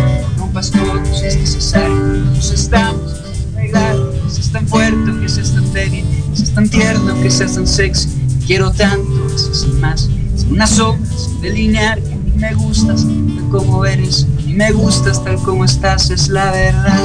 rompas 0.52 0.70
si 1.18 1.26
es 1.26 1.36
necesario, 1.36 1.96
nos 1.96 2.50
estamos 2.50 3.12
arreglar, 3.54 3.96
que 4.24 4.30
seas 4.30 4.52
tan 4.52 4.68
fuerte, 4.68 5.20
que 5.20 5.28
seas 5.28 5.52
tan 5.54 5.72
débil, 5.72 6.04
que 6.30 6.36
seas 6.36 6.54
tan 6.54 6.68
tierno, 6.68 7.22
que 7.22 7.30
seas 7.30 7.54
tan 7.54 7.66
sexy. 7.66 8.08
Quiero 8.46 8.70
tanto, 8.70 9.26
así 9.34 9.54
sin 9.54 9.80
más, 9.80 10.10
sin 10.36 10.52
una 10.52 10.66
sombra, 10.66 11.10
sin 11.16 11.40
delinear, 11.40 12.00
que 12.02 12.12
a 12.12 12.16
me 12.36 12.54
gustas 12.54 13.04
tal 13.04 13.48
como 13.50 13.84
eres, 13.84 14.26
a 14.38 14.42
mí 14.42 14.54
me 14.54 14.72
gustas 14.72 15.22
tal 15.24 15.36
como 15.36 15.64
estás, 15.64 16.10
es 16.10 16.28
la 16.28 16.50
verdad. 16.50 17.00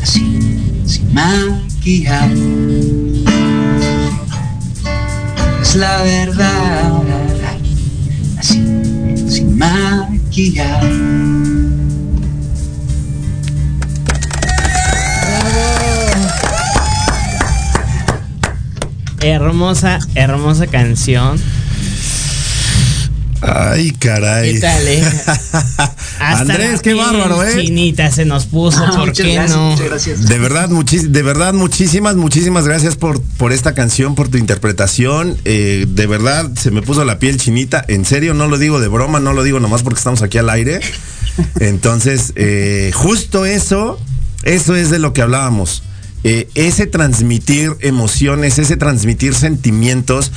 Así, 0.00 0.40
sin 0.86 1.12
maquillar, 1.12 2.30
es 5.60 5.74
la 5.74 6.02
verdad. 6.02 7.02
Así, 8.38 8.64
sin 9.28 9.58
maquillar. 9.58 11.55
Hermosa, 19.26 19.98
hermosa 20.14 20.68
canción. 20.68 21.36
Ay, 23.42 23.90
caray. 23.90 24.54
¿Qué 24.54 24.60
tal, 24.60 24.86
eh? 24.88 25.04
Hasta 25.26 26.38
Andrés, 26.38 26.80
qué 26.80 26.94
bárbaro, 26.94 27.42
¿eh? 27.42 27.52
Chinita 27.60 28.10
se 28.10 28.24
nos 28.24 28.46
puso, 28.46 28.82
Ah, 28.84 28.92
¿por 28.92 29.08
muchas 29.08 29.26
qué 29.26 29.34
gracias, 29.34 29.56
no? 29.58 29.70
muchas 29.70 29.86
gracias. 29.88 30.28
De 30.28 30.38
verdad, 30.38 30.68
de 30.68 31.22
verdad, 31.22 31.52
muchísimas, 31.54 32.14
muchísimas 32.14 32.66
gracias 32.66 32.94
por, 32.96 33.20
por 33.36 33.52
esta 33.52 33.74
canción, 33.74 34.14
por 34.14 34.28
tu 34.28 34.38
interpretación. 34.38 35.36
Eh, 35.44 35.86
de 35.88 36.06
verdad, 36.06 36.48
se 36.56 36.70
me 36.70 36.80
puso 36.80 37.04
la 37.04 37.18
piel 37.18 37.36
chinita. 37.36 37.84
En 37.88 38.04
serio, 38.04 38.32
no 38.32 38.46
lo 38.46 38.58
digo 38.58 38.80
de 38.80 38.88
broma, 38.88 39.18
no 39.18 39.32
lo 39.32 39.42
digo 39.42 39.58
nomás 39.60 39.82
porque 39.82 39.98
estamos 39.98 40.22
aquí 40.22 40.38
al 40.38 40.48
aire. 40.48 40.80
Entonces, 41.60 42.32
eh, 42.36 42.92
justo 42.94 43.44
eso, 43.44 43.98
eso 44.44 44.76
es 44.76 44.90
de 44.90 45.00
lo 45.00 45.12
que 45.12 45.22
hablábamos. 45.22 45.82
Eh, 46.28 46.48
ese 46.56 46.88
transmitir 46.88 47.76
emociones, 47.82 48.58
ese 48.58 48.76
transmitir 48.76 49.32
sentimientos 49.32 50.32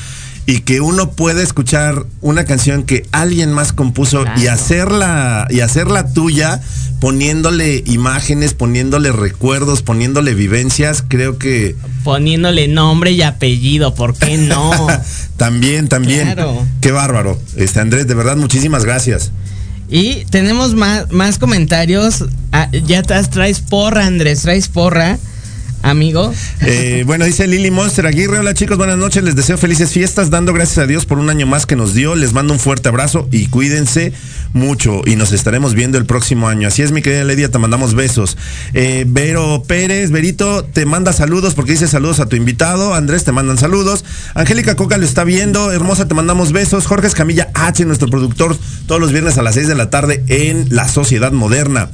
y 0.46 0.60
que 0.60 0.82
uno 0.82 1.14
pueda 1.14 1.42
escuchar 1.42 2.06
una 2.22 2.46
canción 2.46 2.84
que 2.84 3.08
alguien 3.12 3.52
más 3.52 3.74
compuso 3.74 4.24
y 4.38 4.46
hacerla 4.46 5.48
y 5.50 5.62
hacerla 5.62 6.14
tuya 6.14 6.62
poniéndole 7.00 7.84
imágenes, 7.88 8.54
poniéndole 8.54 9.12
recuerdos, 9.12 9.82
poniéndole 9.82 10.36
vivencias, 10.36 11.04
creo 11.08 11.40
que 11.40 11.76
Poniéndole 12.04 12.68
nombre 12.68 13.10
y 13.10 13.24
apellido, 13.24 13.96
¿por 13.96 14.16
qué 14.16 14.38
no? 14.38 14.72
también, 15.38 15.88
también. 15.88 16.34
Claro. 16.34 16.68
Qué 16.82 16.92
bárbaro. 16.92 17.40
Este 17.56 17.80
Andrés, 17.80 18.08
de 18.08 18.14
verdad, 18.14 18.38
muchísimas 18.38 18.86
gracias. 18.86 19.32
Y 19.90 20.26
tenemos 20.26 20.76
más, 20.76 21.12
más 21.12 21.40
comentarios. 21.40 22.26
Ah, 22.52 22.70
ya 22.72 23.02
traes 23.02 23.62
porra, 23.62 24.06
Andrés, 24.06 24.44
traes 24.44 24.68
porra, 24.68 25.18
amigo. 25.82 26.34
Eh, 26.62 27.04
bueno, 27.06 27.26
dice 27.26 27.48
Lili 27.48 27.72
Monster 27.72 28.06
Aguirre. 28.06 28.40
Hola 28.40 28.54
chicos, 28.54 28.78
buenas 28.78 28.98
noches. 28.98 29.24
Les 29.24 29.36
deseo 29.36 29.58
felices 29.58 29.92
fiestas, 29.92 30.30
dando 30.30 30.54
gracias 30.54 30.78
a 30.80 30.88
Dios 30.88 31.06
por 31.06 31.20
un 31.20 31.30
año 31.30 31.48
más 31.48 31.66
que 31.66 31.76
nos 31.76 31.94
dio. 31.94 32.16
Les 32.16 32.34
mando 32.34 32.54
un 32.54 32.60
fuerte 32.60 32.90
abrazo 32.90 33.28
y 33.32 33.48
cuídense 33.48 34.14
mucho. 34.54 35.02
Y 35.06 35.16
nos 35.16 35.32
estaremos 35.32 35.74
viendo 35.74 35.98
el 35.98 36.06
próximo 36.06 36.48
año. 36.48 36.68
Así 36.68 36.82
es, 36.82 36.92
mi 36.92 37.02
querida 37.02 37.24
Ledia, 37.24 37.50
te 37.50 37.58
mandamos 37.58 37.94
besos. 37.94 38.38
Eh, 38.74 39.06
Vero 39.08 39.64
Pérez, 39.66 40.12
Verito, 40.12 40.64
te 40.64 40.86
manda 40.86 41.14
saludos 41.14 41.54
porque 41.54 41.72
dice 41.72 41.88
saludos 41.88 42.20
a 42.20 42.28
tu 42.28 42.36
invitado. 42.36 42.94
Andrés, 42.94 43.24
te 43.24 43.32
mandan 43.32 43.58
saludos. 43.58 44.06
Angélica 44.36 44.76
Coca 44.76 44.98
lo 44.98 45.06
está 45.06 45.24
viendo. 45.24 45.72
Hermosa, 45.72 46.08
te 46.08 46.14
mandamos 46.14 46.52
besos. 46.52 46.86
Jorge 46.86 47.08
Escamilla 47.08 47.50
H, 47.54 47.86
nuestro 47.86 48.10
productor, 48.10 48.58
todos 48.88 49.02
los 49.02 49.12
viernes 49.12 49.38
a 49.38 49.44
las 49.44 49.56
6 49.56 49.68
de 49.68 49.76
la 49.76 49.90
tarde 49.90 50.24
en 50.28 50.68
La 50.70 50.88
Sociedad 50.88 51.32
Moderna. 51.32 51.90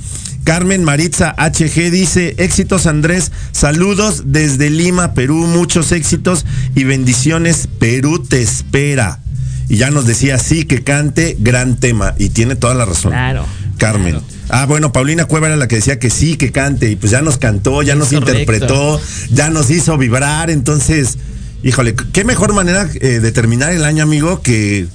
Carmen 0.45 0.83
Maritza 0.83 1.35
HG 1.37 1.89
dice, 1.89 2.35
éxitos 2.37 2.85
Andrés, 2.85 3.31
saludos 3.51 4.25
desde 4.27 4.69
Lima, 4.69 5.15
Perú, 5.15 5.47
muchos 5.47 5.91
éxitos 5.91 6.45
y 6.75 6.83
bendiciones, 6.83 7.67
Perú 7.79 8.23
te 8.23 8.43
espera. 8.43 9.19
Y 9.67 9.77
ya 9.77 9.89
nos 9.89 10.05
decía, 10.05 10.37
sí, 10.37 10.65
que 10.65 10.83
cante, 10.83 11.35
gran 11.39 11.77
tema. 11.77 12.13
Y 12.19 12.29
tiene 12.29 12.55
toda 12.55 12.75
la 12.75 12.85
razón. 12.85 13.11
Claro, 13.11 13.43
Carmen. 13.79 14.11
claro. 14.11 14.25
Ah, 14.49 14.67
bueno, 14.67 14.93
Paulina 14.93 15.25
Cueva 15.25 15.47
era 15.47 15.55
la 15.57 15.67
que 15.67 15.77
decía 15.77 15.97
que 15.97 16.11
sí, 16.11 16.37
que 16.37 16.51
cante. 16.51 16.91
Y 16.91 16.95
pues 16.95 17.11
ya 17.11 17.23
nos 17.23 17.37
cantó, 17.39 17.81
ya 17.81 17.93
Es 17.93 17.99
nos 17.99 18.09
correcto. 18.09 18.31
interpretó, 18.31 19.01
ya 19.31 19.49
nos 19.49 19.71
hizo 19.71 19.97
vibrar. 19.97 20.51
Entonces, 20.51 21.17
híjole, 21.63 21.95
qué 22.13 22.23
mejor 22.23 22.53
manera 22.53 22.87
eh, 23.01 23.19
de 23.19 23.31
terminar 23.31 23.71
el 23.71 23.83
año, 23.83 24.03
amigo, 24.03 24.43
que, 24.43 24.85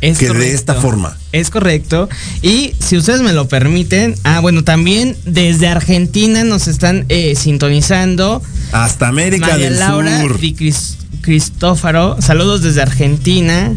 Es 0.00 0.18
que 0.18 0.26
de 0.26 0.32
correcto. 0.32 0.54
esta 0.54 0.74
forma. 0.74 1.16
Es 1.32 1.50
correcto. 1.50 2.08
Y 2.42 2.74
si 2.78 2.96
ustedes 2.96 3.22
me 3.22 3.32
lo 3.32 3.48
permiten, 3.48 4.14
ah, 4.24 4.40
bueno, 4.40 4.62
también 4.62 5.16
desde 5.24 5.68
Argentina 5.68 6.44
nos 6.44 6.68
están 6.68 7.06
eh, 7.08 7.34
sintonizando. 7.36 8.42
Hasta 8.72 9.08
América 9.08 9.48
María 9.48 9.70
del 9.70 9.78
Laura 9.78 10.20
Sur. 10.20 10.38
Cris- 10.38 10.96
Cristófaro, 11.22 12.16
saludos 12.20 12.62
desde 12.62 12.82
Argentina. 12.82 13.74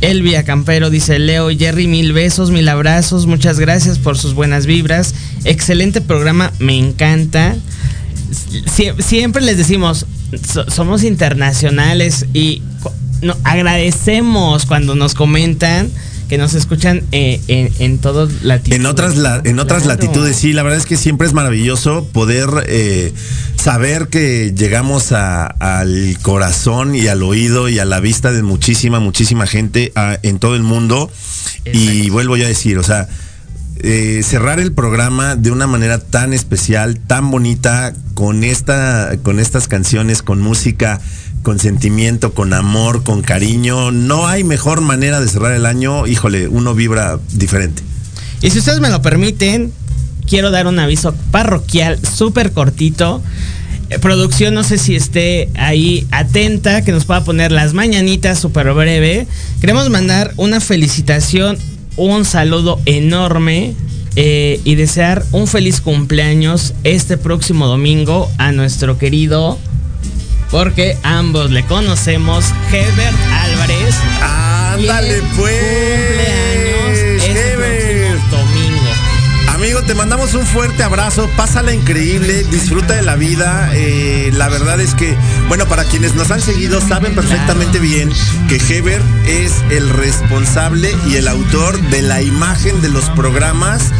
Elvia 0.00 0.42
Campero 0.44 0.90
dice 0.90 1.18
Leo, 1.18 1.48
Jerry, 1.50 1.86
mil 1.86 2.12
besos, 2.12 2.50
mil 2.50 2.68
abrazos, 2.68 3.26
muchas 3.26 3.58
gracias 3.60 3.98
por 3.98 4.18
sus 4.18 4.34
buenas 4.34 4.66
vibras. 4.66 5.14
Excelente 5.44 6.00
programa, 6.00 6.52
me 6.58 6.76
encanta. 6.78 7.54
Sie- 8.76 8.94
siempre 9.02 9.42
les 9.42 9.56
decimos, 9.58 10.06
so- 10.52 10.68
somos 10.70 11.04
internacionales 11.04 12.26
y 12.32 12.62
no, 13.22 13.36
agradecemos 13.44 14.66
cuando 14.66 14.94
nos 14.94 15.14
comentan 15.14 15.90
que 16.28 16.38
nos 16.38 16.54
escuchan 16.54 17.02
eh, 17.12 17.40
en, 17.48 17.70
en 17.78 17.98
todos 17.98 18.42
latitudes. 18.42 18.80
En 18.80 18.86
otras, 18.86 19.16
la- 19.16 19.42
en 19.44 19.58
otras 19.58 19.82
Claro. 19.82 20.00
latitudes, 20.00 20.34
sí, 20.36 20.54
la 20.54 20.62
verdad 20.62 20.78
es 20.78 20.86
que 20.86 20.96
siempre 20.96 21.26
es 21.26 21.34
maravilloso 21.34 22.06
poder 22.10 22.48
eh, 22.68 23.12
saber 23.60 24.08
que 24.08 24.54
llegamos 24.56 25.12
a- 25.12 25.44
al 25.46 26.16
corazón 26.22 26.94
y 26.94 27.06
al 27.08 27.22
oído 27.22 27.68
y 27.68 27.78
a 27.80 27.84
la 27.84 28.00
vista 28.00 28.32
de 28.32 28.42
muchísima, 28.42 28.98
muchísima 28.98 29.46
gente 29.46 29.92
ah, 29.94 30.16
en 30.22 30.38
todo 30.38 30.56
el 30.56 30.62
mundo. 30.62 31.10
Y 31.70 32.08
vuelvo 32.08 32.36
ya 32.38 32.46
a 32.46 32.48
decir, 32.48 32.78
o 32.78 32.82
sea, 32.82 33.08
eh, 33.84 34.22
cerrar 34.24 34.58
el 34.58 34.72
programa 34.72 35.36
de 35.36 35.50
una 35.50 35.66
manera 35.66 35.98
tan 35.98 36.32
especial, 36.32 36.98
tan 36.98 37.30
bonita, 37.30 37.92
con 38.14 38.42
esta, 38.42 39.16
con 39.22 39.38
estas 39.38 39.68
canciones, 39.68 40.22
con 40.22 40.40
música, 40.40 41.00
con 41.42 41.58
sentimiento, 41.58 42.32
con 42.32 42.52
amor, 42.52 43.02
con 43.02 43.22
cariño. 43.22 43.90
No 43.90 44.26
hay 44.26 44.44
mejor 44.44 44.80
manera 44.80 45.20
de 45.20 45.28
cerrar 45.28 45.52
el 45.52 45.66
año. 45.66 46.06
Híjole, 46.06 46.48
uno 46.48 46.74
vibra 46.74 47.18
diferente. 47.32 47.82
Y 48.40 48.50
si 48.50 48.58
ustedes 48.58 48.80
me 48.80 48.90
lo 48.90 49.02
permiten, 49.02 49.72
quiero 50.26 50.50
dar 50.50 50.66
un 50.66 50.78
aviso 50.78 51.14
parroquial 51.30 51.98
súper 52.04 52.52
cortito. 52.52 53.22
Eh, 53.90 53.98
producción, 53.98 54.54
no 54.54 54.64
sé 54.64 54.78
si 54.78 54.96
esté 54.96 55.50
ahí 55.54 56.06
atenta, 56.10 56.82
que 56.82 56.92
nos 56.92 57.04
pueda 57.04 57.24
poner 57.24 57.52
las 57.52 57.74
mañanitas 57.74 58.38
súper 58.38 58.72
breve. 58.72 59.26
Queremos 59.60 59.90
mandar 59.90 60.32
una 60.36 60.60
felicitación, 60.60 61.58
un 61.96 62.24
saludo 62.24 62.80
enorme 62.86 63.74
eh, 64.16 64.60
y 64.64 64.74
desear 64.74 65.24
un 65.32 65.46
feliz 65.46 65.80
cumpleaños 65.80 66.74
este 66.84 67.16
próximo 67.16 67.66
domingo 67.66 68.30
a 68.38 68.52
nuestro 68.52 68.98
querido, 68.98 69.58
porque 70.52 70.98
ambos 71.02 71.50
le 71.50 71.64
conocemos, 71.64 72.44
Herbert 72.70 73.16
Álvarez. 73.42 73.96
Ándale, 74.22 75.22
pues. 75.34 75.58
Cumpleaños 75.58 76.98
este 77.24 77.52
Heber. 77.54 78.18
próximo 78.18 78.38
domingo. 78.38 78.90
Amigo, 79.48 79.82
te 79.82 79.94
mandamos 79.94 80.34
un 80.34 80.44
fuerte 80.44 80.82
abrazo, 80.82 81.28
pásala 81.36 81.72
increíble, 81.72 82.44
disfruta 82.50 82.94
de 82.94 83.02
la 83.02 83.16
vida. 83.16 83.70
eh, 83.74 84.30
la 84.34 84.48
verdad 84.48 84.78
es 84.80 84.94
que, 84.94 85.16
bueno, 85.48 85.66
para 85.66 85.84
quienes 85.84 86.14
nos 86.14 86.30
han 86.30 86.40
seguido 86.40 86.80
saben 86.80 87.14
perfectamente 87.14 87.78
bien 87.78 88.10
que 88.48 88.56
Heber 88.56 89.00
es 89.26 89.52
el 89.70 89.88
responsable 89.88 90.94
y 91.08 91.16
el 91.16 91.28
autor 91.28 91.80
de 91.90 92.02
la 92.02 92.20
imagen 92.22 92.80
de 92.82 92.88
los 92.90 93.08
programas 93.10 93.92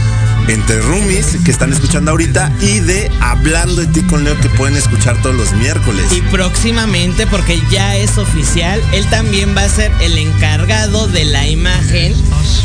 entre 0.48 0.80
roomies 0.80 1.38
que 1.44 1.50
están 1.50 1.72
escuchando 1.72 2.10
ahorita 2.10 2.52
y 2.60 2.80
de 2.80 3.10
Hablando 3.20 3.76
de 3.76 3.86
ti 3.86 4.02
con 4.02 4.24
Leo 4.24 4.38
que 4.40 4.48
pueden 4.50 4.76
escuchar 4.76 5.20
todos 5.22 5.34
los 5.34 5.52
miércoles. 5.54 6.04
Y 6.12 6.20
próximamente, 6.22 7.26
porque 7.26 7.60
ya 7.70 7.96
es 7.96 8.18
oficial, 8.18 8.82
él 8.92 9.06
también 9.10 9.56
va 9.56 9.64
a 9.64 9.68
ser 9.68 9.92
el 10.00 10.18
encargado 10.18 11.06
de 11.08 11.24
la 11.24 11.46
imagen 11.48 12.14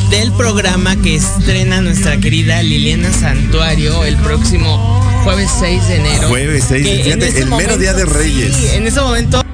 del 0.09 0.32
programa 0.34 0.95
que 0.97 1.15
estrena 1.15 1.82
nuestra 1.82 2.17
querida 2.17 2.61
Liliana 2.63 3.11
Santuario 3.11 4.05
el 4.05 4.15
próximo 4.17 5.01
jueves 5.23 5.49
6 5.59 5.88
de 5.88 5.95
enero. 5.95 6.28
Jueves 6.30 6.65
6, 6.69 6.86
Que 6.86 6.95
en 6.95 7.03
fíjate, 7.03 7.28
ese 7.28 7.41
el 7.41 7.49
mero 7.49 7.78
día 7.78 7.93
de 7.93 8.05
Reyes. 8.05 8.55
Sí, 8.55 8.67
en 8.75 8.88
ese 8.88 9.01
momento. 9.01 9.46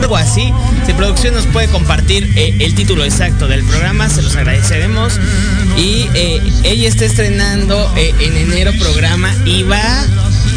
Algo 0.00 0.16
así, 0.16 0.52
si 0.86 0.92
producción 0.94 1.34
nos 1.34 1.46
puede 1.46 1.68
compartir 1.68 2.32
eh, 2.34 2.56
el 2.60 2.74
título 2.74 3.04
exacto 3.04 3.46
del 3.46 3.62
programa, 3.64 4.08
se 4.08 4.22
los 4.22 4.34
agradeceremos. 4.34 5.20
Y 5.76 6.08
eh, 6.14 6.40
ella 6.64 6.88
está 6.88 7.04
estrenando 7.04 7.92
eh, 7.96 8.14
en 8.20 8.36
enero 8.36 8.72
programa 8.80 9.30
y 9.44 9.62
va 9.62 9.82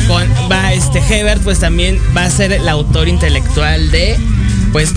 con 0.07 0.29
va 0.51 0.73
este 0.73 0.99
Hebert, 0.99 1.43
pues 1.43 1.59
también 1.59 1.99
va 2.15 2.25
a 2.25 2.29
ser 2.29 2.53
el 2.53 2.67
autor 2.69 3.07
intelectual 3.07 3.91
de 3.91 4.17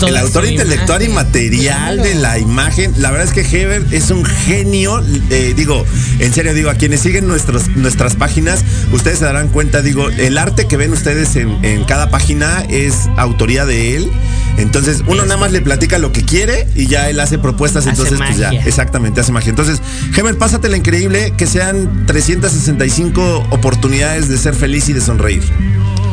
El 0.07 0.17
autor 0.17 0.45
intelectual 0.45 1.03
y 1.03 1.09
material 1.09 1.95
Claro. 1.95 2.03
de 2.03 2.15
la 2.15 2.39
imagen. 2.39 2.93
La 2.97 3.11
verdad 3.11 3.27
es 3.27 3.33
que 3.33 3.41
Heber 3.41 3.83
es 3.91 4.09
un 4.11 4.25
genio. 4.25 5.01
eh, 5.29 5.53
digo, 5.55 5.85
en 6.19 6.33
serio, 6.33 6.53
digo, 6.53 6.69
a 6.69 6.75
quienes 6.75 7.01
siguen 7.01 7.27
nuestros, 7.27 7.67
nuestras 7.75 8.15
páginas, 8.15 8.63
ustedes 8.91 9.19
se 9.19 9.25
darán 9.25 9.49
cuenta, 9.49 9.81
digo, 9.81 10.09
el 10.09 10.37
arte 10.37 10.67
que 10.67 10.77
ven 10.77 10.91
ustedes 10.93 11.35
en, 11.35 11.63
en 11.63 11.83
cada 11.85 12.09
página 12.09 12.63
es 12.69 13.07
autoría 13.17 13.65
de 13.65 13.95
él. 13.95 14.11
Entonces, 14.57 15.03
uno 15.07 15.23
nada 15.23 15.37
más 15.37 15.51
le 15.51 15.61
platica 15.61 15.99
lo 15.99 16.11
que 16.11 16.23
quiere 16.23 16.67
y 16.75 16.87
ya 16.87 17.09
él 17.09 17.19
hace 17.19 17.37
propuestas. 17.37 17.85
Hace 17.85 17.91
entonces, 17.91 18.17
pues 18.17 18.37
ya, 18.37 18.49
exactamente, 18.49 19.21
hace 19.21 19.31
magia. 19.31 19.51
Entonces, 19.51 19.79
Heber, 20.15 20.37
pásatela 20.37 20.75
increíble, 20.77 21.33
que 21.37 21.45
sean 21.45 22.05
365 22.07 23.47
oportunidades 23.51 24.27
de 24.29 24.37
ser 24.37 24.55
feliz 24.55 24.89
y 24.89 24.93
de 24.93 25.01
sonreír. 25.01 25.43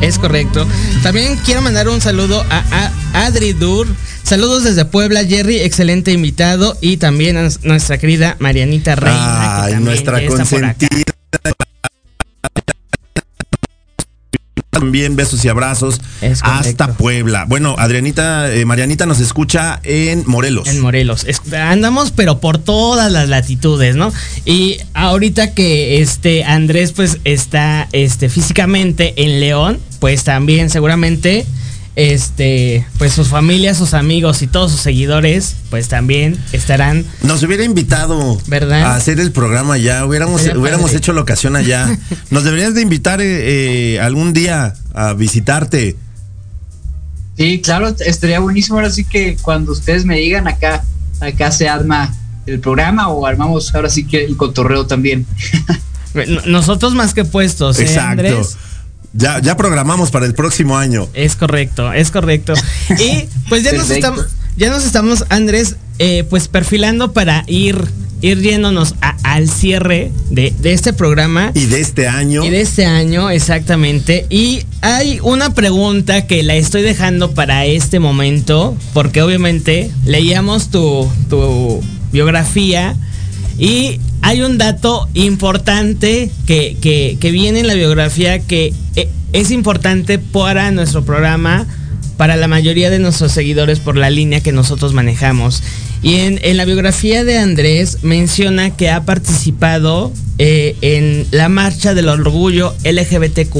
Es 0.01 0.19
correcto. 0.19 0.67
También 1.03 1.37
quiero 1.45 1.61
mandar 1.61 1.89
un 1.89 2.01
saludo 2.01 2.43
a, 2.49 2.91
a 3.13 3.25
Adri 3.25 3.53
Dur. 3.53 3.87
Saludos 4.23 4.63
desde 4.63 4.85
Puebla, 4.85 5.23
Jerry, 5.23 5.57
excelente 5.59 6.11
invitado. 6.11 6.77
Y 6.81 6.97
también 6.97 7.37
a 7.37 7.47
nuestra 7.63 7.97
querida 7.97 8.35
Marianita 8.39 8.95
Reina. 8.95 9.63
Ay, 9.63 9.75
nuestra 9.75 10.25
consentida. 10.25 11.14
También 14.85 15.15
besos 15.15 15.43
y 15.43 15.47
abrazos 15.49 15.99
Es 16.21 16.41
hasta 16.43 16.93
Puebla. 16.93 17.45
Bueno, 17.47 17.75
Adrianita, 17.79 18.53
eh, 18.53 18.65
Marianita 18.65 19.07
nos 19.07 19.19
escucha 19.19 19.79
en 19.81 20.23
Morelos. 20.27 20.67
En 20.67 20.79
Morelos. 20.79 21.25
Andamos, 21.51 22.11
pero 22.11 22.39
por 22.39 22.59
todas 22.59 23.11
las 23.11 23.27
latitudes, 23.27 23.95
¿no? 23.95 24.13
Y 24.45 24.77
ahorita 24.93 25.55
que 25.55 26.03
este 26.03 26.43
Andrés, 26.43 26.91
pues, 26.91 27.17
está 27.23 27.87
este, 27.93 28.29
físicamente 28.29 29.15
en 29.23 29.39
León, 29.39 29.79
pues 29.99 30.23
también 30.23 30.69
seguramente. 30.69 31.47
Este, 31.95 32.85
pues 32.97 33.13
sus 33.13 33.29
familias, 33.29 33.77
sus 33.77 33.93
amigos 33.93 34.41
y 34.41 34.47
todos 34.47 34.71
sus 34.71 34.81
seguidores, 34.81 35.55
pues 35.69 35.87
también 35.87 36.37
estarán 36.51 37.05
Nos 37.23 37.41
hubiera 37.43 37.63
invitado 37.63 38.37
¿Verdad? 38.47 38.83
a 38.83 38.95
hacer 38.95 39.21
el 39.21 39.31
programa 39.31 39.77
ya, 39.77 40.05
hubiéramos, 40.05 40.41
Sería 40.41 40.59
hubiéramos 40.59 40.87
padre. 40.87 40.97
hecho 40.97 41.13
la 41.13 41.21
ocasión 41.21 41.55
allá. 41.55 41.97
Nos 42.31 42.43
deberías 42.43 42.73
de 42.73 42.81
invitar 42.81 43.21
eh, 43.21 43.93
eh, 43.95 43.99
algún 44.01 44.33
día 44.33 44.73
a 44.93 45.13
visitarte. 45.13 45.95
Sí, 47.37 47.61
claro, 47.61 47.93
estaría 48.05 48.39
buenísimo. 48.39 48.77
Ahora 48.77 48.91
sí 48.91 49.05
que 49.05 49.37
cuando 49.41 49.71
ustedes 49.71 50.05
me 50.05 50.17
digan 50.17 50.47
acá, 50.49 50.83
acá 51.21 51.51
se 51.51 51.69
arma 51.69 52.13
el 52.45 52.59
programa 52.59 53.07
o 53.07 53.25
armamos 53.25 53.73
ahora 53.73 53.89
sí 53.89 54.05
que 54.05 54.25
el 54.25 54.35
cotorreo 54.35 54.85
también. 54.85 55.25
Nosotros 56.45 56.93
más 56.93 57.13
que 57.13 57.25
puestos, 57.25 57.79
¿eh, 57.79 57.83
Exacto. 57.83 58.11
Andrés? 58.11 58.57
Ya, 59.17 59.39
ya 59.39 59.55
programamos 59.55 60.11
para 60.11 60.25
el 60.25 60.33
próximo 60.33 60.77
año. 60.77 61.07
Es 61.13 61.35
correcto, 61.35 61.91
es 61.93 62.11
correcto. 62.11 62.53
Y 62.99 63.25
pues 63.49 63.63
ya 63.63 63.71
nos 63.73 63.89
estamos, 63.89 64.25
ya 64.57 64.69
nos 64.69 64.85
estamos, 64.85 65.25
Andrés, 65.29 65.77
eh, 65.99 66.25
pues 66.29 66.47
perfilando 66.49 67.13
para 67.13 67.43
ir, 67.47 67.77
ir 68.21 68.41
yéndonos 68.41 68.95
a- 69.01 69.15
al 69.23 69.49
cierre 69.49 70.11
de, 70.29 70.53
de 70.59 70.73
este 70.73 70.91
programa. 70.91 71.51
Y 71.53 71.65
de 71.65 71.79
este 71.79 72.07
año. 72.07 72.43
Y 72.43 72.49
de 72.49 72.59
este 72.61 72.85
año, 72.85 73.29
exactamente. 73.29 74.25
Y 74.29 74.65
hay 74.81 75.19
una 75.23 75.53
pregunta 75.53 76.27
que 76.27 76.43
la 76.43 76.55
estoy 76.55 76.81
dejando 76.81 77.33
para 77.33 77.65
este 77.65 77.99
momento, 77.99 78.77
porque 78.93 79.21
obviamente 79.21 79.91
leíamos 80.05 80.69
tu, 80.71 81.09
tu 81.29 81.81
biografía 82.11 82.95
y 83.57 83.99
hay 84.25 84.41
un 84.41 84.57
dato 84.57 85.07
importante 85.13 86.31
que, 86.47 86.77
que- 86.81 87.31
viene 87.31 87.59
en 87.59 87.67
la 87.67 87.75
biografía 87.75 88.39
que 88.39 88.73
eh, 88.95 89.07
es 89.33 89.51
importante 89.51 90.17
para 90.17 90.71
nuestro 90.71 91.05
programa, 91.05 91.67
para 92.17 92.35
la 92.35 92.47
mayoría 92.47 92.89
de 92.89 92.97
nuestros 92.97 93.33
seguidores 93.33 93.79
por 93.79 93.97
la 93.97 94.09
línea 94.09 94.41
que 94.41 94.51
nosotros 94.51 94.93
manejamos. 94.93 95.61
Y 96.01 96.15
en, 96.15 96.39
en 96.41 96.57
la 96.57 96.65
biografía 96.65 97.23
de 97.23 97.37
Andrés 97.37 97.99
menciona 98.01 98.75
que 98.75 98.89
ha 98.89 99.05
participado 99.05 100.11
eh, 100.39 100.75
en 100.81 101.27
la 101.29 101.47
marcha 101.47 101.93
del 101.93 102.09
orgullo 102.09 102.73
LGBTQ. 102.83 103.55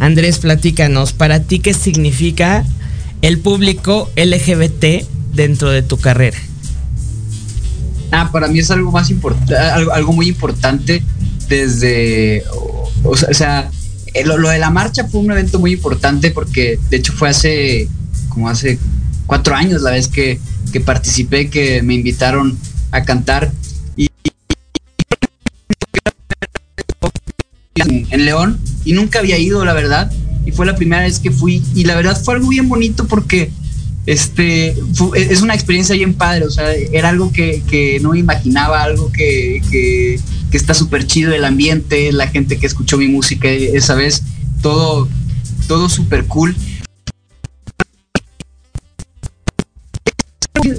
Andrés, 0.00 0.38
platícanos, 0.38 1.14
para 1.14 1.44
ti, 1.44 1.60
¿qué 1.60 1.72
significa 1.72 2.66
el 3.22 3.38
público 3.38 4.10
LGBT 4.16 5.06
dentro 5.32 5.70
de 5.70 5.80
tu 5.80 5.96
carrera? 5.96 6.36
Ah, 8.12 8.28
para 8.30 8.46
mí 8.46 8.58
es 8.58 8.70
algo 8.70 8.92
más 8.92 9.08
importante, 9.10 9.56
algo, 9.56 10.12
muy 10.12 10.28
importante 10.28 11.02
desde, 11.48 12.44
o, 13.04 13.16
sea- 13.16 13.70
eh, 14.14 14.24
lo, 14.26 14.36
lo 14.36 14.50
de 14.50 14.58
la 14.58 14.68
marcha 14.70 15.08
fue 15.08 15.20
un 15.22 15.30
evento 15.30 15.58
muy 15.58 15.72
importante 15.72 16.30
porque 16.30 16.78
de 16.90 16.98
hecho 16.98 17.14
fue 17.14 17.30
hace, 17.30 17.88
como 18.28 18.50
hace 18.50 18.78
cuatro 19.26 19.54
años 19.54 19.80
la 19.80 19.92
vez 19.92 20.08
que, 20.08 20.38
que 20.70 20.80
participé, 20.80 21.48
que 21.48 21.82
me 21.82 21.94
invitaron 21.94 22.58
a 22.90 23.02
cantar 23.02 23.50
y, 23.96 24.10
en, 27.76 28.06
en 28.10 28.24
León 28.26 28.60
y 28.84 28.92
nunca 28.92 29.20
había 29.20 29.38
ido, 29.38 29.64
la 29.64 29.72
verdad, 29.72 30.12
y 30.44 30.52
fue 30.52 30.66
la 30.66 30.76
primera 30.76 31.02
vez 31.02 31.18
que 31.18 31.30
fui 31.30 31.62
y 31.74 31.84
la 31.84 31.94
verdad 31.94 32.20
fue 32.22 32.34
algo 32.34 32.48
bien 32.48 32.68
bonito 32.68 33.06
porque 33.06 33.50
este 34.06 34.74
fu- 34.94 35.14
es 35.14 35.42
una 35.42 35.54
experiencia 35.54 35.94
bien 35.94 36.14
padre, 36.14 36.44
o 36.44 36.50
sea, 36.50 36.72
era 36.74 37.08
algo 37.08 37.30
que, 37.32 37.62
que 37.68 38.00
no 38.00 38.10
me 38.10 38.18
imaginaba, 38.18 38.82
algo 38.82 39.12
que, 39.12 39.62
que, 39.70 40.18
está 40.52 40.74
súper 40.74 41.06
chido 41.06 41.32
el 41.32 41.44
ambiente, 41.44 42.12
la 42.12 42.26
gente 42.28 42.58
que 42.58 42.66
escuchó 42.66 42.98
mi 42.98 43.08
música 43.08 43.48
esa 43.48 43.94
vez, 43.94 44.22
todo, 44.60 45.08
todo 45.66 45.88
súper 45.88 46.26
cool. 46.26 46.54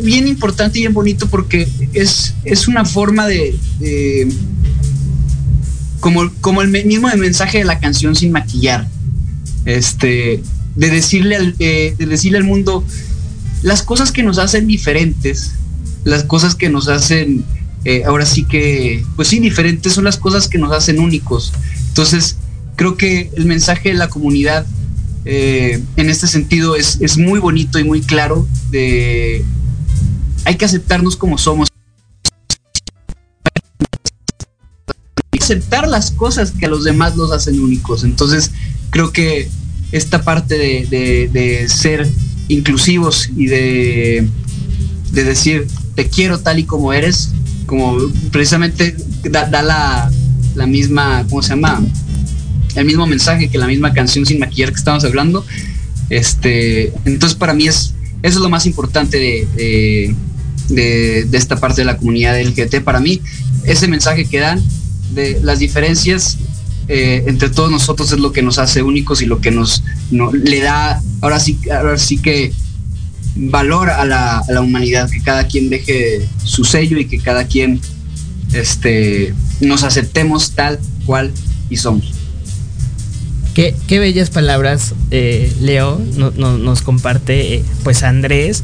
Bien 0.03 0.27
importante 0.27 0.77
y 0.77 0.81
bien 0.81 0.93
bonito 0.93 1.27
porque 1.27 1.67
es, 1.93 2.35
es 2.43 2.67
una 2.67 2.85
forma 2.85 3.25
de, 3.27 3.57
como, 5.99 6.31
como 6.41 6.61
el 6.61 6.69
mismo 6.69 7.09
mensaje 7.17 7.59
de 7.59 7.63
la 7.65 7.79
canción 7.79 8.15
sin 8.15 8.31
maquillar. 8.31 8.87
Este, 9.65 10.43
de 10.75 10.89
decirle 10.89 11.35
al, 11.35 11.55
eh, 11.59 11.95
de 11.97 12.05
decirle 12.05 12.37
al 12.37 12.43
mundo 12.43 12.85
las 13.63 13.81
cosas 13.81 14.11
que 14.11 14.21
nos 14.23 14.37
hacen 14.37 14.67
diferentes, 14.67 15.53
las 16.03 16.23
cosas 16.23 16.53
que 16.53 16.69
nos 16.69 16.87
hacen, 16.89 17.43
eh, 17.85 18.03
ahora 18.05 18.25
sí 18.25 18.43
que, 18.45 19.03
pues 19.15 19.29
sí, 19.29 19.39
diferentes 19.39 19.93
son 19.93 20.03
las 20.03 20.17
cosas 20.17 20.47
que 20.47 20.57
nos 20.57 20.71
hacen 20.71 20.99
únicos. 20.99 21.53
Entonces, 21.87 22.35
creo 22.75 22.97
que 22.97 23.31
el 23.35 23.45
mensaje 23.45 23.89
de 23.89 23.95
la 23.95 24.09
comunidad 24.09 24.65
eh, 25.25 25.81
en 25.95 26.09
este 26.09 26.27
sentido 26.27 26.75
es, 26.75 26.97
es 26.99 27.17
muy 27.17 27.39
bonito 27.39 27.79
y 27.79 27.85
muy 27.85 28.01
claro 28.01 28.45
de 28.71 29.45
hay 30.43 30.55
que 30.57 30.65
aceptarnos 30.65 31.15
como 31.15 31.37
somos. 31.37 31.69
Aceptar 35.39 35.87
las 35.87 36.11
cosas 36.11 36.51
que 36.51 36.65
a 36.65 36.69
los 36.69 36.83
demás 36.83 37.15
los 37.15 37.31
hacen 37.31 37.61
únicos. 37.61 38.03
Entonces, 38.03 38.51
creo 38.89 39.11
que 39.11 39.49
esta 39.91 40.23
parte 40.23 40.57
de- 40.57 41.29
de 41.31 41.69
ser 41.69 42.09
inclusivos 42.47 43.29
y 43.35 43.45
de, 43.47 44.27
de 45.11 45.23
decir 45.23 45.67
te 45.95 46.07
quiero 46.09 46.39
tal 46.39 46.59
y 46.59 46.63
como 46.63 46.91
eres, 46.93 47.29
como 47.65 47.97
precisamente 48.31 48.95
da, 49.29 49.61
la, 49.61 50.11
la 50.55 50.67
misma, 50.67 51.25
¿cómo 51.29 51.41
se 51.41 51.49
llama? 51.49 51.81
El 52.75 52.85
mismo 52.85 53.05
mensaje 53.05 53.49
que 53.49 53.57
la 53.57 53.67
misma 53.67 53.93
canción 53.93 54.25
sin 54.25 54.39
maquillar 54.39 54.69
que 54.69 54.75
estamos 54.79 55.03
hablando. 55.03 55.45
Este, 56.09 56.91
entonces 57.05 57.37
para 57.37 57.53
mí 57.53 57.67
es, 57.67 57.93
eso 58.23 58.37
es 58.37 58.43
lo 58.43 58.49
más 58.49 58.65
importante 58.65 59.17
de, 59.17 59.47
de, 60.69 61.25
de- 61.29 61.37
esta 61.37 61.57
parte 61.57 61.81
de 61.81 61.85
la 61.85 61.97
comunidad 61.97 62.39
LGBT. 62.41 62.81
Para 62.83 62.99
mí, 62.99 63.21
ese 63.65 63.87
mensaje 63.87 64.25
que 64.25 64.39
dan 64.39 64.61
de 65.13 65.39
las 65.43 65.59
diferencias 65.59 66.37
eh, 66.87 67.23
entre 67.27 67.49
todos 67.49 67.71
nosotros 67.71 68.11
es 68.11 68.19
lo 68.19 68.31
que 68.31 68.41
nos 68.41 68.57
hace 68.59 68.81
únicos 68.83 69.21
y 69.21 69.25
lo 69.25 69.39
que 69.41 69.51
nos 69.51 69.83
no- 70.11 70.31
le 70.31 70.59
da, 70.61 71.01
ahora 71.21 71.39
sí, 71.39 71.57
ahora 71.71 71.97
sí 71.97 72.17
que 72.17 72.51
valor 73.35 73.89
a 73.89 74.05
la, 74.05 74.39
a 74.39 74.51
la 74.51 74.61
humanidad, 74.61 75.09
que 75.09 75.21
cada 75.21 75.47
quien 75.47 75.69
deje 75.69 76.27
su 76.43 76.63
sello 76.65 76.97
y 76.99 77.05
que 77.05 77.19
cada 77.19 77.45
quien 77.47 77.79
este, 78.53 79.33
nos 79.61 79.83
aceptemos 79.83 80.51
tal 80.51 80.79
cual 81.05 81.31
y 81.69 81.77
somos. 81.77 82.11
Qué, 83.53 83.75
qué 83.87 83.99
bellas 83.99 84.29
palabras, 84.29 84.93
eh, 85.11 85.51
Leo, 85.61 86.01
no- 86.15 86.31
no- 86.31 86.57
nos 86.57 86.81
comparte 86.81 87.55
eh, 87.55 87.63
pues 87.83 88.03
Andrés, 88.03 88.63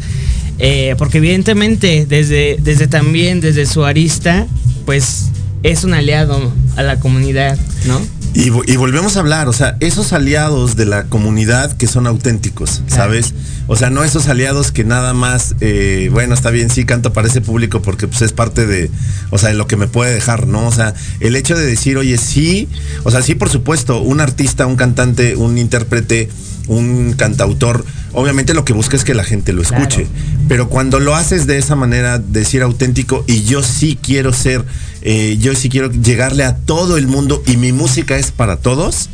porque 0.98 1.20
evidentemente 1.20 2.06
desde, 2.06 2.58
desde 2.62 2.88
también, 2.88 3.40
desde 3.40 3.66
su 3.66 3.86
arista, 3.86 4.46
pues 4.86 5.29
es 5.64 5.84
un 5.84 5.94
aliado 5.94 6.52
a 6.76 6.84
la 6.84 7.00
comunidad, 7.00 7.58
¿no? 7.86 8.00
Y, 8.34 8.50
vo- 8.52 8.64
y 8.68 8.76
volvemos 8.78 9.18
a 9.18 9.22
hablar, 9.22 9.48
o 9.50 9.54
sea, 9.54 9.76
esos 9.80 10.14
aliados 10.14 10.76
de 10.76 10.86
la 10.86 11.06
comunidad 11.06 11.76
que 11.76 11.88
son 11.88 12.06
auténticos, 12.06 12.84
¿sabes? 12.88 13.34
O 13.68 13.76
sea, 13.76 13.90
no 13.90 14.04
esos 14.04 14.28
aliados 14.28 14.72
que 14.72 14.84
nada 14.84 15.14
más, 15.16 15.56
eh, 15.62 16.10
bueno, 16.12 16.36
está 16.36 16.52
bien, 16.52 16.70
sí 16.70 16.86
canto 16.86 17.12
para 17.12 17.28
ese 17.28 17.42
público 17.42 17.82
porque 17.82 18.08
pues 18.08 18.22
es 18.22 18.32
parte 18.32 18.68
de, 18.68 18.90
o 19.32 19.38
sea, 19.40 19.50
de 19.50 19.56
lo 19.56 19.66
que 19.68 19.78
me 19.78 19.88
puede 19.88 20.14
dejar, 20.14 20.46
¿no? 20.48 20.68
O 20.68 20.72
sea, 20.72 20.94
el 21.20 21.36
hecho 21.36 21.56
de 21.58 21.66
decir, 21.66 21.98
oye, 21.98 22.18
sí, 22.20 22.68
o 23.04 23.10
sea, 23.12 23.22
sí, 23.24 23.34
por 23.36 23.50
supuesto, 23.50 24.00
un 24.02 24.22
artista, 24.22 24.68
un 24.68 24.76
cantante, 24.76 25.36
un 25.36 25.58
intérprete, 25.58 26.30
un 26.68 27.14
cantautor, 27.18 27.84
obviamente 28.14 28.54
lo 28.54 28.64
que 28.64 28.74
busca 28.74 28.96
es 28.96 29.04
que 29.04 29.16
la 29.16 29.24
gente 29.24 29.54
lo 29.54 29.64
Claro. 29.64 29.84
escuche. 29.84 30.08
Pero 30.48 30.70
cuando 30.70 31.00
lo 31.00 31.16
haces 31.16 31.48
de 31.48 31.58
esa 31.58 31.76
manera, 31.76 32.20
decir 32.20 32.62
auténtico, 32.62 33.24
y 33.28 33.44
yo 33.44 33.62
sí 33.64 33.98
quiero 34.02 34.34
ser, 34.34 34.64
eh, 35.02 35.38
yo 35.40 35.56
sí 35.56 35.70
quiero 35.70 35.92
llegarle 35.92 36.44
a 36.44 36.58
todo 36.58 36.98
el 36.98 37.08
mundo 37.08 37.44
y 37.46 37.58
mi 37.58 37.72
música 37.72 38.18
es 38.18 38.32
para 38.32 38.58
todos, 38.58 39.10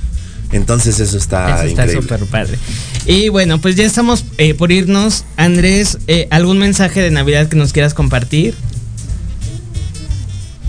entonces 0.52 1.00
eso 1.00 1.18
está 1.18 1.58
Eso 1.58 1.68
está 1.68 1.84
increíble. 1.84 2.02
súper 2.02 2.26
padre. 2.28 2.58
Y 3.06 3.30
bueno, 3.30 3.60
pues 3.60 3.76
ya 3.76 3.84
estamos 3.84 4.26
eh, 4.38 4.54
por 4.54 4.72
irnos. 4.72 5.26
Andrés, 5.38 5.98
eh, 6.08 6.28
¿algún 6.32 6.58
mensaje 6.58 7.02
de 7.02 7.12
Navidad 7.12 7.48
que 7.50 7.56
nos 7.56 7.74
quieras 7.74 7.94
compartir? 7.94 8.56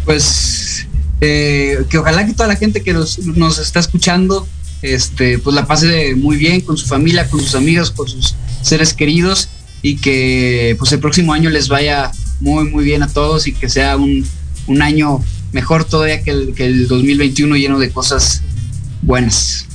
Pues 0.05 0.87
eh, 1.21 1.85
que 1.89 1.99
ojalá 1.99 2.27
que 2.27 2.35
toda 2.35 2.49
la 2.49 2.57
gente 2.57 2.83
que 2.83 2.93
nos, 2.93 3.19
nos 3.19 3.59
está 3.59 3.81
escuchando, 3.81 4.47
este, 4.83 5.39
pues 5.39 5.55
la 5.55 5.67
pase 5.67 6.15
muy 6.15 6.37
bien 6.37 6.61
con 6.61 6.77
su 6.77 6.87
familia, 6.87 7.29
con 7.29 7.41
sus 7.41 7.55
amigos, 7.55 7.91
con 7.91 8.09
sus 8.09 8.35
seres 8.63 8.93
queridos 8.93 9.49
y 9.83 9.97
que 9.97 10.75
pues 10.79 10.93
el 10.93 10.99
próximo 10.99 11.33
año 11.33 11.49
les 11.49 11.69
vaya 11.69 12.11
muy 12.41 12.69
muy 12.69 12.85
bien 12.85 13.03
a 13.03 13.09
todos 13.09 13.47
y 13.47 13.53
que 13.53 13.69
sea 13.69 13.97
un, 13.97 14.27
un 14.67 14.83
año 14.83 15.21
mejor 15.53 15.85
todavía 15.85 16.23
que 16.23 16.31
el, 16.31 16.55
que 16.55 16.67
el 16.67 16.89
2021 16.89 17.57
lleno 17.57 17.79
de 17.79 17.91
cosas 17.91 18.43
buenas. 19.03 19.67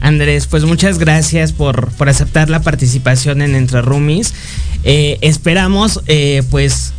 Andrés, 0.00 0.48
pues 0.48 0.64
muchas 0.64 0.98
gracias 0.98 1.52
por, 1.52 1.92
por 1.92 2.08
aceptar 2.08 2.50
la 2.50 2.60
participación 2.60 3.40
en 3.40 3.54
Entre 3.54 3.80
Roomies. 3.82 4.34
Eh, 4.82 5.18
esperamos 5.20 6.00
eh, 6.08 6.42
pues 6.50 6.92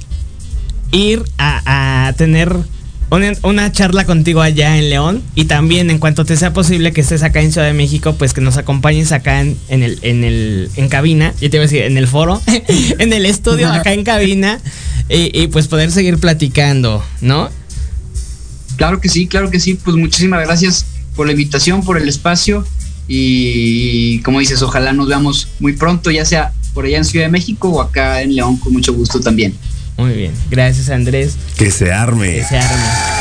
ir 0.91 1.23
a, 1.37 2.07
a 2.07 2.13
tener 2.13 2.55
una, 3.09 3.33
una 3.43 3.71
charla 3.71 4.05
contigo 4.05 4.41
allá 4.41 4.77
en 4.77 4.89
León 4.89 5.21
y 5.35 5.45
también 5.45 5.89
en 5.89 5.99
cuanto 5.99 6.25
te 6.25 6.37
sea 6.37 6.53
posible 6.53 6.93
que 6.93 7.01
estés 7.01 7.23
acá 7.23 7.41
en 7.41 7.51
Ciudad 7.51 7.67
de 7.67 7.73
México, 7.73 8.15
pues 8.17 8.33
que 8.33 8.41
nos 8.41 8.57
acompañes 8.57 9.11
acá 9.11 9.41
en, 9.41 9.57
en 9.67 9.83
el, 9.83 9.99
en 10.01 10.23
el 10.23 10.69
en 10.75 10.89
cabina, 10.89 11.33
yo 11.41 11.49
te 11.49 11.57
iba 11.57 11.63
a 11.63 11.67
decir 11.67 11.83
en 11.83 11.97
el 11.97 12.07
foro, 12.07 12.41
en 12.99 13.13
el 13.13 13.25
estudio 13.25 13.71
acá 13.71 13.93
en 13.93 14.03
cabina 14.03 14.59
y, 15.09 15.41
y, 15.41 15.47
pues 15.47 15.67
poder 15.67 15.91
seguir 15.91 16.17
platicando, 16.17 17.03
¿no? 17.21 17.49
Claro 18.77 18.99
que 18.99 19.09
sí, 19.09 19.27
claro 19.27 19.49
que 19.49 19.59
sí. 19.59 19.75
Pues 19.75 19.95
muchísimas 19.95 20.45
gracias 20.45 20.85
por 21.15 21.27
la 21.27 21.33
invitación, 21.33 21.83
por 21.83 21.97
el 21.97 22.09
espacio 22.09 22.65
y 23.07 24.19
como 24.19 24.39
dices, 24.39 24.61
ojalá 24.61 24.93
nos 24.93 25.07
veamos 25.07 25.49
muy 25.59 25.73
pronto, 25.73 26.09
ya 26.11 26.25
sea 26.25 26.53
por 26.73 26.85
allá 26.85 26.97
en 26.97 27.05
Ciudad 27.05 27.25
de 27.25 27.31
México 27.31 27.69
o 27.69 27.81
acá 27.81 28.21
en 28.21 28.35
León, 28.35 28.57
con 28.57 28.73
mucho 28.73 28.93
gusto 28.93 29.19
también. 29.19 29.55
Muy 29.97 30.13
bien, 30.13 30.31
gracias 30.49 30.89
Andrés. 30.89 31.35
Que 31.57 31.69
se 31.69 31.91
arme. 31.91 32.33
Que 32.33 32.43
se 32.43 32.57
arme. 32.57 33.12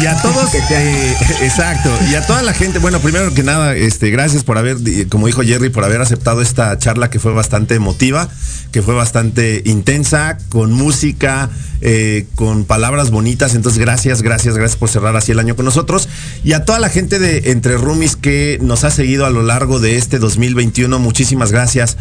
Y 0.00 0.06
a 0.06 0.20
todos, 0.22 0.54
eh, 0.70 1.16
exacto, 1.42 1.90
y 2.10 2.14
a 2.14 2.26
toda 2.26 2.42
la 2.42 2.54
gente, 2.54 2.78
bueno, 2.78 3.00
primero 3.00 3.32
que 3.34 3.42
nada, 3.42 3.74
este, 3.76 4.10
gracias 4.10 4.44
por 4.44 4.58
haber, 4.58 4.76
como 5.08 5.26
dijo 5.26 5.42
Jerry, 5.42 5.68
por 5.68 5.84
haber 5.84 6.00
aceptado 6.00 6.40
esta 6.40 6.78
charla 6.78 7.10
que 7.10 7.18
fue 7.18 7.32
bastante 7.32 7.74
emotiva, 7.74 8.28
que 8.72 8.82
fue 8.82 8.94
bastante 8.94 9.62
intensa, 9.64 10.38
con 10.48 10.72
música, 10.72 11.50
eh, 11.80 12.26
con 12.34 12.64
palabras 12.64 13.10
bonitas. 13.10 13.54
Entonces, 13.54 13.80
gracias, 13.80 14.22
gracias, 14.22 14.56
gracias 14.56 14.78
por 14.78 14.88
cerrar 14.88 15.16
así 15.16 15.32
el 15.32 15.38
año 15.38 15.56
con 15.56 15.64
nosotros. 15.64 16.08
Y 16.42 16.52
a 16.52 16.64
toda 16.64 16.78
la 16.78 16.88
gente 16.88 17.18
de 17.18 17.50
Entre 17.50 17.76
Rumis 17.76 18.16
que 18.16 18.58
nos 18.62 18.84
ha 18.84 18.90
seguido 18.90 19.26
a 19.26 19.30
lo 19.30 19.42
largo 19.42 19.78
de 19.78 19.98
este 19.98 20.18
2021, 20.18 20.98
muchísimas 20.98 21.52
gracias. 21.52 21.96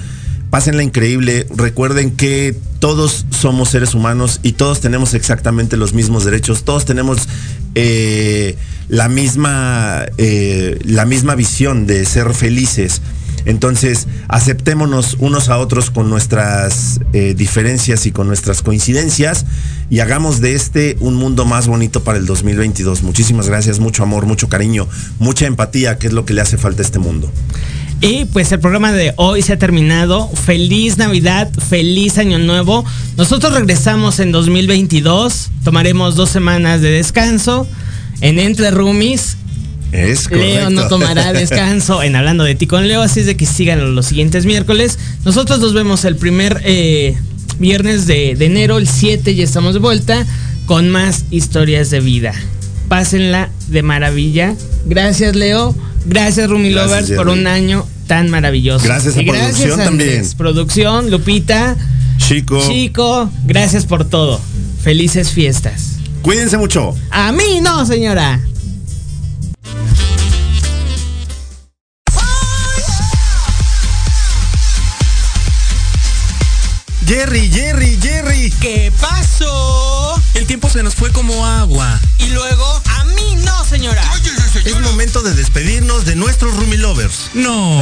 Pásenla 0.51 0.83
increíble. 0.83 1.47
Recuerden 1.55 2.11
que 2.11 2.53
todos 2.79 3.25
somos 3.29 3.69
seres 3.69 3.93
humanos 3.93 4.41
y 4.43 4.51
todos 4.51 4.81
tenemos 4.81 5.13
exactamente 5.13 5.77
los 5.77 5.93
mismos 5.93 6.25
derechos. 6.25 6.65
Todos 6.65 6.83
tenemos 6.83 7.29
eh, 7.75 8.57
la 8.89 9.07
misma 9.07 10.05
eh, 10.17 10.79
la 10.83 11.05
misma 11.05 11.35
visión 11.35 11.87
de 11.87 12.05
ser 12.05 12.33
felices. 12.33 13.01
Entonces, 13.45 14.07
aceptémonos 14.27 15.15
unos 15.19 15.49
a 15.49 15.57
otros 15.57 15.89
con 15.89 16.09
nuestras 16.09 16.99
eh, 17.13 17.33
diferencias 17.35 18.05
y 18.05 18.11
con 18.11 18.27
nuestras 18.27 18.61
coincidencias 18.61 19.45
y 19.89 19.99
hagamos 19.99 20.41
de 20.41 20.53
este 20.53 20.95
un 20.99 21.15
mundo 21.15 21.45
más 21.45 21.67
bonito 21.67 22.03
para 22.03 22.17
el 22.17 22.25
2022. 22.25 23.01
Muchísimas 23.03 23.47
gracias, 23.47 23.79
mucho 23.79 24.03
amor, 24.03 24.25
mucho 24.25 24.47
cariño, 24.47 24.87
mucha 25.17 25.47
empatía, 25.47 25.97
que 25.97 26.07
es 26.07 26.13
lo 26.13 26.25
que 26.25 26.33
le 26.33 26.41
hace 26.41 26.57
falta 26.57 26.81
a 26.83 26.85
este 26.85 26.99
mundo. 26.99 27.31
Y 28.01 28.25
pues 28.25 28.51
el 28.51 28.59
programa 28.59 28.91
de 28.91 29.13
hoy 29.17 29.43
se 29.43 29.53
ha 29.53 29.59
terminado. 29.59 30.27
Feliz 30.27 30.97
Navidad, 30.97 31.51
feliz 31.69 32.17
Año 32.17 32.39
Nuevo. 32.39 32.83
Nosotros 33.15 33.53
regresamos 33.53 34.19
en 34.19 34.31
2022. 34.31 35.51
Tomaremos 35.63 36.15
dos 36.15 36.31
semanas 36.31 36.81
de 36.81 36.89
descanso 36.89 37.67
en 38.21 38.39
Entre 38.39 38.71
Roomies. 38.71 39.37
Es 39.91 40.31
Leo 40.31 40.71
no 40.71 40.87
tomará 40.87 41.31
descanso 41.33 42.01
en 42.01 42.15
Hablando 42.15 42.43
de 42.43 42.55
ti 42.55 42.65
con 42.65 42.87
Leo, 42.87 43.01
así 43.01 43.19
es 43.19 43.25
de 43.27 43.35
que 43.37 43.45
sigan 43.45 43.93
los 43.93 44.07
siguientes 44.07 44.47
miércoles. 44.47 44.97
Nosotros 45.23 45.59
nos 45.59 45.75
vemos 45.75 46.03
el 46.03 46.15
primer 46.15 46.59
eh, 46.63 47.15
viernes 47.59 48.07
de, 48.07 48.35
de 48.35 48.45
enero, 48.45 48.79
el 48.79 48.87
7, 48.87 49.35
ya 49.35 49.43
estamos 49.43 49.73
de 49.73 49.79
vuelta 49.79 50.25
con 50.65 50.89
más 50.89 51.25
historias 51.29 51.91
de 51.91 51.99
vida. 51.99 52.33
Pásenla 52.87 53.49
de 53.67 53.83
maravilla. 53.83 54.55
Gracias, 54.85 55.35
Leo. 55.35 55.75
Gracias, 56.05 56.49
Rumi 56.49 56.71
Gracias, 56.71 57.01
Lovers, 57.09 57.17
por 57.17 57.29
un 57.29 57.47
año 57.47 57.85
tan 58.07 58.29
maravilloso. 58.29 58.83
Gracias 58.85 59.15
a 59.17 59.21
Y 59.21 59.25
producción 59.25 59.71
Andrés. 59.71 59.85
también. 59.85 60.31
Producción, 60.37 61.11
Lupita, 61.11 61.75
Chico, 62.17 62.61
Chico, 62.67 63.29
gracias 63.45 63.85
por 63.85 64.05
todo. 64.05 64.39
Felices 64.83 65.31
fiestas. 65.31 65.97
cuídense 66.21 66.57
mucho. 66.57 66.95
A 67.11 67.31
mí 67.31 67.61
no, 67.61 67.85
señora. 67.85 68.39
Jerry, 77.05 77.49
Jerry, 77.49 77.97
Jerry. 78.01 78.53
¿Qué 78.61 78.91
pasó? 78.99 80.21
El 80.33 80.45
tiempo 80.45 80.69
se 80.69 80.81
nos 80.83 80.95
fue 80.95 81.11
como 81.11 81.45
agua. 81.45 81.99
Y 82.19 82.27
luego, 82.27 82.81
a 82.97 83.03
mí 83.05 83.35
no, 83.43 83.65
señora. 83.65 84.01
Es 84.65 84.79
momento 84.79 85.21
de 85.23 85.33
despedirnos 85.33 86.05
de 86.05 86.15
nuestros 86.15 86.55
Rumi 86.55 86.77
Lovers. 86.77 87.31
No. 87.33 87.81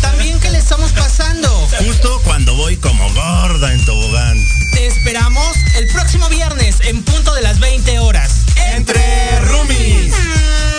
También 0.00 0.38
que 0.38 0.50
le 0.50 0.58
estamos 0.58 0.92
pasando. 0.92 1.48
Justo 1.78 2.20
cuando 2.22 2.54
voy 2.54 2.76
como 2.76 3.12
gorda 3.12 3.72
en 3.72 3.84
tobogán. 3.84 4.38
Te 4.72 4.86
esperamos 4.86 5.56
el 5.74 5.88
próximo 5.88 6.28
viernes 6.28 6.76
en 6.82 7.02
punto 7.02 7.34
de 7.34 7.42
las 7.42 7.58
20 7.58 7.98
horas. 7.98 8.42
Entre 8.74 9.40
Rumis. 9.40 10.14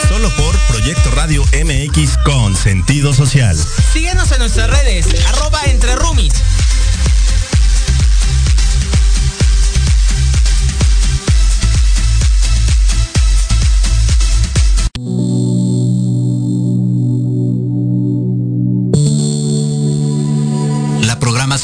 Solo 0.08 0.34
por 0.38 0.58
Proyecto 0.68 1.12
Radio 1.12 1.44
MX 1.52 2.18
con 2.24 2.56
sentido 2.56 3.14
social. 3.14 3.58
Síguenos 3.92 4.32
en 4.32 4.40
nuestras 4.40 4.70
redes, 4.70 5.08
arroba 5.28 5.62
entre 5.66 5.96
roomies. 5.96 6.34